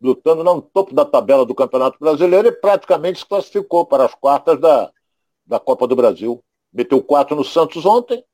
Lutando 0.00 0.42
no 0.44 0.62
topo 0.62 0.94
da 0.94 1.04
tabela 1.04 1.44
do 1.44 1.54
Campeonato 1.54 1.98
Brasileiro 1.98 2.48
e 2.48 2.52
praticamente 2.52 3.18
se 3.18 3.26
classificou 3.26 3.84
para 3.84 4.04
as 4.04 4.14
quartas 4.14 4.60
da, 4.60 4.90
da 5.44 5.60
Copa 5.60 5.86
do 5.86 5.96
Brasil. 5.96 6.42
Meteu 6.72 7.02
quatro 7.02 7.36
no 7.36 7.44
Santos 7.44 7.84
ontem. 7.84 8.24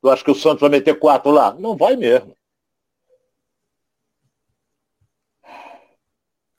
Tu 0.00 0.08
acha 0.08 0.24
que 0.24 0.30
o 0.30 0.34
Santos 0.34 0.60
vai 0.60 0.70
meter 0.70 0.98
quatro 0.98 1.30
lá? 1.30 1.52
Não 1.54 1.76
vai 1.76 1.96
mesmo. 1.96 2.36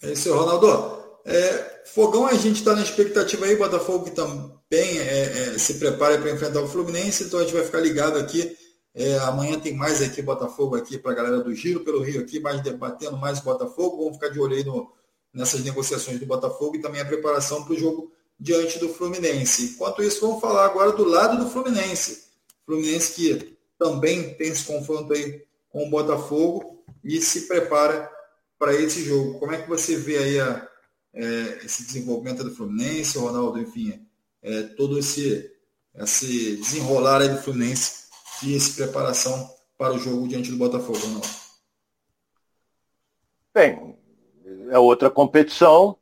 É 0.04 0.12
isso, 0.12 0.36
Ronaldo. 0.36 1.01
É, 1.26 1.82
Fogão, 1.86 2.26
a 2.26 2.34
gente 2.34 2.58
está 2.58 2.76
na 2.76 2.82
expectativa 2.82 3.46
aí, 3.46 3.56
Botafogo 3.56 4.06
que 4.06 4.12
também 4.12 5.00
é, 5.00 5.54
é, 5.54 5.58
se 5.58 5.76
prepara 5.76 6.18
para 6.18 6.32
enfrentar 6.32 6.62
o 6.62 6.68
Fluminense, 6.68 7.24
então 7.24 7.40
a 7.40 7.44
gente 7.44 7.54
vai 7.54 7.64
ficar 7.64 7.80
ligado 7.80 8.18
aqui. 8.18 8.58
É, 8.94 9.18
amanhã 9.20 9.58
tem 9.60 9.74
mais 9.74 10.02
aqui 10.02 10.22
Botafogo 10.22 10.76
aqui 10.76 10.98
para 10.98 11.12
a 11.12 11.16
galera 11.16 11.40
do 11.40 11.54
Giro 11.54 11.82
pelo 11.82 12.02
Rio 12.02 12.22
aqui, 12.22 12.40
mais 12.40 12.62
debatendo 12.62 13.18
mais 13.18 13.40
Botafogo. 13.40 13.98
Vamos 13.98 14.16
ficar 14.16 14.30
de 14.30 14.40
olho 14.40 14.56
aí 14.56 14.64
no, 14.64 14.92
nessas 15.34 15.64
negociações 15.64 16.20
do 16.20 16.26
Botafogo 16.26 16.76
e 16.76 16.82
também 16.82 17.02
a 17.02 17.06
preparação 17.06 17.64
para 17.64 17.74
o 17.74 17.78
jogo 17.78 18.12
diante 18.40 18.80
do 18.80 18.90
Fluminense. 18.90 19.74
Enquanto 19.76 20.04
isso, 20.04 20.22
vamos 20.22 20.42
falar 20.42 20.66
agora 20.66 20.92
do 20.92 21.06
lado 21.06 21.42
do 21.42 21.50
Fluminense. 21.50 22.26
Fluminense 22.66 23.14
que 23.14 23.58
também 23.78 24.34
tem 24.34 24.50
esse 24.50 24.66
confronto 24.66 25.14
aí 25.14 25.42
com 25.70 25.88
o 25.88 25.90
Botafogo 25.90 26.84
e 27.04 27.22
se 27.22 27.48
prepara 27.48 28.12
para 28.60 28.74
esse 28.74 29.04
jogo. 29.04 29.40
Como 29.40 29.54
é 29.54 29.62
que 29.62 29.70
você 29.70 29.96
vê 29.96 30.18
aí 30.18 30.40
a, 30.40 30.68
é, 31.14 31.66
esse 31.66 31.86
desenvolvimento 31.86 32.44
do 32.44 32.56
Fluminense, 32.56 33.18
Ronaldo, 33.18 33.60
enfim, 33.60 34.06
é, 34.42 34.64
todo 34.64 34.98
esse, 34.98 35.52
esse 35.96 36.58
desenrolar 36.58 37.22
aí 37.22 37.30
do 37.30 37.42
Fluminense 37.42 38.06
e 38.44 38.56
essa 38.56 38.74
preparação 38.74 39.50
para 39.78 39.94
o 39.94 40.00
jogo 40.00 40.28
diante 40.28 40.52
do 40.52 40.58
Botafogo, 40.58 40.98
Ronaldo? 40.98 41.28
Bem, 43.54 43.98
é 44.70 44.80
outra 44.80 45.10
competição. 45.10 45.98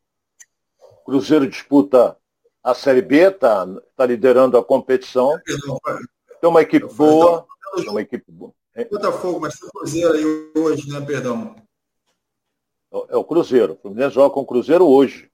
Cruzeiro 1.04 1.48
disputa 1.48 2.16
a 2.62 2.74
Série 2.74 3.02
B, 3.02 3.28
está 3.28 3.66
tá 3.96 4.06
liderando 4.06 4.56
a 4.56 4.64
competição. 4.64 5.40
Tem 6.40 6.48
uma 6.48 6.62
equipe 6.62 6.86
boa. 6.94 7.46
Tem 7.74 7.88
uma 7.88 8.02
equipe 8.02 8.30
boa. 8.30 8.52
Botafogo, 8.90 9.40
mas 9.40 9.58
tem 9.58 9.68
o 9.68 9.72
Cruzeiro 9.72 10.12
aí 10.12 10.52
hoje, 10.56 10.88
né? 10.88 11.00
Perdão. 11.00 11.56
É 13.08 13.16
o 13.16 13.24
Cruzeiro. 13.24 13.74
O 13.74 13.76
Fluminense 13.76 14.14
joga 14.14 14.34
com 14.34 14.40
o 14.40 14.46
Cruzeiro 14.46 14.86
hoje. 14.86 15.30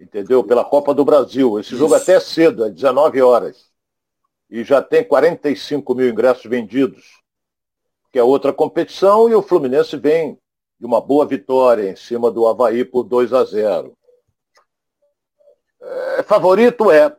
Entendeu? 0.00 0.42
Pela 0.44 0.64
Copa 0.64 0.94
do 0.94 1.04
Brasil. 1.04 1.58
Esse 1.58 1.70
Isso. 1.70 1.78
jogo 1.78 1.94
até 1.94 2.14
é 2.14 2.20
cedo, 2.20 2.64
é 2.64 2.70
19 2.70 3.20
horas. 3.20 3.70
E 4.48 4.62
já 4.64 4.80
tem 4.80 5.04
45 5.04 5.94
mil 5.94 6.08
ingressos 6.08 6.44
vendidos. 6.46 7.22
Que 8.12 8.18
é 8.18 8.22
outra 8.22 8.52
competição, 8.52 9.28
e 9.28 9.34
o 9.34 9.42
Fluminense 9.42 9.96
vem 9.96 10.38
de 10.78 10.86
uma 10.86 11.00
boa 11.00 11.26
vitória 11.26 11.90
em 11.90 11.96
cima 11.96 12.30
do 12.30 12.46
Havaí 12.46 12.84
por 12.84 13.02
2 13.02 13.32
a 13.32 13.44
0. 13.44 13.96
É, 15.80 16.22
favorito 16.22 16.90
é. 16.90 17.08
O 17.08 17.16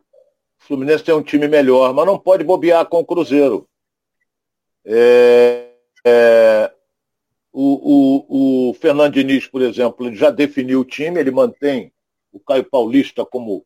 Fluminense 0.58 1.04
tem 1.04 1.14
um 1.14 1.22
time 1.22 1.46
melhor, 1.48 1.92
mas 1.94 2.06
não 2.06 2.18
pode 2.18 2.44
bobear 2.44 2.86
com 2.86 3.00
o 3.00 3.06
Cruzeiro. 3.06 3.68
É, 4.84 5.70
é, 6.04 6.72
o, 7.52 8.68
o, 8.68 8.70
o 8.70 8.74
Fernando 8.74 9.14
Diniz, 9.14 9.46
por 9.46 9.62
exemplo, 9.62 10.06
ele 10.06 10.16
já 10.16 10.30
definiu 10.30 10.80
o 10.80 10.84
time, 10.84 11.18
ele 11.18 11.30
mantém 11.30 11.92
o 12.32 12.38
Caio 12.38 12.64
Paulista 12.64 13.24
como, 13.24 13.64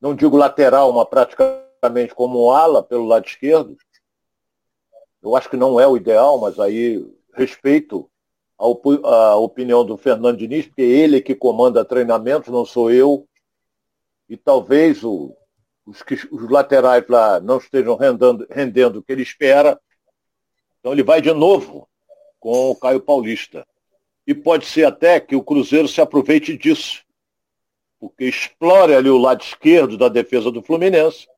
não 0.00 0.14
digo 0.14 0.36
lateral, 0.36 0.92
mas 0.92 1.08
praticamente 1.08 2.14
como 2.14 2.50
ala 2.50 2.82
pelo 2.82 3.04
lado 3.04 3.26
esquerdo. 3.26 3.76
Eu 5.22 5.36
acho 5.36 5.48
que 5.48 5.56
não 5.56 5.78
é 5.78 5.86
o 5.86 5.96
ideal, 5.96 6.38
mas 6.38 6.58
aí 6.58 7.04
respeito 7.34 8.10
a, 8.58 8.66
op 8.66 8.86
a 9.04 9.36
opinião 9.36 9.84
do 9.84 9.96
Fernando 9.96 10.38
Diniz, 10.38 10.66
porque 10.66 10.82
ele 10.82 11.18
é 11.18 11.20
que 11.20 11.34
comanda 11.34 11.84
treinamentos, 11.84 12.48
não 12.48 12.64
sou 12.64 12.90
eu. 12.90 13.28
E 14.28 14.36
talvez 14.36 15.04
o, 15.04 15.36
os, 15.86 16.02
que, 16.02 16.14
os 16.30 16.50
laterais 16.50 17.04
lá 17.08 17.38
não 17.40 17.58
estejam 17.58 17.96
rendendo 17.96 18.98
o 18.98 19.02
que 19.02 19.12
ele 19.12 19.22
espera. 19.22 19.78
Então 20.80 20.92
ele 20.92 21.02
vai 21.02 21.20
de 21.20 21.32
novo 21.32 21.88
com 22.42 22.70
o 22.70 22.74
Caio 22.74 23.00
Paulista. 23.00 23.64
E 24.26 24.34
pode 24.34 24.66
ser 24.66 24.84
até 24.84 25.20
que 25.20 25.36
o 25.36 25.44
Cruzeiro 25.44 25.86
se 25.86 26.00
aproveite 26.00 26.58
disso, 26.58 27.04
porque 28.00 28.24
explore 28.24 28.94
ali 28.94 29.08
o 29.08 29.16
lado 29.16 29.42
esquerdo 29.42 29.96
da 29.96 30.08
defesa 30.08 30.50
do 30.50 30.60
Fluminense, 30.60 31.28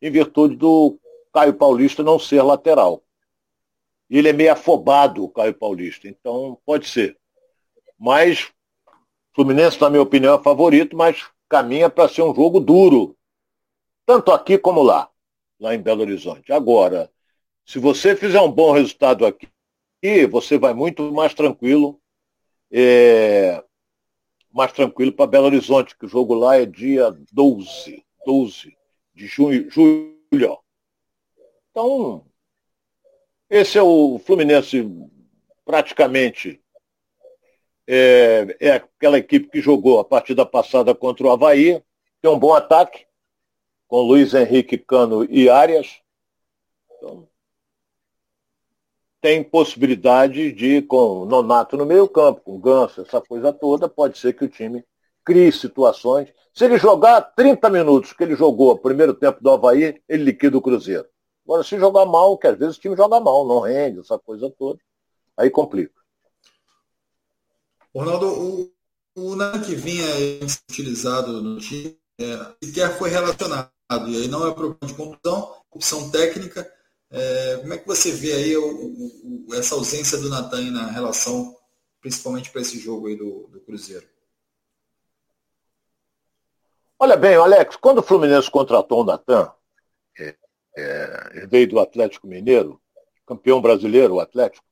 em 0.00 0.10
virtude 0.10 0.56
do 0.56 0.98
Caio 1.30 1.52
Paulista 1.52 2.02
não 2.02 2.18
ser 2.18 2.40
lateral. 2.40 3.02
E 4.08 4.16
ele 4.16 4.30
é 4.30 4.32
meio 4.32 4.52
afobado, 4.52 5.24
o 5.24 5.28
Caio 5.28 5.52
Paulista, 5.52 6.08
então 6.08 6.58
pode 6.64 6.88
ser. 6.88 7.18
Mas 7.98 8.50
Fluminense, 9.34 9.78
na 9.78 9.90
minha 9.90 10.02
opinião, 10.02 10.36
é 10.36 10.42
favorito, 10.42 10.96
mas 10.96 11.28
caminha 11.50 11.90
para 11.90 12.08
ser 12.08 12.22
um 12.22 12.34
jogo 12.34 12.60
duro. 12.60 13.14
Tanto 14.06 14.32
aqui 14.32 14.56
como 14.56 14.82
lá, 14.82 15.10
lá 15.60 15.74
em 15.74 15.82
Belo 15.82 16.00
Horizonte. 16.00 16.50
Agora, 16.50 17.10
se 17.66 17.78
você 17.78 18.16
fizer 18.16 18.40
um 18.40 18.50
bom 18.50 18.72
resultado 18.72 19.26
aqui, 19.26 19.48
e 20.06 20.24
você 20.24 20.56
vai 20.56 20.72
muito 20.72 21.12
mais 21.12 21.34
tranquilo, 21.34 22.00
é, 22.70 23.60
mais 24.52 24.72
tranquilo 24.72 25.12
para 25.12 25.26
Belo 25.26 25.46
Horizonte, 25.46 25.98
que 25.98 26.06
o 26.06 26.08
jogo 26.08 26.32
lá 26.32 26.56
é 26.56 26.64
dia 26.64 27.10
12, 27.32 28.04
12 28.24 28.76
de 29.12 29.26
junho, 29.26 29.68
julho. 29.68 30.58
Então, 31.70 32.24
esse 33.50 33.76
é 33.78 33.82
o 33.82 34.20
Fluminense 34.20 34.88
praticamente 35.64 36.62
é, 37.84 38.56
é, 38.60 38.70
aquela 38.72 39.18
equipe 39.18 39.48
que 39.48 39.60
jogou 39.60 39.98
a 39.98 40.04
partida 40.04 40.46
passada 40.46 40.94
contra 40.94 41.26
o 41.26 41.30
Havaí, 41.30 41.82
tem 42.22 42.30
um 42.30 42.38
bom 42.38 42.54
ataque, 42.54 43.06
com 43.88 44.02
Luiz 44.02 44.34
Henrique 44.34 44.78
Cano 44.78 45.24
e 45.24 45.48
Arias. 45.48 46.00
Então, 46.96 47.28
tem 49.26 49.42
possibilidade 49.42 50.52
de, 50.52 50.82
com 50.82 51.24
Nonato 51.24 51.76
no 51.76 51.84
meio 51.84 52.08
campo, 52.08 52.42
com 52.42 52.60
Ganso, 52.60 53.00
essa 53.00 53.20
coisa 53.20 53.52
toda, 53.52 53.88
pode 53.88 54.16
ser 54.18 54.32
que 54.32 54.44
o 54.44 54.48
time 54.48 54.84
crie 55.24 55.50
situações. 55.50 56.28
Se 56.54 56.64
ele 56.64 56.78
jogar 56.78 57.20
30 57.20 57.68
minutos 57.68 58.12
que 58.12 58.22
ele 58.22 58.36
jogou 58.36 58.70
o 58.70 58.78
primeiro 58.78 59.12
tempo 59.12 59.42
do 59.42 59.50
Havaí, 59.50 60.00
ele 60.08 60.22
liquida 60.22 60.56
o 60.56 60.62
Cruzeiro. 60.62 61.08
Agora, 61.44 61.64
se 61.64 61.76
jogar 61.76 62.06
mal, 62.06 62.38
que 62.38 62.46
às 62.46 62.56
vezes 62.56 62.76
o 62.76 62.80
time 62.80 62.94
joga 62.94 63.18
mal, 63.18 63.44
não 63.44 63.58
rende, 63.62 63.98
essa 63.98 64.16
coisa 64.16 64.48
toda, 64.48 64.78
aí 65.36 65.50
complica. 65.50 66.00
Ronaldo, 67.92 68.28
o, 68.28 68.72
o 69.16 69.34
Nan 69.34 69.60
que 69.60 69.74
vinha 69.74 70.06
utilizado 70.70 71.42
no 71.42 71.58
time 71.58 71.98
é, 72.20 72.54
sequer 72.62 72.96
foi 72.96 73.10
relacionado, 73.10 73.72
e 74.06 74.22
aí 74.22 74.28
não 74.28 74.46
é 74.46 74.54
problema 74.54 74.78
de 74.84 74.94
condução, 74.94 75.52
opção 75.72 76.12
técnica, 76.12 76.75
é, 77.16 77.56
como 77.56 77.72
é 77.72 77.78
que 77.78 77.86
você 77.86 78.12
vê 78.12 78.32
aí 78.34 78.56
o, 78.56 79.46
o, 79.48 79.54
essa 79.54 79.74
ausência 79.74 80.18
do 80.18 80.28
Natan 80.28 80.70
na 80.70 80.90
relação, 80.90 81.56
principalmente 82.00 82.50
para 82.50 82.60
esse 82.60 82.78
jogo 82.78 83.06
aí 83.06 83.16
do, 83.16 83.48
do 83.48 83.60
Cruzeiro? 83.60 84.06
Olha 86.98 87.16
bem, 87.16 87.36
Alex, 87.36 87.76
quando 87.76 87.98
o 87.98 88.02
Fluminense 88.02 88.50
contratou 88.50 89.00
o 89.00 89.04
Natan, 89.04 89.50
é, 90.18 90.36
é, 90.76 91.46
veio 91.46 91.68
do 91.68 91.80
Atlético 91.80 92.26
Mineiro, 92.26 92.80
campeão 93.26 93.62
brasileiro, 93.62 94.14
o 94.14 94.20
Atlético, 94.20 94.64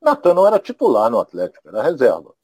o 0.00 0.04
Natan 0.04 0.34
não 0.34 0.46
era 0.46 0.58
titular 0.58 1.10
no 1.10 1.18
Atlético, 1.18 1.66
era 1.68 1.82
reserva. 1.82 2.34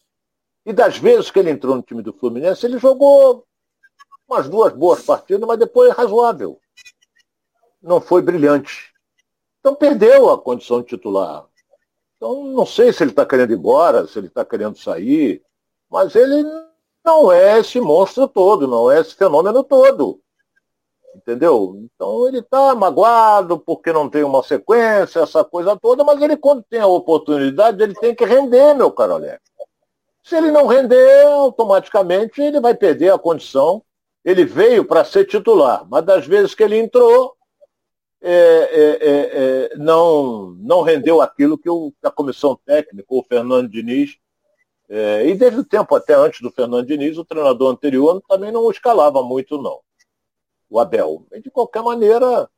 E 0.65 0.73
das 0.73 0.97
vezes 0.97 1.31
que 1.31 1.39
ele 1.39 1.51
entrou 1.51 1.77
no 1.77 1.83
time 1.83 2.03
do 2.03 2.13
Fluminense, 2.13 2.65
ele 2.65 2.79
jogou 2.79 3.47
umas 4.27 4.49
duas 4.49 4.73
boas 4.73 5.03
partidas, 5.03 5.47
mas 5.47 5.59
depois 5.59 5.91
é 5.91 5.93
razoável. 5.93 6.59
Não 7.83 8.01
foi 8.01 8.23
brilhante. 8.23 8.92
Então 9.63 9.77
perdeu 9.77 10.29
a 10.29 10.37
condição 10.37 10.81
de 10.81 10.89
titular. 10.89 11.47
Então 12.17 12.45
não 12.47 12.67
sei 12.67 12.93
se 12.93 13.05
ele 13.05 13.13
está 13.13 13.25
querendo 13.25 13.53
ir 13.53 13.57
embora, 13.57 14.09
se 14.09 14.19
ele 14.19 14.27
está 14.27 14.45
querendo 14.45 14.77
sair, 14.77 15.41
mas 15.89 16.17
ele 16.17 16.45
não 17.05 17.31
é 17.31 17.61
esse 17.61 17.81
monstro 17.81 18.27
todo, 18.27 18.67
não 18.67 18.91
é 18.91 19.01
esse 19.01 19.15
fenômeno 19.15 19.63
todo. 19.63 20.21
Entendeu? 21.15 21.77
Então 21.79 22.27
ele 22.27 22.41
está 22.41 22.75
magoado 22.75 23.57
porque 23.57 23.93
não 23.93 24.09
tem 24.11 24.25
uma 24.25 24.43
sequência, 24.43 25.21
essa 25.21 25.45
coisa 25.45 25.77
toda, 25.77 26.03
mas 26.03 26.21
ele 26.21 26.37
quando 26.37 26.65
tem 26.65 26.81
a 26.81 26.87
oportunidade, 26.89 27.81
ele 27.81 27.95
tem 27.95 28.17
que 28.17 28.25
render, 28.25 28.75
meu 28.75 28.91
caro 28.91 29.15
Alex. 29.15 29.41
Se 30.25 30.37
ele 30.37 30.51
não 30.51 30.67
render, 30.67 31.27
automaticamente 31.27 32.43
ele 32.43 32.61
vai 32.61 32.75
perder 32.75 33.13
a 33.13 33.19
condição. 33.19 33.81
Ele 34.25 34.45
veio 34.45 34.85
para 34.85 35.05
ser 35.05 35.25
titular, 35.25 35.87
mas 35.89 36.05
das 36.05 36.27
vezes 36.27 36.55
que 36.55 36.63
ele 36.63 36.79
entrou, 36.79 37.37
é, 38.23 38.31
é, 38.31 38.99
é, 39.01 39.73
é, 39.73 39.77
não, 39.77 40.53
não 40.61 40.83
rendeu 40.83 41.21
aquilo 41.21 41.59
que 41.59 41.69
o, 41.69 41.93
a 42.05 42.11
comissão 42.11 42.57
técnica, 42.65 43.07
o 43.09 43.25
Fernando 43.25 43.69
Diniz, 43.69 44.17
é, 44.89 45.27
e 45.27 45.35
desde 45.35 45.59
o 45.59 45.65
tempo 45.65 45.95
até 45.97 46.15
antes 46.15 46.41
do 46.41 46.51
Fernando 46.51 46.87
Diniz, 46.87 47.19
o 47.19 47.25
treinador 47.25 47.73
anterior 47.73 48.23
também 48.29 48.53
não 48.53 48.71
escalava 48.71 49.23
muito, 49.23 49.61
não. 49.61 49.81
O 50.71 50.79
Abel. 50.79 51.27
de 51.43 51.51
qualquer 51.51 51.83
maneira, 51.83 52.49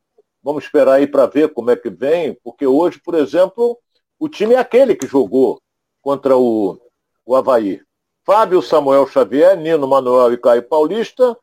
vamos 0.43 0.65
esperar 0.65 0.95
aí 0.95 1.07
para 1.07 1.27
ver 1.27 1.55
como 1.55 1.71
é 1.71 1.77
que 1.77 1.89
vem, 1.89 2.35
porque 2.45 2.67
hoje, 2.67 3.01
por 3.01 3.15
exemplo, 3.15 3.79
o 4.19 4.29
time 4.29 4.55
é 4.55 4.59
aquele 4.59 4.95
que 4.95 5.07
jogou 5.07 5.61
contra 6.03 6.37
o, 6.37 6.79
o 7.25 7.35
Havaí. 7.35 7.81
Fábio 8.23 8.61
Samuel 8.61 9.07
Xavier, 9.07 9.57
Nino 9.57 9.87
Manuel 9.87 10.33
e 10.33 10.39
Caio 10.39 10.63
Paulista, 10.63 11.37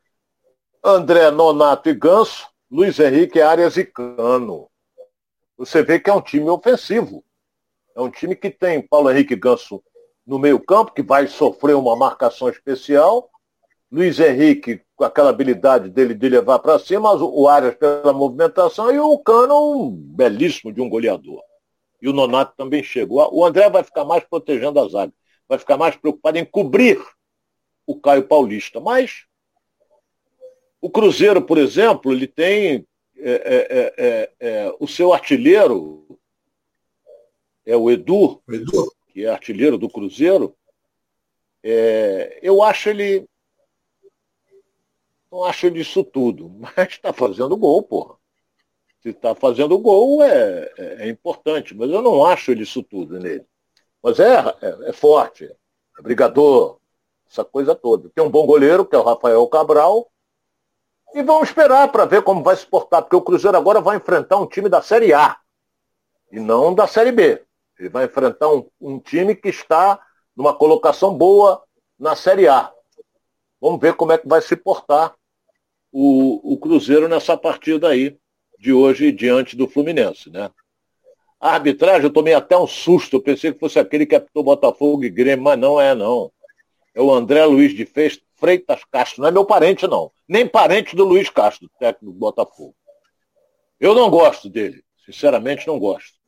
André 0.84 1.30
Nonato 1.30 1.88
e 1.88 1.94
Ganso, 1.94 2.51
Luiz 2.72 2.98
Henrique 2.98 3.38
Arias 3.38 3.76
e 3.76 3.84
Cano. 3.84 4.66
você 5.58 5.82
vê 5.82 6.00
que 6.00 6.08
é 6.08 6.14
um 6.14 6.22
time 6.22 6.48
ofensivo. 6.48 7.22
É 7.94 8.00
um 8.00 8.10
time 8.10 8.34
que 8.34 8.48
tem 8.48 8.80
Paulo 8.80 9.10
Henrique 9.10 9.36
Ganso 9.36 9.84
no 10.26 10.38
meio 10.38 10.58
campo, 10.58 10.94
que 10.94 11.02
vai 11.02 11.26
sofrer 11.26 11.76
uma 11.76 11.94
marcação 11.94 12.48
especial. 12.48 13.28
Luiz 13.90 14.18
Henrique, 14.18 14.80
com 14.96 15.04
aquela 15.04 15.28
habilidade 15.28 15.90
dele 15.90 16.14
de 16.14 16.26
levar 16.30 16.60
para 16.60 16.78
cima, 16.78 17.12
o 17.12 17.46
Arias 17.46 17.74
pela 17.74 18.14
movimentação 18.14 18.90
e 18.90 18.98
o 18.98 19.18
Cano, 19.18 19.74
um 19.74 19.90
belíssimo 19.90 20.72
de 20.72 20.80
um 20.80 20.88
goleador. 20.88 21.42
E 22.00 22.08
o 22.08 22.12
Nonato 22.14 22.54
também 22.56 22.82
chegou. 22.82 23.28
O 23.34 23.44
André 23.44 23.68
vai 23.68 23.84
ficar 23.84 24.06
mais 24.06 24.24
protegendo 24.24 24.80
a 24.80 24.88
zaga. 24.88 25.12
Vai 25.46 25.58
ficar 25.58 25.76
mais 25.76 25.94
preocupado 25.94 26.38
em 26.38 26.44
cobrir 26.46 26.98
o 27.86 28.00
Caio 28.00 28.26
Paulista. 28.26 28.80
Mas 28.80 29.26
o 30.82 30.90
Cruzeiro, 30.90 31.40
por 31.40 31.58
exemplo, 31.58 32.12
ele 32.12 32.26
tem 32.26 32.84
é, 33.16 33.30
é, 33.30 33.94
é, 33.96 34.32
é 34.40 34.76
o 34.80 34.88
seu 34.88 35.12
artilheiro, 35.12 36.18
é 37.64 37.76
o 37.76 37.88
Edu, 37.88 38.42
o 38.44 38.52
Edu, 38.52 38.92
que 39.08 39.24
é 39.24 39.28
artilheiro 39.28 39.78
do 39.78 39.88
Cruzeiro, 39.88 40.56
é, 41.62 42.40
eu 42.42 42.64
acho 42.64 42.88
ele. 42.88 43.28
Não 45.30 45.44
acho 45.44 45.66
ele 45.66 45.80
isso 45.80 46.02
tudo, 46.02 46.50
mas 46.58 46.88
está 46.88 47.12
fazendo 47.12 47.56
gol, 47.56 47.84
porra. 47.84 48.16
Se 49.00 49.10
está 49.10 49.36
fazendo 49.36 49.78
gol 49.78 50.22
é, 50.22 50.72
é, 50.76 51.06
é, 51.06 51.08
importante, 51.08 51.74
mas 51.74 51.90
eu 51.90 52.02
não 52.02 52.26
acho 52.26 52.50
ele 52.50 52.64
isso 52.64 52.82
tudo 52.82 53.20
nele. 53.20 53.46
Mas 54.02 54.18
é, 54.18 54.34
é, 54.60 54.90
é 54.90 54.92
forte, 54.92 55.44
é 55.44 56.02
brigador, 56.02 56.78
essa 57.28 57.44
coisa 57.44 57.74
toda. 57.74 58.10
Tem 58.10 58.22
um 58.22 58.30
bom 58.30 58.46
goleiro, 58.46 58.84
que 58.84 58.96
é 58.96 58.98
o 58.98 59.02
Rafael 59.02 59.46
Cabral, 59.46 60.11
e 61.14 61.22
vamos 61.22 61.48
esperar 61.48 61.90
para 61.90 62.04
ver 62.04 62.22
como 62.22 62.42
vai 62.42 62.56
se 62.56 62.66
portar, 62.66 63.02
porque 63.02 63.16
o 63.16 63.22
Cruzeiro 63.22 63.56
agora 63.56 63.80
vai 63.80 63.96
enfrentar 63.96 64.38
um 64.38 64.46
time 64.46 64.68
da 64.68 64.80
Série 64.80 65.12
A 65.12 65.36
e 66.30 66.40
não 66.40 66.74
da 66.74 66.86
Série 66.86 67.12
B. 67.12 67.42
Ele 67.78 67.88
vai 67.88 68.06
enfrentar 68.06 68.48
um, 68.48 68.66
um 68.80 68.98
time 68.98 69.34
que 69.34 69.48
está 69.48 70.00
numa 70.36 70.54
colocação 70.54 71.14
boa 71.14 71.62
na 71.98 72.16
Série 72.16 72.48
A. 72.48 72.72
Vamos 73.60 73.80
ver 73.80 73.94
como 73.94 74.12
é 74.12 74.18
que 74.18 74.26
vai 74.26 74.40
se 74.40 74.56
portar 74.56 75.14
o, 75.92 76.54
o 76.54 76.58
Cruzeiro 76.58 77.08
nessa 77.08 77.36
partida 77.36 77.88
aí 77.88 78.16
de 78.58 78.72
hoje 78.72 79.12
diante 79.12 79.56
do 79.56 79.68
Fluminense, 79.68 80.30
né? 80.30 80.50
A 81.38 81.54
arbitragem, 81.54 82.04
eu 82.04 82.12
tomei 82.12 82.34
até 82.34 82.56
um 82.56 82.68
susto, 82.68 83.16
eu 83.16 83.20
pensei 83.20 83.52
que 83.52 83.58
fosse 83.58 83.78
aquele 83.78 84.06
que 84.06 84.14
apitou 84.14 84.44
Botafogo 84.44 85.04
e 85.04 85.10
Grêmio, 85.10 85.44
mas 85.44 85.58
não 85.58 85.80
é 85.80 85.94
não. 85.94 86.30
É 86.94 87.02
o 87.02 87.12
André 87.12 87.44
Luiz 87.44 87.74
de 87.74 87.84
Freitas 88.42 88.82
Castro, 88.90 89.22
não 89.22 89.28
é 89.28 89.30
meu 89.30 89.44
parente 89.44 89.86
não, 89.86 90.10
nem 90.28 90.48
parente 90.48 90.96
do 90.96 91.04
Luiz 91.04 91.30
Castro, 91.30 91.70
técnico 91.78 92.12
do 92.12 92.18
Botafogo. 92.18 92.74
Eu 93.78 93.94
não 93.94 94.10
gosto 94.10 94.50
dele, 94.50 94.82
sinceramente 95.06 95.66
não 95.66 95.78
gosto 95.78 96.22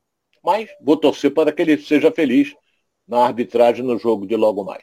mas 0.44 0.68
vou 0.80 0.96
torcer 0.96 1.32
para 1.32 1.50
que 1.50 1.62
ele 1.62 1.78
seja 1.78 2.12
feliz 2.12 2.54
na 3.08 3.24
arbitragem 3.24 3.82
no 3.82 3.98
jogo 3.98 4.26
de 4.26 4.36
logo 4.36 4.62
mais. 4.62 4.82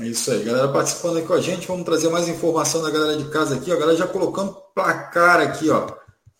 É 0.00 0.06
isso 0.06 0.30
aí, 0.30 0.42
galera 0.42 0.72
participando 0.72 1.18
aqui 1.18 1.26
com 1.26 1.34
a 1.34 1.40
gente. 1.40 1.68
Vamos 1.68 1.84
trazer 1.84 2.08
mais 2.08 2.26
informação 2.28 2.82
da 2.82 2.90
galera 2.90 3.18
de 3.18 3.28
casa 3.28 3.56
aqui. 3.56 3.70
A 3.70 3.76
galera 3.76 3.98
já 3.98 4.06
colocando 4.06 4.54
placar 4.74 5.40
aqui, 5.40 5.68
ó. 5.68 5.86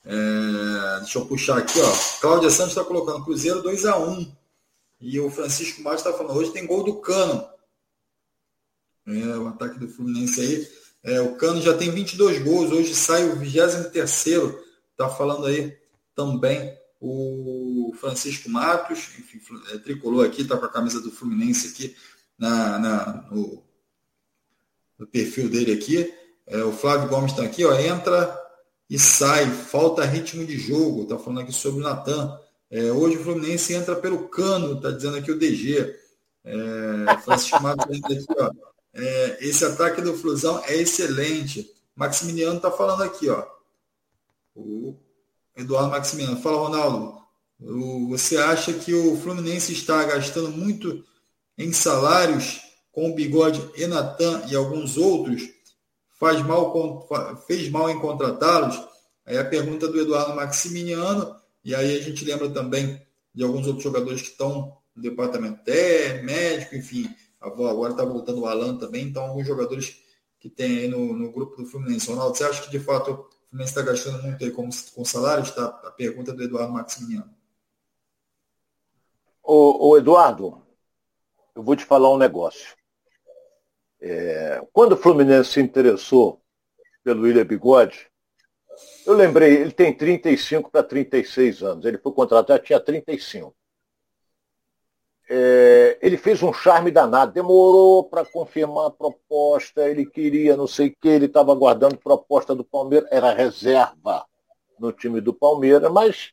É... 0.06 1.00
deixa 1.00 1.18
eu 1.18 1.26
puxar 1.26 1.58
aqui, 1.58 1.78
ó. 1.80 2.20
Cláudia 2.20 2.48
Santos 2.48 2.72
está 2.72 2.82
colocando 2.82 3.24
Cruzeiro 3.24 3.62
2 3.62 3.84
a 3.84 3.98
1 3.98 4.32
E 5.02 5.20
o 5.20 5.30
Francisco 5.30 5.82
Matos 5.82 6.00
está 6.00 6.16
falando, 6.16 6.38
hoje 6.38 6.50
tem 6.50 6.66
gol 6.66 6.82
do 6.82 6.98
Cano. 7.00 7.46
É, 9.06 9.36
o 9.36 9.48
ataque 9.48 9.78
do 9.78 9.88
Fluminense 9.88 10.40
aí. 10.40 10.68
É, 11.04 11.20
o 11.20 11.34
Cano 11.34 11.60
já 11.60 11.76
tem 11.76 11.90
22 11.90 12.42
gols, 12.42 12.70
hoje 12.70 12.94
sai 12.94 13.28
o 13.28 13.36
23 13.36 14.24
Tá 14.96 15.08
falando 15.08 15.46
aí 15.46 15.76
também 16.14 16.76
o 17.00 17.92
Francisco 17.98 18.48
Matos, 18.48 19.08
enfim, 19.18 19.40
é, 19.72 19.78
tricolor 19.78 20.24
aqui, 20.24 20.42
está 20.42 20.56
com 20.56 20.66
a 20.66 20.72
camisa 20.72 21.00
do 21.00 21.10
Fluminense 21.10 21.68
aqui 21.68 21.96
na, 22.38 22.78
na 22.78 23.28
no, 23.28 23.64
no, 24.96 25.06
perfil 25.08 25.48
dele 25.48 25.72
aqui. 25.72 26.14
É, 26.46 26.62
o 26.62 26.72
Flávio 26.72 27.08
Gomes 27.08 27.32
está 27.32 27.42
aqui, 27.42 27.64
ó, 27.64 27.74
entra 27.74 28.38
e 28.88 28.98
sai, 29.00 29.50
falta 29.50 30.04
ritmo 30.04 30.46
de 30.46 30.56
jogo, 30.56 31.02
está 31.02 31.18
falando 31.18 31.40
aqui 31.40 31.52
sobre 31.52 31.80
o 31.80 31.82
Natan. 31.82 32.38
É, 32.70 32.92
hoje 32.92 33.16
o 33.16 33.24
Fluminense 33.24 33.74
entra 33.74 33.96
pelo 33.96 34.28
cano, 34.28 34.74
está 34.74 34.92
dizendo 34.92 35.16
aqui 35.16 35.32
o 35.32 35.38
DG. 35.38 35.98
É, 36.44 37.18
Francisco 37.24 37.60
Matos 37.60 37.98
aqui, 37.98 38.24
ó. 38.38 38.71
É, 38.94 39.38
esse 39.40 39.64
ataque 39.64 40.00
do 40.00 40.16
Flusão 40.16 40.62
é 40.64 40.76
excelente. 40.76 41.70
Maximiliano 41.94 42.56
está 42.56 42.70
falando 42.70 43.02
aqui, 43.02 43.28
ó. 43.28 43.46
O 44.54 44.96
Eduardo 45.56 45.90
Maximiano. 45.90 46.40
Fala, 46.40 46.68
Ronaldo. 46.68 47.22
Você 48.08 48.36
acha 48.36 48.72
que 48.72 48.92
o 48.92 49.16
Fluminense 49.16 49.72
está 49.72 50.02
gastando 50.04 50.50
muito 50.50 51.04
em 51.56 51.72
salários 51.72 52.60
com 52.90 53.10
o 53.10 53.14
Bigode, 53.14 53.62
Enatan 53.76 54.42
e 54.48 54.56
alguns 54.56 54.96
outros? 54.96 55.48
Faz 56.18 56.42
mal, 56.42 57.08
fez 57.46 57.70
mal 57.70 57.88
em 57.88 58.00
contratá-los? 58.00 58.80
Aí 59.24 59.38
a 59.38 59.44
pergunta 59.44 59.88
do 59.88 60.00
Eduardo 60.00 60.34
Maximiano. 60.34 61.36
E 61.64 61.74
aí 61.74 61.96
a 61.96 62.02
gente 62.02 62.24
lembra 62.24 62.50
também 62.50 63.00
de 63.34 63.42
alguns 63.42 63.66
outros 63.66 63.84
jogadores 63.84 64.22
que 64.22 64.28
estão 64.28 64.76
no 64.94 65.02
departamento 65.02 65.62
é, 65.68 66.20
médico, 66.22 66.74
enfim. 66.76 67.08
Agora 67.42 67.92
está 67.92 68.04
voltando 68.04 68.42
o 68.42 68.46
Alan 68.46 68.76
também. 68.76 69.06
Então, 69.06 69.24
alguns 69.24 69.46
jogadores 69.46 70.00
que 70.38 70.48
tem 70.48 70.78
aí 70.78 70.88
no, 70.88 71.12
no 71.12 71.32
grupo 71.32 71.56
do 71.56 71.66
Fluminense. 71.66 72.08
Ronaldo, 72.08 72.36
você 72.36 72.44
acha 72.44 72.62
que 72.62 72.70
de 72.70 72.80
fato 72.80 73.28
Fluminense 73.48 73.70
está 73.72 73.82
gastando 73.82 74.22
muito 74.22 74.44
aí 74.44 74.50
com, 74.50 74.68
com 74.94 75.04
salário? 75.04 75.44
Está 75.44 75.66
a 75.66 75.90
pergunta 75.90 76.32
do 76.32 76.42
Eduardo 76.42 76.72
Maximiano. 76.72 77.32
Ô, 79.42 79.88
ô, 79.88 79.98
Eduardo, 79.98 80.62
eu 81.54 81.62
vou 81.62 81.76
te 81.76 81.84
falar 81.84 82.10
um 82.10 82.18
negócio. 82.18 82.76
É, 84.00 84.66
quando 84.72 84.92
o 84.92 84.96
Fluminense 84.96 85.52
se 85.52 85.60
interessou 85.60 86.40
pelo 87.04 87.22
William 87.22 87.44
Bigode, 87.44 88.10
eu 89.04 89.14
lembrei, 89.14 89.56
ele 89.56 89.72
tem 89.72 89.96
35 89.96 90.70
para 90.70 90.82
36 90.82 91.62
anos. 91.62 91.84
Ele 91.84 91.98
foi 91.98 92.12
contratado, 92.12 92.62
tinha 92.62 92.80
35 92.80 93.54
é, 95.34 95.98
ele 96.02 96.18
fez 96.18 96.42
um 96.42 96.52
charme 96.52 96.90
danado, 96.90 97.32
demorou 97.32 98.04
para 98.04 98.22
confirmar 98.22 98.88
a 98.88 98.90
proposta, 98.90 99.88
ele 99.88 100.04
queria 100.04 100.58
não 100.58 100.66
sei 100.66 100.88
o 100.88 100.96
que, 101.00 101.08
ele 101.08 101.24
estava 101.24 101.52
aguardando 101.52 101.96
proposta 101.96 102.54
do 102.54 102.62
Palmeiras, 102.62 103.08
era 103.10 103.32
reserva 103.32 104.26
no 104.78 104.92
time 104.92 105.22
do 105.22 105.32
Palmeiras, 105.32 105.90
mas 105.90 106.32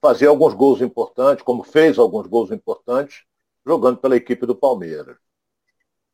fazia 0.00 0.30
alguns 0.30 0.54
gols 0.54 0.80
importantes, 0.80 1.44
como 1.44 1.62
fez 1.62 1.98
alguns 1.98 2.26
gols 2.26 2.50
importantes, 2.50 3.24
jogando 3.66 3.98
pela 3.98 4.16
equipe 4.16 4.46
do 4.46 4.56
Palmeiras. 4.56 5.18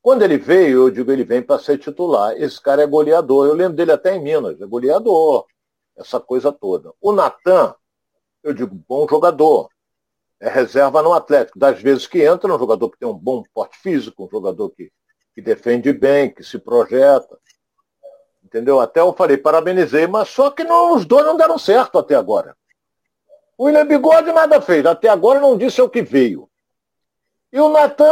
Quando 0.02 0.22
ele 0.22 0.36
veio, 0.36 0.88
eu 0.88 0.90
digo, 0.90 1.12
ele 1.12 1.22
vem 1.22 1.42
para 1.42 1.60
ser 1.60 1.78
titular. 1.78 2.34
Esse 2.36 2.60
cara 2.60 2.82
é 2.82 2.86
goleador. 2.86 3.46
Eu 3.46 3.54
lembro 3.54 3.76
dele 3.76 3.92
até 3.92 4.16
em 4.16 4.20
Minas, 4.20 4.60
é 4.60 4.66
goleador. 4.66 5.46
Essa 5.96 6.20
coisa 6.20 6.52
toda. 6.52 6.92
O 7.00 7.12
Natan, 7.12 7.74
eu 8.42 8.52
digo, 8.52 8.74
bom 8.86 9.06
jogador 9.08 9.70
é 10.40 10.48
reserva 10.48 11.02
no 11.02 11.12
Atlético. 11.12 11.58
Das 11.58 11.80
vezes 11.80 12.06
que 12.06 12.22
entra, 12.22 12.52
um 12.52 12.58
jogador 12.58 12.90
que 12.90 12.98
tem 12.98 13.08
um 13.08 13.14
bom 13.14 13.42
porte 13.52 13.78
físico, 13.78 14.24
um 14.24 14.28
jogador 14.28 14.70
que, 14.70 14.90
que 15.34 15.40
defende 15.40 15.92
bem, 15.92 16.32
que 16.32 16.42
se 16.42 16.58
projeta. 16.58 17.38
Entendeu? 18.44 18.80
Até 18.80 19.00
eu 19.00 19.12
falei, 19.12 19.36
parabenizei, 19.36 20.06
mas 20.06 20.28
só 20.28 20.50
que 20.50 20.64
não, 20.64 20.94
os 20.94 21.04
dois 21.04 21.24
não 21.24 21.36
deram 21.36 21.58
certo 21.58 21.98
até 21.98 22.14
agora. 22.14 22.56
O 23.56 23.64
William 23.64 23.86
Bigode 23.86 24.32
nada 24.32 24.60
fez, 24.60 24.84
até 24.84 25.08
agora 25.08 25.40
não 25.40 25.56
disse 25.56 25.80
o 25.80 25.88
que 25.88 26.02
veio. 26.02 26.48
E 27.52 27.60
o 27.60 27.68
Natan 27.68 28.04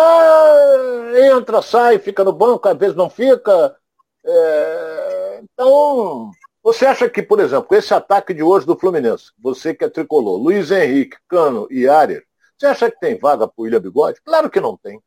entra, 1.16 1.60
sai, 1.60 1.98
fica 1.98 2.22
no 2.22 2.32
banco, 2.32 2.68
às 2.68 2.78
vezes 2.78 2.94
não 2.94 3.10
fica. 3.10 3.76
É... 4.24 5.40
Então, 5.42 6.30
você 6.62 6.86
acha 6.86 7.08
que, 7.10 7.22
por 7.22 7.40
exemplo, 7.40 7.76
esse 7.76 7.92
ataque 7.92 8.32
de 8.32 8.42
hoje 8.42 8.64
do 8.64 8.78
Fluminense, 8.78 9.32
você 9.38 9.74
que 9.74 9.84
é 9.84 9.88
tricolor, 9.88 10.38
Luiz 10.38 10.70
Henrique, 10.70 11.16
Cano 11.28 11.66
e 11.70 11.88
Arias, 11.88 12.22
você 12.56 12.66
acha 12.66 12.90
que 12.90 13.00
tem 13.00 13.18
vaga 13.18 13.48
para 13.48 13.54
o 13.56 13.62
William 13.64 13.80
Bigode? 13.80 14.20
Claro 14.24 14.48
que 14.48 14.60
não 14.60 14.76
tem. 14.76 15.02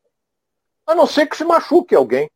A 0.86 0.94
não 0.94 1.08
ser 1.08 1.26
que 1.28 1.38
se 1.38 1.46
machuque 1.46 1.96
alguém. 1.96 2.30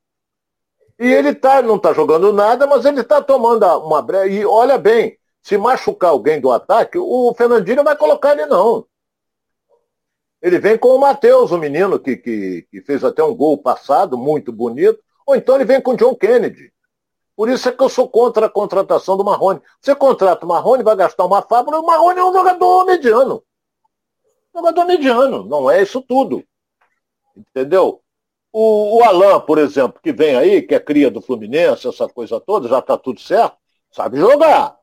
E 0.98 1.06
ele 1.12 1.36
tá, 1.36 1.62
não 1.62 1.76
está 1.76 1.94
jogando 1.94 2.32
nada, 2.32 2.66
mas 2.66 2.86
ele 2.86 3.02
está 3.02 3.22
tomando 3.22 3.66
uma 3.80 4.02
breve. 4.02 4.40
E 4.40 4.46
olha 4.46 4.78
bem, 4.78 5.18
se 5.42 5.58
machucar 5.58 6.12
alguém 6.12 6.40
do 6.40 6.52
ataque, 6.52 6.98
o 6.98 7.34
Fernandinho 7.38 7.84
vai 7.84 7.98
colocar 7.98 8.32
ele 8.32 8.46
não. 8.46 8.86
Ele 10.42 10.58
vem 10.58 10.78
com 10.78 10.90
o 10.90 11.00
Matheus, 11.00 11.52
o 11.52 11.58
menino 11.58 12.00
que, 12.00 12.16
que, 12.16 12.66
que 12.72 12.82
fez 12.82 13.04
até 13.04 13.22
um 13.22 13.36
gol 13.36 13.58
passado, 13.58 14.18
muito 14.18 14.54
bonito, 14.54 15.00
ou 15.26 15.36
então 15.36 15.56
ele 15.56 15.66
vem 15.66 15.82
com 15.82 15.92
o 15.92 15.98
John 15.98 16.16
Kennedy. 16.16 16.72
Por 17.40 17.48
isso 17.48 17.70
é 17.70 17.72
que 17.72 17.82
eu 17.82 17.88
sou 17.88 18.06
contra 18.06 18.48
a 18.48 18.50
contratação 18.50 19.16
do 19.16 19.24
Marrone. 19.24 19.62
Você 19.80 19.96
contrata 19.96 20.46
o 20.46 20.50
Marrone, 20.50 20.84
vai 20.84 20.94
gastar 20.94 21.24
uma 21.24 21.42
fábrica, 21.42 21.80
o 21.80 21.86
Marrone 21.86 22.20
é 22.20 22.24
um 22.26 22.34
jogador 22.34 22.84
mediano. 22.84 23.42
Jogador 24.54 24.84
mediano, 24.84 25.46
não 25.46 25.72
é 25.72 25.82
isso 25.82 26.02
tudo. 26.02 26.44
Entendeu? 27.38 28.02
O, 28.52 28.98
o 28.98 29.04
Alain, 29.06 29.40
por 29.40 29.58
exemplo, 29.58 30.02
que 30.04 30.12
vem 30.12 30.36
aí, 30.36 30.62
que 30.62 30.76
é 30.76 30.82
cria 30.82 31.10
do 31.10 31.22
Fluminense, 31.22 31.88
essa 31.88 32.10
coisa 32.10 32.42
toda, 32.42 32.68
já 32.68 32.80
está 32.80 32.98
tudo 32.98 33.22
certo, 33.22 33.56
sabe 33.90 34.18
jogar. 34.18 34.78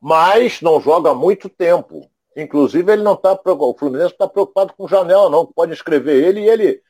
Mas 0.00 0.62
não 0.62 0.80
joga 0.80 1.10
há 1.10 1.14
muito 1.14 1.48
tempo. 1.48 2.08
Inclusive, 2.36 2.92
ele 2.92 3.02
não 3.02 3.14
está 3.14 3.36
o 3.44 3.74
Fluminense 3.76 4.12
está 4.12 4.28
preocupado 4.28 4.74
com 4.74 4.86
janela, 4.86 5.28
não. 5.28 5.44
Pode 5.44 5.72
escrever 5.72 6.24
ele 6.24 6.42
e 6.42 6.48
ele 6.48 6.80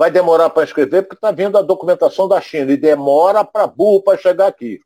vai 0.00 0.10
demorar 0.10 0.48
para 0.48 0.64
escrever 0.64 1.02
porque 1.02 1.16
está 1.16 1.30
vindo 1.30 1.58
a 1.58 1.62
documentação 1.62 2.26
da 2.26 2.40
China 2.40 2.72
e 2.72 2.76
demora 2.78 3.44
para 3.44 3.66
burro 3.66 4.02
para 4.02 4.16
chegar 4.16 4.46
aqui. 4.46 4.80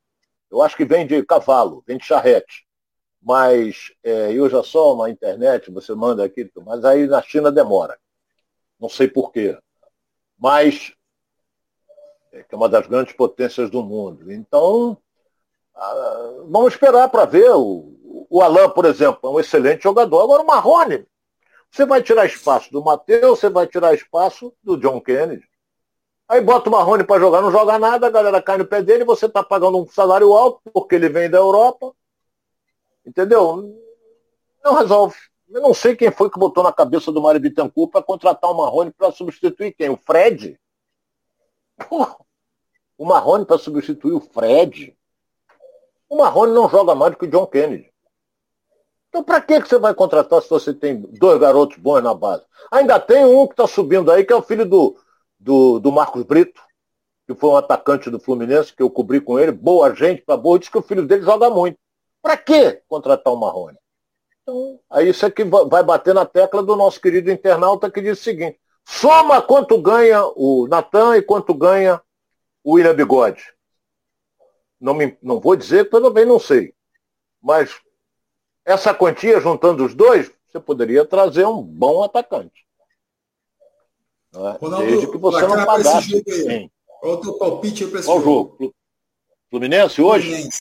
Eu 0.51 0.61
acho 0.61 0.77
que 0.77 0.85
vem 0.85 1.07
de 1.07 1.23
cavalo, 1.23 1.85
vem 1.87 1.99
de 1.99 2.05
charrete. 2.05 2.67
Mas 3.23 3.93
é, 4.03 4.33
eu 4.33 4.51
já 4.51 4.61
só 4.65 4.93
uma 4.93 5.09
internet, 5.09 5.71
você 5.71 5.95
manda 5.95 6.25
aqui, 6.25 6.51
mas 6.67 6.85
aí 6.85 7.07
na 7.07 7.23
China 7.23 7.53
demora. 7.53 7.97
Não 8.81 8.89
sei 8.89 9.07
porquê. 9.07 9.57
Mas 10.37 10.93
é, 12.33 12.43
que 12.43 12.53
é 12.53 12.59
uma 12.59 12.69
das 12.69 12.89
grandes 12.89 13.15
potências 13.15 13.71
do 13.71 13.85
mundo. 13.85 14.33
Então, 14.33 14.99
ah, 15.77 16.43
vamos 16.49 16.73
esperar 16.73 17.09
para 17.09 17.25
ver. 17.25 17.53
O, 17.53 18.27
o 18.29 18.43
Alain, 18.43 18.69
por 18.71 18.85
exemplo, 18.85 19.21
é 19.23 19.29
um 19.29 19.39
excelente 19.39 19.85
jogador. 19.85 20.25
Agora 20.25 20.43
o 20.43 20.47
Marrone, 20.47 21.07
você 21.75 21.85
vai 21.85 22.01
tirar 22.01 22.25
espaço 22.25 22.71
do 22.71 22.85
Matheus, 22.85 23.41
você 23.41 23.49
vai 23.49 23.67
tirar 23.67 23.93
espaço 23.93 24.55
do 24.63 24.77
John 24.77 25.01
Kennedy. 25.01 25.45
Aí 26.29 26.41
bota 26.41 26.69
o 26.69 26.73
Marrone 26.73 27.03
para 27.03 27.21
jogar, 27.21 27.43
não 27.43 27.51
joga 27.51 27.81
nada, 27.81 28.07
a 28.07 28.11
galera 28.11 28.41
cai 28.41 28.57
no 28.57 28.65
pé 28.65 28.81
dele, 28.81 29.03
você 29.05 29.27
está 29.27 29.43
pagando 29.43 29.83
um 29.83 29.89
salário 29.89 30.33
alto, 30.33 30.61
porque 30.73 30.95
ele 30.95 31.09
vem 31.09 31.29
da 31.29 31.39
Europa. 31.39 31.93
Entendeu? 33.05 33.77
Não 34.63 34.75
resolve. 34.75 35.17
Eu 35.49 35.63
não 35.63 35.75
sei 35.75 35.97
quem 35.97 36.13
foi 36.13 36.31
que 36.31 36.39
botou 36.39 36.63
na 36.63 36.73
cabeça 36.73 37.11
do 37.11 37.21
Mário 37.21 37.41
Bittencourt 37.41 37.91
para 37.91 38.05
contratar 38.05 38.53
o 38.53 38.57
Marrone 38.57 38.93
para 38.93 39.11
substituir 39.11 39.73
quem? 39.73 39.91
O 39.91 39.97
Fred? 39.97 40.57
O 42.97 43.05
Marrone 43.05 43.45
para 43.45 43.59
substituir 43.59 44.13
o 44.13 44.21
Fred? 44.21 44.97
O 46.09 46.19
Marrone 46.19 46.53
não 46.53 46.69
joga 46.69 46.95
mais 46.95 47.11
do 47.11 47.19
que 47.19 47.27
o 47.27 47.31
John 47.31 47.49
Kennedy. 47.49 47.93
Então, 49.15 49.23
para 49.23 49.41
que 49.41 49.61
você 49.61 49.79
vai 49.79 49.95
contratar 49.95 50.43
se 50.43 50.51
você 50.51 50.75
tem 50.75 51.01
dois 51.01 51.39
garotos 51.39 51.79
bons 51.79 52.03
na 52.03 52.13
base? 52.13 52.43
Ainda 52.69 52.99
tem 52.99 53.25
um 53.25 53.47
que 53.47 53.53
está 53.53 53.65
subindo 53.65 54.11
aí, 54.11 54.25
que 54.25 54.33
é 54.33 54.37
o 54.37 54.43
filho 54.43 54.67
do, 54.67 54.99
do, 55.39 55.79
do, 55.79 55.93
Marcos 55.93 56.25
Brito, 56.25 56.61
que 57.25 57.33
foi 57.33 57.51
um 57.51 57.57
atacante 57.57 58.11
do 58.11 58.19
Fluminense, 58.19 58.75
que 58.75 58.83
eu 58.83 58.91
cobri 58.91 59.21
com 59.21 59.39
ele, 59.39 59.53
boa 59.53 59.95
gente, 59.95 60.23
para 60.23 60.37
boa, 60.37 60.59
disse 60.59 60.73
que 60.73 60.79
o 60.79 60.83
filho 60.83 61.07
dele 61.07 61.23
joga 61.23 61.49
muito. 61.49 61.79
Para 62.21 62.37
que 62.37 62.83
contratar 62.89 63.33
o 63.33 63.37
Marrone? 63.37 63.79
Então, 64.43 64.81
aí 64.91 65.11
isso 65.11 65.25
é 65.25 65.31
que 65.31 65.45
vai 65.45 65.85
bater 65.85 66.13
na 66.13 66.27
tecla 66.27 66.61
do 66.61 66.75
nosso 66.75 67.01
querido 67.01 67.31
internauta 67.31 67.89
que 67.89 68.01
diz 68.01 68.19
o 68.19 68.23
seguinte: 68.23 68.59
soma 68.85 69.41
quanto 69.41 69.81
ganha 69.81 70.25
o 70.35 70.67
Natan 70.67 71.17
e 71.17 71.23
quanto 71.23 71.55
ganha 71.55 72.03
o 72.65 72.73
William 72.73 72.97
Bigode 72.97 73.45
não, 74.81 74.93
me, 74.93 75.17
não 75.23 75.39
vou 75.39 75.55
dizer 75.55 75.85
que 75.85 75.91
também 75.93 76.27
não 76.27 76.41
sei. 76.41 76.75
Mas 77.41 77.81
essa 78.65 78.95
quantia, 78.95 79.41
juntando 79.41 79.85
os 79.85 79.95
dois, 79.95 80.31
você 80.51 80.59
poderia 80.61 81.05
trazer 81.05 81.47
um 81.47 81.63
bom 81.63 82.03
atacante. 82.03 82.65
Não 84.33 84.49
é? 84.49 84.53
Ronaldo, 84.57 84.87
Desde 84.87 85.07
que 85.11 85.19
você 85.19 85.47
não 85.47 85.65
pagasse. 85.65 86.25
Qual 87.01 87.15
o 87.15 87.21
teu 87.21 87.35
palpite 87.35 87.87
para 87.87 88.01
esse 88.01 88.09
Qual 88.09 88.21
jogo? 88.21 88.57
jogo? 88.59 88.75
Fluminense 89.51 90.01
hoje? 90.01 90.29
Fluminense. 90.29 90.61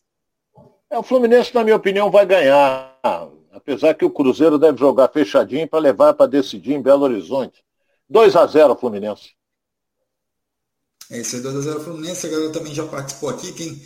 É, 0.89 0.97
o 0.97 1.04
Fluminense, 1.04 1.56
na 1.56 1.64
minha 1.64 1.76
opinião, 1.76 2.12
vai 2.12 2.26
ganhar. 2.26 2.95
Apesar 3.51 3.93
que 3.93 4.06
o 4.06 4.12
Cruzeiro 4.12 4.60
deve 4.60 4.78
jogar 4.78 5.08
fechadinho 5.08 5.68
para 5.68 5.80
levar 5.80 6.14
para 6.14 6.28
decidir 6.28 6.74
em 6.74 6.82
Belo 6.82 7.04
Horizonte. 7.04 7.64
2 8.10 8.36
a 8.36 8.45
0 8.45 8.76
Fluminense. 8.76 9.34
É 11.10 11.20
isso 11.20 11.36
aí, 11.36 11.41
2x0 11.41 11.80
Fluminense. 11.84 12.28
A 12.28 12.30
galera 12.30 12.51
também 12.51 12.74
já 12.74 12.86
participou 12.86 13.30
aqui. 13.30 13.54
Quem 13.54 13.82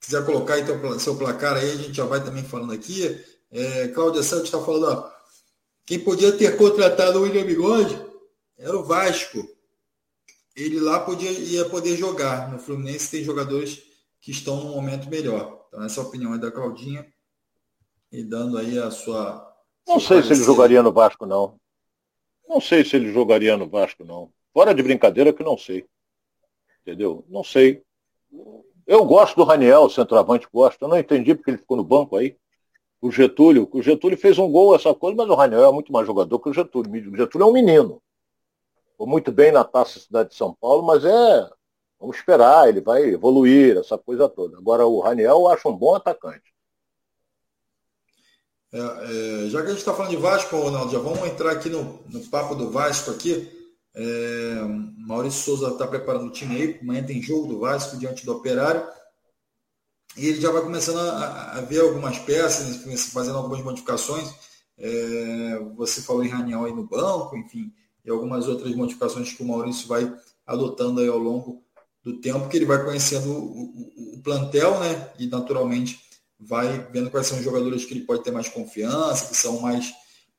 quiser 0.00 0.24
colocar 0.24 0.54
aí 0.54 0.64
teu, 0.64 1.00
seu 1.00 1.16
placar 1.16 1.56
aí, 1.56 1.70
a 1.70 1.76
gente 1.76 1.94
já 1.94 2.04
vai 2.04 2.22
também 2.22 2.44
falando 2.44 2.72
aqui. 2.72 3.24
É, 3.50 3.88
Cláudia 3.88 4.22
Santos 4.22 4.46
está 4.46 4.60
falando, 4.60 4.88
ó, 4.88 5.10
quem 5.84 6.00
podia 6.00 6.36
ter 6.36 6.56
contratado 6.56 7.18
o 7.18 7.22
William 7.22 7.44
Bigode 7.44 7.96
era 8.58 8.76
o 8.76 8.84
Vasco. 8.84 9.38
Ele 10.54 10.80
lá 10.80 11.00
podia, 11.00 11.30
ia 11.30 11.68
poder 11.68 11.96
jogar. 11.96 12.50
No 12.50 12.58
Fluminense 12.58 13.10
tem 13.10 13.22
jogadores 13.22 13.82
que 14.20 14.30
estão 14.30 14.56
num 14.56 14.70
momento 14.70 15.08
melhor. 15.08 15.66
Então 15.68 15.84
essa 15.84 16.00
é 16.00 16.04
a 16.04 16.06
opinião 16.06 16.34
é 16.34 16.38
da 16.38 16.50
Claudinha. 16.50 17.06
E 18.10 18.24
dando 18.24 18.58
aí 18.58 18.78
a 18.78 18.90
sua. 18.90 19.54
Não 19.86 20.00
sei 20.00 20.22
se 20.22 20.32
ele 20.32 20.42
jogaria 20.42 20.82
no 20.82 20.92
Vasco, 20.92 21.26
não. 21.26 21.60
Não 22.48 22.60
sei 22.60 22.84
se 22.84 22.96
ele 22.96 23.12
jogaria 23.12 23.56
no 23.56 23.68
Vasco, 23.68 24.04
não. 24.04 24.32
Fora 24.52 24.74
de 24.74 24.82
brincadeira 24.82 25.32
que 25.32 25.44
não 25.44 25.58
sei. 25.58 25.86
Entendeu? 26.80 27.24
Não 27.28 27.44
sei. 27.44 27.82
Eu 28.86 29.04
gosto 29.04 29.36
do 29.36 29.44
Raniel, 29.44 29.90
centroavante, 29.90 30.48
gosto. 30.52 30.82
Eu 30.82 30.88
não 30.88 30.98
entendi 30.98 31.34
porque 31.34 31.50
ele 31.50 31.58
ficou 31.58 31.76
no 31.76 31.84
banco 31.84 32.16
aí. 32.16 32.36
O 33.06 33.12
Getúlio, 33.12 33.68
o 33.72 33.82
Getúlio 33.82 34.18
fez 34.18 34.36
um 34.36 34.50
gol, 34.50 34.74
essa 34.74 34.92
coisa, 34.92 35.16
mas 35.16 35.28
o 35.28 35.34
Raniel 35.34 35.64
é 35.64 35.72
muito 35.72 35.92
mais 35.92 36.06
jogador 36.06 36.40
que 36.40 36.48
o 36.48 36.52
Getúlio. 36.52 37.12
O 37.12 37.16
Getúlio 37.16 37.46
é 37.46 37.48
um 37.48 37.52
menino. 37.52 38.02
Foi 38.98 39.06
muito 39.06 39.30
bem 39.30 39.52
na 39.52 39.62
taça 39.62 40.00
Cidade 40.00 40.30
de 40.30 40.34
São 40.34 40.52
Paulo, 40.52 40.82
mas 40.82 41.04
é. 41.04 41.50
Vamos 42.00 42.16
esperar, 42.16 42.68
ele 42.68 42.80
vai 42.80 43.04
evoluir, 43.04 43.76
essa 43.76 43.96
coisa 43.96 44.28
toda. 44.28 44.58
Agora, 44.58 44.84
o 44.86 45.00
Raniel 45.00 45.38
eu 45.38 45.48
acho 45.48 45.68
um 45.68 45.76
bom 45.76 45.94
atacante. 45.94 46.52
É, 48.72 48.78
é, 48.78 49.48
já 49.48 49.60
que 49.60 49.68
a 49.68 49.70
gente 49.70 49.78
está 49.78 49.94
falando 49.94 50.10
de 50.10 50.16
Vasco, 50.16 50.56
Ronaldo, 50.56 50.92
já 50.92 50.98
vamos 50.98 51.26
entrar 51.26 51.52
aqui 51.52 51.70
no, 51.70 52.00
no 52.08 52.20
papo 52.28 52.54
do 52.54 52.70
Vasco 52.70 53.12
aqui. 53.12 53.48
É, 53.94 54.60
Maurício 54.98 55.44
Souza 55.44 55.72
está 55.72 55.86
preparando 55.86 56.26
o 56.26 56.32
time 56.32 56.56
aí. 56.56 56.78
Amanhã 56.82 57.02
tem 57.04 57.22
jogo 57.22 57.46
do 57.46 57.60
Vasco 57.60 57.96
diante 57.96 58.26
do 58.26 58.32
Operário. 58.32 58.84
E 60.16 60.26
ele 60.26 60.40
já 60.40 60.50
vai 60.50 60.62
começando 60.62 60.98
a, 60.98 61.58
a 61.58 61.60
ver 61.60 61.80
algumas 61.80 62.18
peças, 62.18 62.76
fazendo 63.12 63.36
algumas 63.36 63.62
modificações. 63.62 64.28
É, 64.78 65.58
você 65.76 66.02
falou 66.02 66.24
em 66.24 66.28
Raniel 66.28 66.64
aí 66.64 66.72
no 66.72 66.86
banco, 66.86 67.36
enfim, 67.36 67.72
e 68.04 68.10
algumas 68.10 68.46
outras 68.48 68.74
modificações 68.74 69.32
que 69.32 69.42
o 69.42 69.46
Maurício 69.46 69.88
vai 69.88 70.12
adotando 70.46 71.00
aí 71.00 71.08
ao 71.08 71.18
longo 71.18 71.62
do 72.02 72.20
tempo, 72.20 72.48
que 72.48 72.56
ele 72.56 72.64
vai 72.64 72.84
conhecendo 72.84 73.30
o, 73.30 73.64
o, 73.64 74.14
o 74.14 74.22
plantel, 74.22 74.78
né? 74.78 75.12
E 75.18 75.26
naturalmente 75.26 75.98
vai 76.38 76.86
vendo 76.92 77.10
quais 77.10 77.26
são 77.26 77.38
os 77.38 77.44
jogadores 77.44 77.84
que 77.84 77.94
ele 77.94 78.04
pode 78.04 78.22
ter 78.22 78.30
mais 78.30 78.48
confiança, 78.48 79.28
que 79.28 79.36
são 79.36 79.60
mais 79.60 79.92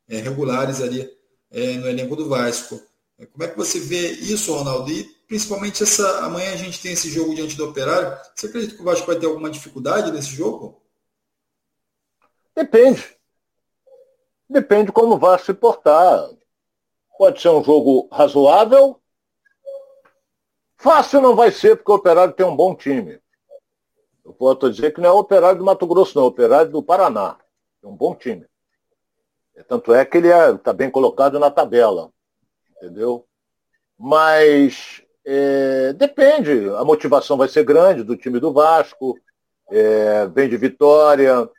é, 0.08 0.18
regulares 0.20 0.82
ali 0.82 1.10
é, 1.52 1.74
no 1.74 1.88
elenco 1.88 2.16
do 2.16 2.30
Vasco. 2.30 2.80
É, 3.18 3.26
como 3.26 3.44
é 3.44 3.48
que 3.48 3.58
você 3.58 3.80
vê 3.80 4.12
isso, 4.12 4.54
Ronaldo? 4.54 4.92
E 4.92 5.10
principalmente 5.28 5.84
essa 5.84 6.26
amanhã 6.26 6.54
a 6.54 6.58
gente 6.58 6.82
tem 6.82 6.94
esse 6.94 7.10
jogo 7.10 7.36
diante 7.36 7.56
do 7.56 7.70
Operário. 7.70 8.18
Você 8.36 8.48
acredita 8.48 8.76
que 8.76 8.82
o 8.82 8.86
Vasco 8.86 9.06
vai 9.06 9.18
ter 9.18 9.26
alguma 9.26 9.50
dificuldade 9.50 10.12
nesse 10.12 10.30
jogo? 10.30 10.82
Depende. 12.56 13.18
Depende 14.50 14.92
como 14.92 15.16
o 15.16 15.20
Vasco 15.20 15.48
se 15.48 15.54
portar. 15.54 16.30
Pode 17.18 17.42
ser 17.42 17.50
um 17.50 17.64
jogo 17.64 18.08
razoável. 18.12 19.00
Fácil 20.78 21.22
não 21.22 21.36
vai 21.36 21.52
ser, 21.52 21.76
porque 21.76 21.92
o 21.92 21.96
Operário 21.96 22.34
tem 22.34 22.46
um 22.46 22.56
bom 22.56 22.76
time. 22.76 23.20
Eu 24.24 24.34
posso 24.34 24.70
dizer 24.72 24.94
que 24.94 25.02
não 25.02 25.10
é 25.10 25.12
o 25.12 25.20
Operário 25.20 25.60
do 25.60 25.66
Mato 25.66 25.88
Grosso, 25.88 26.16
não, 26.16 26.24
é 26.24 26.26
o 26.26 26.30
Operário 26.30 26.72
do 26.72 26.84
Paraná. 26.84 27.38
É 27.84 27.88
um 27.88 27.96
bom 27.96 28.16
time. 28.16 28.46
Tanto 29.68 29.94
é 29.94 30.06
que 30.06 30.18
ele 30.18 30.28
está 30.28 30.50
é, 30.50 30.58
tá 30.58 30.74
bem 30.74 30.92
colocado 30.92 31.40
na 31.40 31.50
tabela 31.50 32.12
entendeu? 32.78 33.28
Mas 33.98 35.04
é, 35.30 35.92
depende, 35.92 36.70
a 36.78 36.86
motivação 36.86 37.36
vai 37.36 37.50
ser 37.50 37.66
grande 37.66 38.02
do 38.02 38.16
time 38.16 38.40
do 38.40 38.54
Vasco, 38.54 39.20
é, 39.70 40.26
vem 40.28 40.48
de 40.48 40.56
vitória, 40.56 41.50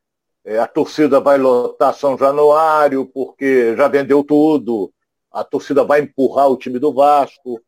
é, 0.42 0.58
a 0.58 0.66
torcida 0.66 1.20
vai 1.20 1.36
lotar 1.36 1.92
São 1.92 2.16
Januário, 2.16 3.04
porque 3.04 3.76
já 3.76 3.86
vendeu 3.86 4.24
tudo, 4.24 4.90
a 5.30 5.44
torcida 5.44 5.84
vai 5.84 6.00
empurrar 6.00 6.48
o 6.48 6.56
time 6.56 6.78
do 6.78 6.94
Vasco. 6.94 7.60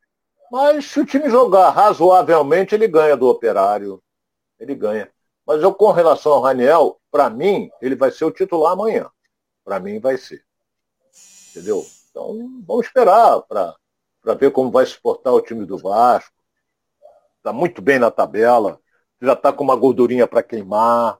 Mas 0.50 0.86
se 0.86 1.00
o 1.00 1.04
time 1.04 1.28
jogar 1.28 1.68
razoavelmente, 1.68 2.74
ele 2.74 2.88
ganha 2.88 3.14
do 3.14 3.28
operário. 3.28 4.02
Ele 4.58 4.74
ganha. 4.74 5.10
Mas 5.46 5.62
eu, 5.62 5.74
com 5.74 5.92
relação 5.92 6.32
ao 6.32 6.40
Raniel, 6.40 6.98
para 7.10 7.28
mim, 7.28 7.70
ele 7.82 7.94
vai 7.94 8.10
ser 8.10 8.24
o 8.24 8.30
titular 8.30 8.72
amanhã. 8.72 9.10
Para 9.62 9.78
mim 9.78 10.00
vai 10.00 10.16
ser. 10.16 10.42
Entendeu? 11.50 11.84
Então, 12.10 12.62
vamos 12.66 12.86
esperar 12.86 13.42
para 13.42 13.76
ver 14.38 14.50
como 14.50 14.70
vai 14.70 14.86
suportar 14.86 15.32
o 15.32 15.40
time 15.40 15.64
do 15.64 15.78
Vasco. 15.78 16.34
Está 17.38 17.52
muito 17.52 17.80
bem 17.80 17.98
na 17.98 18.10
tabela, 18.10 18.78
já 19.20 19.32
está 19.32 19.52
com 19.52 19.64
uma 19.64 19.76
gordurinha 19.76 20.26
para 20.26 20.42
queimar. 20.42 21.18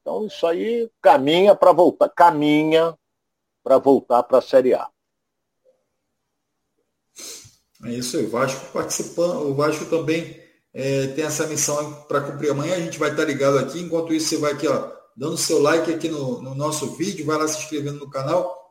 Então, 0.00 0.26
isso 0.26 0.46
aí 0.46 0.90
caminha 1.00 1.54
para 1.54 1.72
voltar, 1.72 2.08
caminha 2.08 2.96
para 3.62 3.78
voltar 3.78 4.22
para 4.22 4.38
a 4.38 4.42
Série 4.42 4.74
A. 4.74 4.88
É 7.84 7.90
isso 7.90 8.16
aí, 8.16 8.26
o 8.26 8.30
Vasco 8.30 8.72
participando, 8.72 9.48
o 9.48 9.54
Vasco 9.54 9.86
também 9.86 10.40
é, 10.72 11.08
tem 11.08 11.24
essa 11.24 11.46
missão 11.46 12.04
para 12.04 12.20
cumprir 12.20 12.50
amanhã. 12.50 12.74
A 12.74 12.80
gente 12.80 12.98
vai 12.98 13.10
estar 13.10 13.22
tá 13.22 13.28
ligado 13.28 13.58
aqui. 13.58 13.80
Enquanto 13.80 14.12
isso, 14.12 14.28
você 14.28 14.36
vai 14.38 14.52
aqui, 14.52 14.68
ó, 14.68 14.92
dando 15.16 15.36
seu 15.36 15.60
like 15.60 15.92
aqui 15.92 16.08
no, 16.08 16.40
no 16.42 16.54
nosso 16.54 16.94
vídeo, 16.96 17.26
vai 17.26 17.38
lá 17.38 17.48
se 17.48 17.58
inscrevendo 17.58 17.98
no 17.98 18.10
canal 18.10 18.62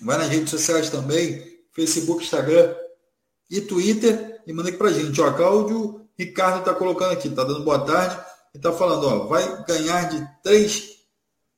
Vai 0.00 0.16
nas 0.16 0.28
redes 0.28 0.48
sociais 0.48 0.88
também, 0.88 1.44
Facebook, 1.72 2.24
Instagram 2.24 2.74
e 3.50 3.60
Twitter 3.60 4.42
e 4.46 4.52
manda 4.52 4.68
aqui 4.68 4.78
pra 4.78 4.92
gente. 4.92 5.20
Ó, 5.20 5.32
Cláudio 5.32 6.06
Ricardo 6.18 6.60
está 6.60 6.74
colocando 6.74 7.12
aqui, 7.12 7.28
está 7.28 7.44
dando 7.44 7.64
boa 7.64 7.80
tarde 7.80 8.18
e 8.54 8.58
está 8.58 8.72
falando, 8.72 9.06
ó, 9.06 9.26
vai 9.26 9.64
ganhar 9.64 10.08
de 10.08 10.26
3 10.42 11.00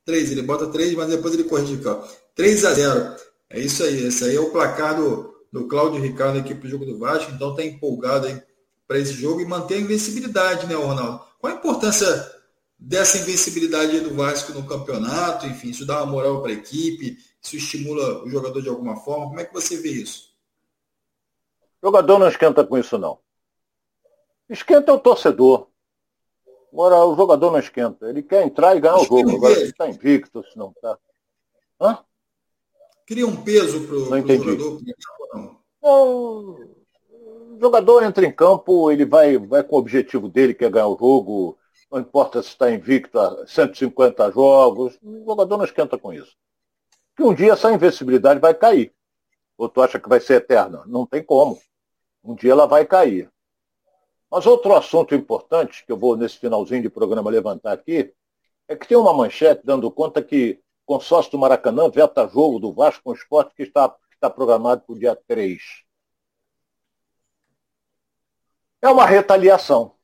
3, 0.05 0.33
ele 0.33 0.43
bota 0.43 0.67
3, 0.67 0.95
mas 0.95 1.09
depois 1.09 1.35
ele 1.35 1.45
corrige 1.45 1.75
aqui, 1.75 2.13
3 2.35 2.65
a 2.65 2.75
0. 2.75 3.17
É 3.51 3.61
isso 3.61 3.83
aí, 3.85 4.05
esse 4.05 4.25
aí 4.25 4.37
é 4.37 4.41
o 4.41 4.51
placar 4.51 4.97
do, 4.97 5.33
do 5.53 5.67
Cláudio 5.69 6.01
Ricardo 6.01 6.39
aqui 6.39 6.55
para 6.55 6.67
o 6.67 6.71
jogo 6.71 6.85
do 6.85 6.99
Vasco, 6.99 7.31
então 7.33 7.51
está 7.51 7.65
empolgado 7.65 8.27
aí 8.27 8.43
para 8.87 8.99
esse 8.99 9.13
jogo 9.13 9.41
e 9.41 9.47
manter 9.47 9.75
a 9.75 9.81
invencibilidade, 9.81 10.67
né, 10.67 10.75
Ronaldo? 10.75 11.25
Qual 11.39 11.53
a 11.53 11.57
importância 11.57 12.31
dessa 12.79 13.19
invencibilidade 13.19 14.01
do 14.01 14.15
Vasco 14.15 14.53
no 14.53 14.67
campeonato? 14.67 15.47
Enfim, 15.47 15.71
isso 15.71 15.87
dá 15.87 16.03
uma 16.03 16.13
moral 16.13 16.43
para 16.43 16.51
a 16.51 16.55
equipe, 16.55 17.17
isso 17.41 17.57
estimula 17.57 18.25
o 18.25 18.31
jogador 18.31 18.61
de 18.61 18.69
alguma 18.69 18.97
forma? 18.97 19.27
Como 19.27 19.41
é 19.41 19.45
que 19.45 19.55
você 19.55 19.77
vê 19.77 19.91
isso? 19.91 20.32
O 21.83 21.87
jogador 21.89 22.21
não 22.21 22.29
esquenta 22.29 22.65
com 22.65 22.79
isso, 22.79 22.97
não. 22.97 23.19
Esquenta 24.49 24.93
o 24.93 25.01
torcedor. 25.01 25.67
Agora, 26.73 27.05
o 27.05 27.17
jogador 27.17 27.51
não 27.51 27.59
esquenta. 27.59 28.09
Ele 28.09 28.23
quer 28.23 28.45
entrar 28.47 28.77
e 28.77 28.81
ganhar 28.81 28.97
o 28.97 29.05
jogo. 29.05 29.35
Agora, 29.35 29.53
ele 29.55 29.71
está 29.71 29.89
invicto, 29.89 30.45
se 30.45 30.57
não 30.57 30.71
está. 30.71 30.97
Hã? 31.81 31.99
Cria 33.05 33.27
um 33.27 33.37
peso 33.43 33.85
para 33.87 33.97
o 33.97 34.05
jogador? 34.05 34.81
Não. 35.83 36.73
O 37.11 37.59
jogador 37.61 38.05
entra 38.05 38.25
em 38.25 38.33
campo, 38.33 38.91
ele 38.91 39.05
vai, 39.05 39.37
vai 39.37 39.63
com 39.65 39.77
o 39.77 39.79
objetivo 39.79 40.29
dele, 40.29 40.55
que 40.55 40.65
é 40.65 40.71
ganhar 40.71 40.87
o 40.87 40.97
jogo. 40.97 41.59
Não 41.91 41.99
importa 41.99 42.43
se 42.43 42.51
está 42.51 42.71
invicto 42.71 43.19
a 43.19 43.45
150 43.47 44.31
jogos. 44.31 44.99
O 45.03 45.25
jogador 45.27 45.57
não 45.57 45.65
esquenta 45.65 45.99
com 45.99 46.13
isso. 46.13 46.35
Que 47.17 47.25
um 47.25 47.35
dia 47.35 47.53
essa 47.53 47.73
invencibilidade 47.73 48.39
vai 48.41 48.55
cair. 48.55 48.95
Ou 49.59 49.69
tu 49.69 49.83
acha 49.83 49.99
que 49.99 50.09
vai 50.09 50.21
ser 50.21 50.35
eterna? 50.35 50.85
Não 50.87 51.05
tem 51.05 51.23
como. 51.23 51.61
Um 52.23 52.35
dia 52.35 52.53
ela 52.53 52.67
vai 52.67 52.85
cair. 52.85 53.31
Mas 54.31 54.47
outro 54.47 54.75
assunto 54.75 55.15
importante 55.15 55.85
que 55.85 55.93
eu 55.93 55.97
vou 55.97 56.17
nesse 56.17 56.39
finalzinho 56.39 56.83
de 56.83 56.89
programa 56.89 57.31
levantar 57.31 57.73
aqui 57.73 58.15
é 58.67 58.77
que 58.77 58.89
tem 58.89 58.97
uma 58.97 59.13
manchete 59.13 59.63
dando 59.65 59.91
conta 59.91 60.23
que 60.23 60.61
o 60.87 60.95
consórcio 60.95 61.33
do 61.33 61.39
Maracanã 61.39 61.91
veta 61.91 62.27
jogo 62.27 62.59
do 62.59 62.73
Vasco 62.73 63.03
com 63.05 63.13
esporte 63.13 63.55
que 63.55 63.63
está, 63.65 63.89
que 63.89 64.15
está 64.15 64.31
programado 64.31 64.83
para 64.83 64.95
o 64.95 64.99
dia 64.99 65.15
3. 65.15 65.61
É 68.81 68.89
uma 68.89 69.07
retaliação 69.07 69.95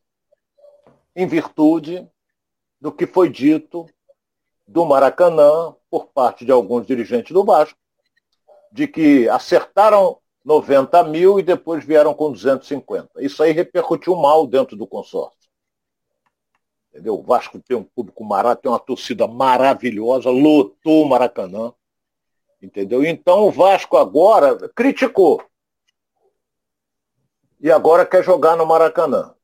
em 1.17 1.27
virtude 1.27 2.09
do 2.81 2.93
que 2.93 3.07
foi 3.07 3.29
dito 3.29 3.87
do 4.67 4.85
Maracanã 4.85 5.75
por 5.91 6.09
parte 6.09 6.45
de 6.45 6.53
alguns 6.53 6.87
dirigentes 6.87 7.33
do 7.33 7.45
Vasco, 7.45 7.79
de 8.71 8.87
que 8.87 9.29
acertaram 9.29 10.21
90 10.49 11.05
mil 11.05 11.39
e 11.39 11.43
depois 11.43 11.85
vieram 11.85 12.15
com 12.15 12.33
250. 12.33 13.23
Isso 13.23 13.43
aí 13.43 13.53
repercutiu 13.53 14.17
mal 14.17 14.47
dentro 14.47 14.79
do 14.79 14.87
consórcio. 14.87 15.51
Entendeu? 16.91 17.19
O 17.19 17.23
Vasco 17.23 17.61
tem 17.61 17.77
um 17.77 17.85
público 17.85 18.25
maravilhoso, 18.25 18.63
tem 18.63 18.73
uma 18.73 18.79
torcida 18.79 19.27
maravilhosa, 19.27 20.31
lotou 20.31 21.03
o 21.03 21.09
Maracanã. 21.09 21.75
Entendeu? 22.63 23.05
Então 23.05 23.47
o 23.47 23.51
Vasco 23.51 23.99
agora 23.99 24.57
criticou. 24.71 25.43
E 27.61 27.71
agora 27.71 28.07
quer 28.07 28.25
jogar 28.25 28.57
no 28.57 28.65
Maracanã. 28.65 29.35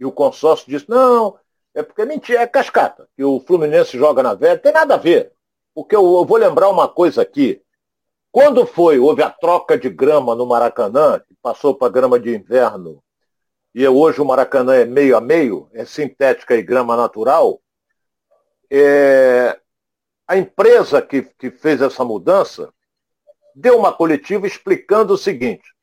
E 0.00 0.04
o 0.04 0.10
consórcio 0.10 0.68
disse, 0.68 0.90
não, 0.90 1.38
é 1.72 1.80
porque 1.80 2.02
é 2.02 2.06
mentira, 2.06 2.40
é 2.40 2.46
cascata, 2.48 3.08
que 3.14 3.22
o 3.22 3.38
Fluminense 3.38 3.96
joga 3.96 4.20
na 4.20 4.34
velha, 4.34 4.58
tem 4.58 4.72
nada 4.72 4.94
a 4.94 4.98
ver. 4.98 5.32
Porque 5.72 5.94
eu, 5.94 6.02
eu 6.02 6.24
vou 6.24 6.38
lembrar 6.38 6.68
uma 6.70 6.88
coisa 6.88 7.22
aqui. 7.22 7.62
Quando 8.32 8.64
foi, 8.64 8.98
houve 8.98 9.22
a 9.22 9.30
troca 9.30 9.76
de 9.76 9.90
grama 9.90 10.34
no 10.34 10.46
Maracanã, 10.46 11.18
que 11.18 11.34
passou 11.42 11.74
para 11.74 11.92
grama 11.92 12.18
de 12.18 12.34
inverno, 12.34 13.02
e 13.74 13.86
hoje 13.86 14.20
o 14.20 14.24
Maracanã 14.24 14.74
é 14.74 14.84
meio 14.84 15.16
a 15.16 15.20
meio, 15.20 15.68
é 15.72 15.84
sintética 15.84 16.54
e 16.54 16.62
grama 16.62 16.96
natural, 16.96 17.60
é, 18.70 19.60
a 20.26 20.36
empresa 20.36 21.02
que, 21.02 21.22
que 21.22 21.50
fez 21.50 21.82
essa 21.82 22.04
mudança 22.04 22.72
deu 23.52 23.76
uma 23.76 23.92
coletiva 23.92 24.46
explicando 24.46 25.14
o 25.14 25.18
seguinte: 25.18 25.74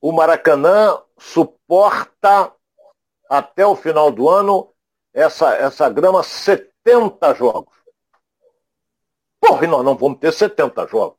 o 0.00 0.12
Maracanã 0.12 1.00
suporta 1.18 2.52
até 3.28 3.66
o 3.66 3.74
final 3.74 4.10
do 4.10 4.28
ano 4.28 4.70
essa, 5.14 5.54
essa 5.54 5.88
grama 5.88 6.22
70 6.22 7.34
jogos. 7.34 7.74
Porra, 9.46 9.64
e 9.64 9.68
nós 9.68 9.84
não 9.84 9.94
vamos 9.94 10.18
ter 10.18 10.32
70 10.32 10.86
jogos. 10.86 11.18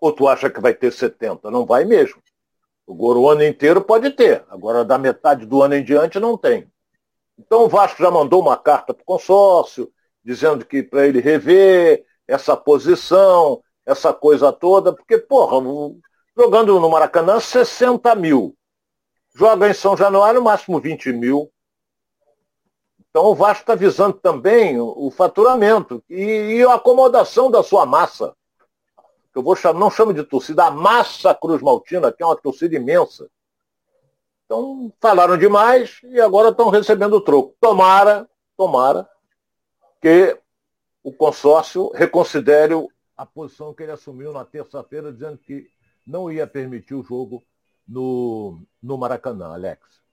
Ou 0.00 0.10
tu 0.10 0.26
acha 0.26 0.48
que 0.48 0.58
vai 0.58 0.72
ter 0.72 0.90
70? 0.90 1.50
Não 1.50 1.66
vai 1.66 1.84
mesmo. 1.84 2.22
Agora 2.88 3.18
o 3.18 3.28
ano 3.28 3.44
inteiro 3.44 3.82
pode 3.82 4.10
ter. 4.10 4.42
Agora 4.48 4.84
da 4.84 4.96
metade 4.96 5.44
do 5.44 5.62
ano 5.62 5.74
em 5.74 5.84
diante 5.84 6.18
não 6.18 6.38
tem. 6.38 6.66
Então 7.38 7.64
o 7.64 7.68
Vasco 7.68 8.02
já 8.02 8.10
mandou 8.10 8.40
uma 8.40 8.56
carta 8.56 8.94
para 8.94 9.02
o 9.02 9.04
consórcio, 9.04 9.92
dizendo 10.24 10.64
que 10.64 10.82
para 10.82 11.06
ele 11.06 11.20
rever 11.20 12.06
essa 12.26 12.56
posição, 12.56 13.62
essa 13.84 14.14
coisa 14.14 14.50
toda, 14.50 14.92
porque, 14.92 15.18
porra, 15.18 15.58
jogando 16.36 16.80
no 16.80 16.88
Maracanã 16.88 17.38
60 17.38 18.14
mil. 18.14 18.56
Joga 19.34 19.68
em 19.68 19.74
São 19.74 19.94
Januário, 19.94 20.40
no 20.40 20.46
máximo 20.46 20.80
20 20.80 21.12
mil. 21.12 21.50
Então 23.16 23.30
o 23.30 23.34
Vasco 23.34 23.62
está 23.62 23.74
visando 23.74 24.12
também 24.18 24.78
o, 24.78 25.10
faturamento 25.10 26.04
e, 26.06 26.58
e, 26.58 26.62
a 26.64 26.74
acomodação 26.74 27.50
da 27.50 27.62
sua 27.62 27.86
massa. 27.86 28.36
Eu 29.34 29.42
vou 29.42 29.56
chamar, 29.56 29.80
não 29.80 29.90
chamo 29.90 30.12
de 30.12 30.22
torcida, 30.22 30.66
a 30.66 30.70
massa 30.70 31.34
Cruz 31.34 31.62
Maltina, 31.62 32.12
que 32.12 32.22
é 32.22 32.26
uma 32.26 32.36
torcida 32.36 32.76
imensa. 32.76 33.26
Então, 34.44 34.92
falaram 35.00 35.38
demais 35.38 35.98
e 36.04 36.20
agora 36.20 36.50
estão 36.50 36.68
recebendo 36.68 37.14
o 37.14 37.20
troco. 37.22 37.56
Tomara, 37.58 38.28
tomara, 38.54 39.08
que 39.98 40.38
o 41.02 41.10
consórcio 41.10 41.90
reconsidere 41.94 42.74
a 43.16 43.24
posição 43.24 43.72
que 43.72 43.82
ele 43.82 43.92
assumiu 43.92 44.30
na 44.30 44.44
terça-feira, 44.44 45.10
dizendo 45.10 45.38
que 45.38 45.66
não 46.06 46.30
ia 46.30 46.46
permitir 46.46 46.92
o 46.92 47.02
jogo 47.02 47.42
no, 47.88 48.60
no 48.82 48.98
Maracanã, 48.98 49.54
Alex. 49.54 50.05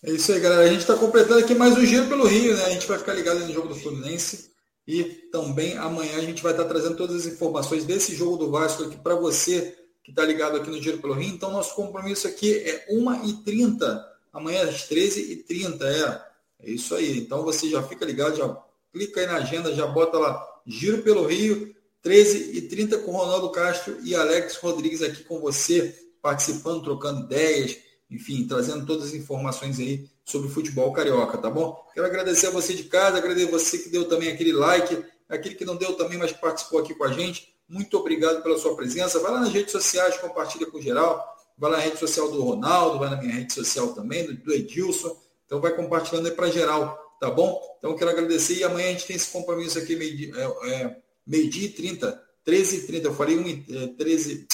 É 0.00 0.12
isso 0.12 0.32
aí, 0.32 0.38
galera. 0.38 0.62
A 0.62 0.68
gente 0.68 0.80
está 0.80 0.94
completando 0.94 1.40
aqui 1.40 1.56
mais 1.56 1.76
um 1.76 1.84
giro 1.84 2.06
pelo 2.06 2.24
Rio, 2.24 2.56
né? 2.56 2.66
A 2.66 2.70
gente 2.70 2.86
vai 2.86 2.98
ficar 2.98 3.14
ligado 3.14 3.40
no 3.40 3.52
jogo 3.52 3.68
do 3.68 3.74
Fluminense 3.74 4.52
e 4.86 5.02
também 5.32 5.76
amanhã 5.76 6.18
a 6.18 6.20
gente 6.20 6.40
vai 6.40 6.52
estar 6.52 6.66
trazendo 6.66 6.96
todas 6.96 7.16
as 7.16 7.26
informações 7.32 7.84
desse 7.84 8.14
jogo 8.14 8.36
do 8.36 8.50
Vasco 8.50 8.84
aqui 8.84 8.96
para 8.96 9.16
você 9.16 9.76
que 10.04 10.10
está 10.10 10.24
ligado 10.24 10.56
aqui 10.56 10.70
no 10.70 10.80
Giro 10.80 10.98
pelo 10.98 11.14
Rio. 11.14 11.34
Então, 11.34 11.50
nosso 11.50 11.74
compromisso 11.74 12.28
aqui 12.28 12.54
é 12.58 12.86
1h30, 12.92 14.04
amanhã 14.32 14.68
às 14.68 14.88
13h30, 14.88 15.82
é. 15.82 16.28
É 16.60 16.70
isso 16.70 16.94
aí. 16.94 17.18
Então, 17.18 17.42
você 17.42 17.68
já 17.68 17.82
fica 17.82 18.04
ligado, 18.04 18.36
já 18.36 18.56
clica 18.92 19.20
aí 19.20 19.26
na 19.26 19.36
agenda, 19.36 19.74
já 19.74 19.86
bota 19.86 20.16
lá 20.16 20.46
Giro 20.64 21.02
pelo 21.02 21.26
Rio, 21.26 21.74
13h30 22.04 23.02
com 23.02 23.10
Ronaldo 23.10 23.50
Castro 23.50 23.98
e 24.04 24.14
Alex 24.14 24.56
Rodrigues 24.58 25.02
aqui 25.02 25.24
com 25.24 25.40
você, 25.40 25.92
participando, 26.22 26.84
trocando 26.84 27.22
ideias, 27.22 27.76
enfim, 28.10 28.46
trazendo 28.46 28.86
todas 28.86 29.08
as 29.08 29.14
informações 29.14 29.78
aí 29.78 30.08
sobre 30.24 30.48
futebol 30.48 30.92
carioca, 30.92 31.38
tá 31.38 31.50
bom? 31.50 31.84
Quero 31.92 32.06
agradecer 32.06 32.48
a 32.48 32.50
você 32.50 32.74
de 32.74 32.84
casa, 32.84 33.18
agradecer 33.18 33.48
a 33.48 33.50
você 33.50 33.78
que 33.78 33.88
deu 33.88 34.06
também 34.06 34.30
aquele 34.30 34.52
like, 34.52 35.04
aquele 35.28 35.54
que 35.54 35.64
não 35.64 35.76
deu 35.76 35.94
também, 35.94 36.18
mas 36.18 36.32
participou 36.32 36.80
aqui 36.80 36.94
com 36.94 37.04
a 37.04 37.12
gente. 37.12 37.54
Muito 37.68 37.98
obrigado 37.98 38.42
pela 38.42 38.58
sua 38.58 38.74
presença. 38.74 39.20
Vai 39.20 39.32
lá 39.32 39.40
nas 39.40 39.52
redes 39.52 39.72
sociais, 39.72 40.16
compartilha 40.16 40.66
com 40.66 40.80
geral. 40.80 41.36
Vai 41.58 41.70
lá 41.70 41.76
na 41.78 41.82
rede 41.82 41.98
social 41.98 42.30
do 42.30 42.42
Ronaldo, 42.42 42.98
vai 42.98 43.10
na 43.10 43.16
minha 43.16 43.34
rede 43.34 43.52
social 43.52 43.88
também, 43.88 44.32
do, 44.32 44.52
Edilson. 44.52 45.14
Então 45.44 45.60
vai 45.60 45.74
compartilhando 45.74 46.26
aí 46.26 46.32
para 46.32 46.50
geral, 46.50 46.96
tá 47.20 47.30
bom? 47.30 47.60
Então 47.78 47.96
quero 47.96 48.10
agradecer 48.10 48.54
e 48.54 48.64
amanhã 48.64 48.88
a 48.88 48.92
gente 48.92 49.06
tem 49.06 49.16
esse 49.16 49.30
compromisso 49.30 49.78
aqui, 49.78 49.96
meio-dia 49.96 50.32
é, 50.36 50.72
é, 50.72 50.96
meio 51.26 51.44
e 51.52 51.68
30, 51.68 52.22
13 52.44 52.76
e 52.76 52.86
30. 52.86 53.08
Eu 53.08 53.14
falei 53.14 53.36
1 53.36 53.64
é, 53.76 53.86
13, 53.88 54.46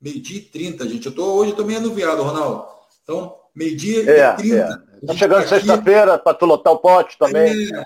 meio-dia 0.00 0.38
e 0.38 0.42
30, 0.42 0.88
gente. 0.88 1.06
Eu 1.06 1.12
tô, 1.12 1.34
hoje 1.34 1.50
eu 1.50 1.56
tô 1.56 1.64
meio 1.64 1.78
anuviado, 1.78 2.22
Ronaldo. 2.22 2.71
Então, 3.02 3.36
meio-dia 3.54 4.10
é, 4.10 4.32
e 4.32 4.36
30. 4.36 4.56
É. 5.02 5.06
Tá 5.06 5.14
chegando 5.14 5.42
tá 5.42 5.48
sexta-feira 5.48 6.18
para 6.18 6.34
tu 6.34 6.46
lotar 6.46 6.72
o 6.72 6.78
pote 6.78 7.18
também. 7.18 7.74
É, 7.74 7.84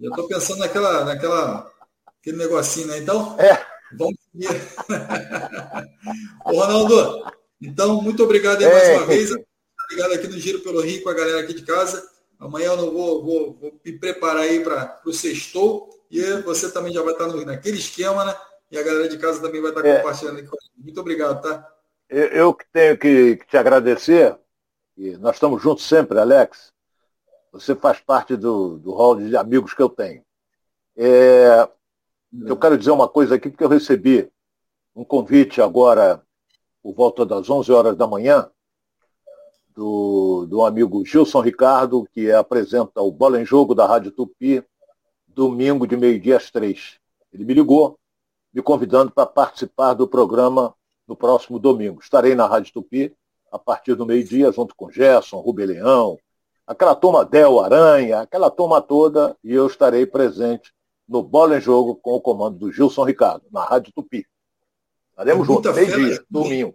eu 0.00 0.10
tô 0.12 0.26
pensando 0.26 0.60
naquela, 0.60 1.04
naquela, 1.04 1.70
aquele 2.20 2.38
negocinho, 2.38 2.86
né? 2.86 2.98
Então, 2.98 3.36
é. 3.38 3.60
vamos 3.96 4.16
seguir. 4.32 4.48
Ô, 6.44 6.52
Ronaldo, 6.52 7.26
então, 7.60 8.00
muito 8.00 8.24
obrigado 8.24 8.62
aí 8.62 8.72
mais 8.72 8.88
é, 8.88 8.96
uma 8.96 9.06
vez. 9.06 9.30
Obrigado 9.84 10.12
aqui 10.14 10.26
no 10.28 10.38
Giro 10.38 10.60
pelo 10.60 10.80
Rio 10.80 11.02
com 11.02 11.10
a 11.10 11.14
galera 11.14 11.40
aqui 11.40 11.52
de 11.52 11.62
casa. 11.62 12.02
Amanhã 12.38 12.68
eu 12.68 12.76
não 12.76 12.90
vou, 12.90 13.24
vou, 13.24 13.58
vou 13.60 13.80
me 13.84 13.92
preparar 13.92 14.42
aí 14.42 14.60
para 14.60 15.00
o 15.04 15.12
sextou. 15.12 15.90
E 16.10 16.22
você 16.42 16.70
também 16.70 16.92
já 16.92 17.02
vai 17.02 17.12
estar 17.12 17.26
no, 17.26 17.44
naquele 17.44 17.78
esquema, 17.78 18.24
né? 18.24 18.34
E 18.70 18.78
a 18.78 18.82
galera 18.82 19.08
de 19.08 19.18
casa 19.18 19.40
também 19.40 19.60
vai 19.60 19.70
estar 19.70 19.84
é. 19.84 19.96
compartilhando 19.96 20.38
aqui. 20.38 20.48
Muito 20.76 21.00
obrigado, 21.00 21.42
tá? 21.42 21.66
Eu, 22.08 22.54
que 22.54 22.64
tenho 22.72 22.96
que, 22.96 23.36
que, 23.36 23.46
te 23.46 23.56
agradecer. 23.56 24.38
E 24.96 25.16
nós 25.18 25.36
estamos 25.36 25.62
juntos 25.62 25.84
sempre, 25.84 26.18
Alex. 26.18 26.72
Você 27.52 27.74
faz 27.74 28.00
parte 28.00 28.34
do, 28.34 28.78
do 28.78 28.92
hall 28.92 29.16
de 29.16 29.36
amigos 29.36 29.74
que 29.74 29.82
eu 29.82 29.90
tenho. 29.90 30.22
É, 30.96 31.68
eu 32.46 32.56
quero 32.56 32.78
dizer 32.78 32.90
uma 32.90 33.08
coisa 33.08 33.34
aqui, 33.34 33.50
porque 33.50 33.62
eu 33.62 33.68
recebi 33.68 34.30
um 34.94 35.04
convite 35.04 35.60
agora, 35.60 36.22
por 36.82 36.94
volta 36.94 37.24
das 37.26 37.48
11 37.48 37.70
horas 37.72 37.96
da 37.96 38.06
manhã, 38.06 38.50
do, 39.74 40.46
do 40.46 40.64
amigo 40.64 41.04
Gilson 41.04 41.40
Ricardo, 41.40 42.08
que 42.12 42.32
apresenta 42.32 43.00
o 43.00 43.12
Bola 43.12 43.40
em 43.40 43.44
Jogo 43.44 43.74
da 43.74 43.86
Rádio 43.86 44.10
Tupi, 44.10 44.64
domingo 45.26 45.86
de 45.86 45.96
meio-dia 45.96 46.36
às 46.36 46.50
três. 46.50 46.98
Ele 47.32 47.44
me 47.44 47.54
ligou, 47.54 47.98
me 48.52 48.62
convidando 48.62 49.12
para 49.12 49.26
participar 49.26 49.94
do 49.94 50.08
programa 50.08 50.74
no 51.08 51.16
próximo 51.16 51.58
domingo. 51.58 52.00
Estarei 52.00 52.34
na 52.34 52.46
Rádio 52.46 52.74
Tupi 52.74 53.16
a 53.50 53.58
partir 53.58 53.94
do 53.94 54.04
meio-dia, 54.04 54.52
junto 54.52 54.74
com 54.76 54.92
Gerson, 54.92 55.40
Rubem 55.40 55.66
Leão, 55.66 56.18
aquela 56.66 56.94
turma 56.94 57.24
Del 57.24 57.58
Aranha, 57.60 58.20
aquela 58.20 58.50
turma 58.50 58.82
toda, 58.82 59.34
e 59.42 59.54
eu 59.54 59.66
estarei 59.66 60.04
presente 60.04 60.70
no 61.08 61.22
Bola 61.22 61.56
em 61.56 61.60
Jogo 61.60 61.96
com 61.96 62.12
o 62.12 62.20
comando 62.20 62.58
do 62.58 62.70
Gilson 62.70 63.04
Ricardo, 63.04 63.46
na 63.50 63.64
Rádio 63.64 63.90
Tupi. 63.94 64.26
Estaremos 65.10 65.46
juntos, 65.46 65.74
meio-dia, 65.74 66.22
domingo. 66.28 66.74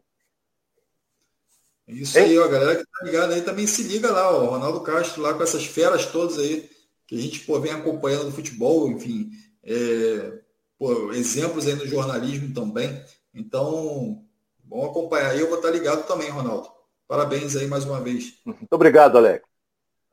Isso 1.88 2.18
hein? 2.18 2.26
aí, 2.26 2.40
ó, 2.40 2.46
a 2.46 2.48
galera 2.48 2.76
que 2.78 2.84
tá 2.84 3.06
ligada 3.06 3.36
aí 3.36 3.42
também 3.42 3.68
se 3.68 3.84
liga 3.84 4.10
lá, 4.10 4.36
ó, 4.36 4.46
Ronaldo 4.46 4.82
Castro 4.82 5.22
lá 5.22 5.34
com 5.36 5.44
essas 5.44 5.66
feras 5.66 6.08
todas 6.08 6.40
aí, 6.40 6.68
que 7.06 7.16
a 7.16 7.22
gente 7.22 7.42
pô, 7.42 7.60
vem 7.60 7.72
acompanhando 7.72 8.26
no 8.26 8.32
futebol, 8.32 8.90
enfim, 8.90 9.30
é, 9.64 10.40
pô, 10.80 11.12
exemplos 11.14 11.68
aí 11.68 11.76
no 11.76 11.86
jornalismo 11.86 12.52
também. 12.54 13.00
Então, 13.34 14.24
vamos 14.70 14.90
acompanhar 14.90 15.38
eu 15.38 15.48
vou 15.48 15.58
estar 15.58 15.72
ligado 15.72 16.06
também, 16.06 16.30
Ronaldo. 16.30 16.70
Parabéns 17.08 17.56
aí 17.56 17.68
mais 17.68 17.86
uma 17.86 18.00
vez. 18.00 18.40
Muito 18.46 18.72
obrigado, 18.72 19.18
Alex. 19.18 19.46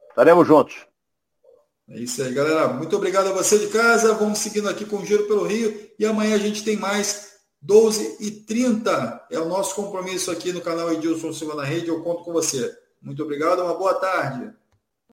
Estaremos 0.08 0.46
juntos. 0.46 0.86
É 1.88 1.98
isso 1.98 2.22
aí, 2.22 2.32
galera. 2.32 2.68
Muito 2.68 2.94
obrigado 2.96 3.28
a 3.28 3.32
você 3.32 3.58
de 3.58 3.68
casa. 3.68 4.14
Vamos 4.14 4.38
seguindo 4.38 4.68
aqui 4.68 4.84
com 4.84 4.98
o 4.98 5.04
Giro 5.04 5.26
pelo 5.26 5.46
Rio. 5.46 5.90
E 5.98 6.06
amanhã 6.06 6.34
a 6.36 6.38
gente 6.38 6.62
tem 6.62 6.76
mais 6.76 7.30
12 7.62 8.16
e 8.20 8.30
30 8.30 9.26
é 9.30 9.38
o 9.38 9.48
nosso 9.48 9.74
compromisso 9.74 10.30
aqui 10.30 10.52
no 10.52 10.60
canal 10.60 10.92
Edilson 10.92 11.32
Silva 11.32 11.54
na 11.54 11.64
Rede. 11.64 11.88
Eu 11.88 12.02
conto 12.02 12.24
com 12.24 12.32
você. 12.32 12.72
Muito 13.02 13.22
obrigado, 13.22 13.62
uma 13.62 13.74
boa 13.74 13.94
tarde. 13.94 14.52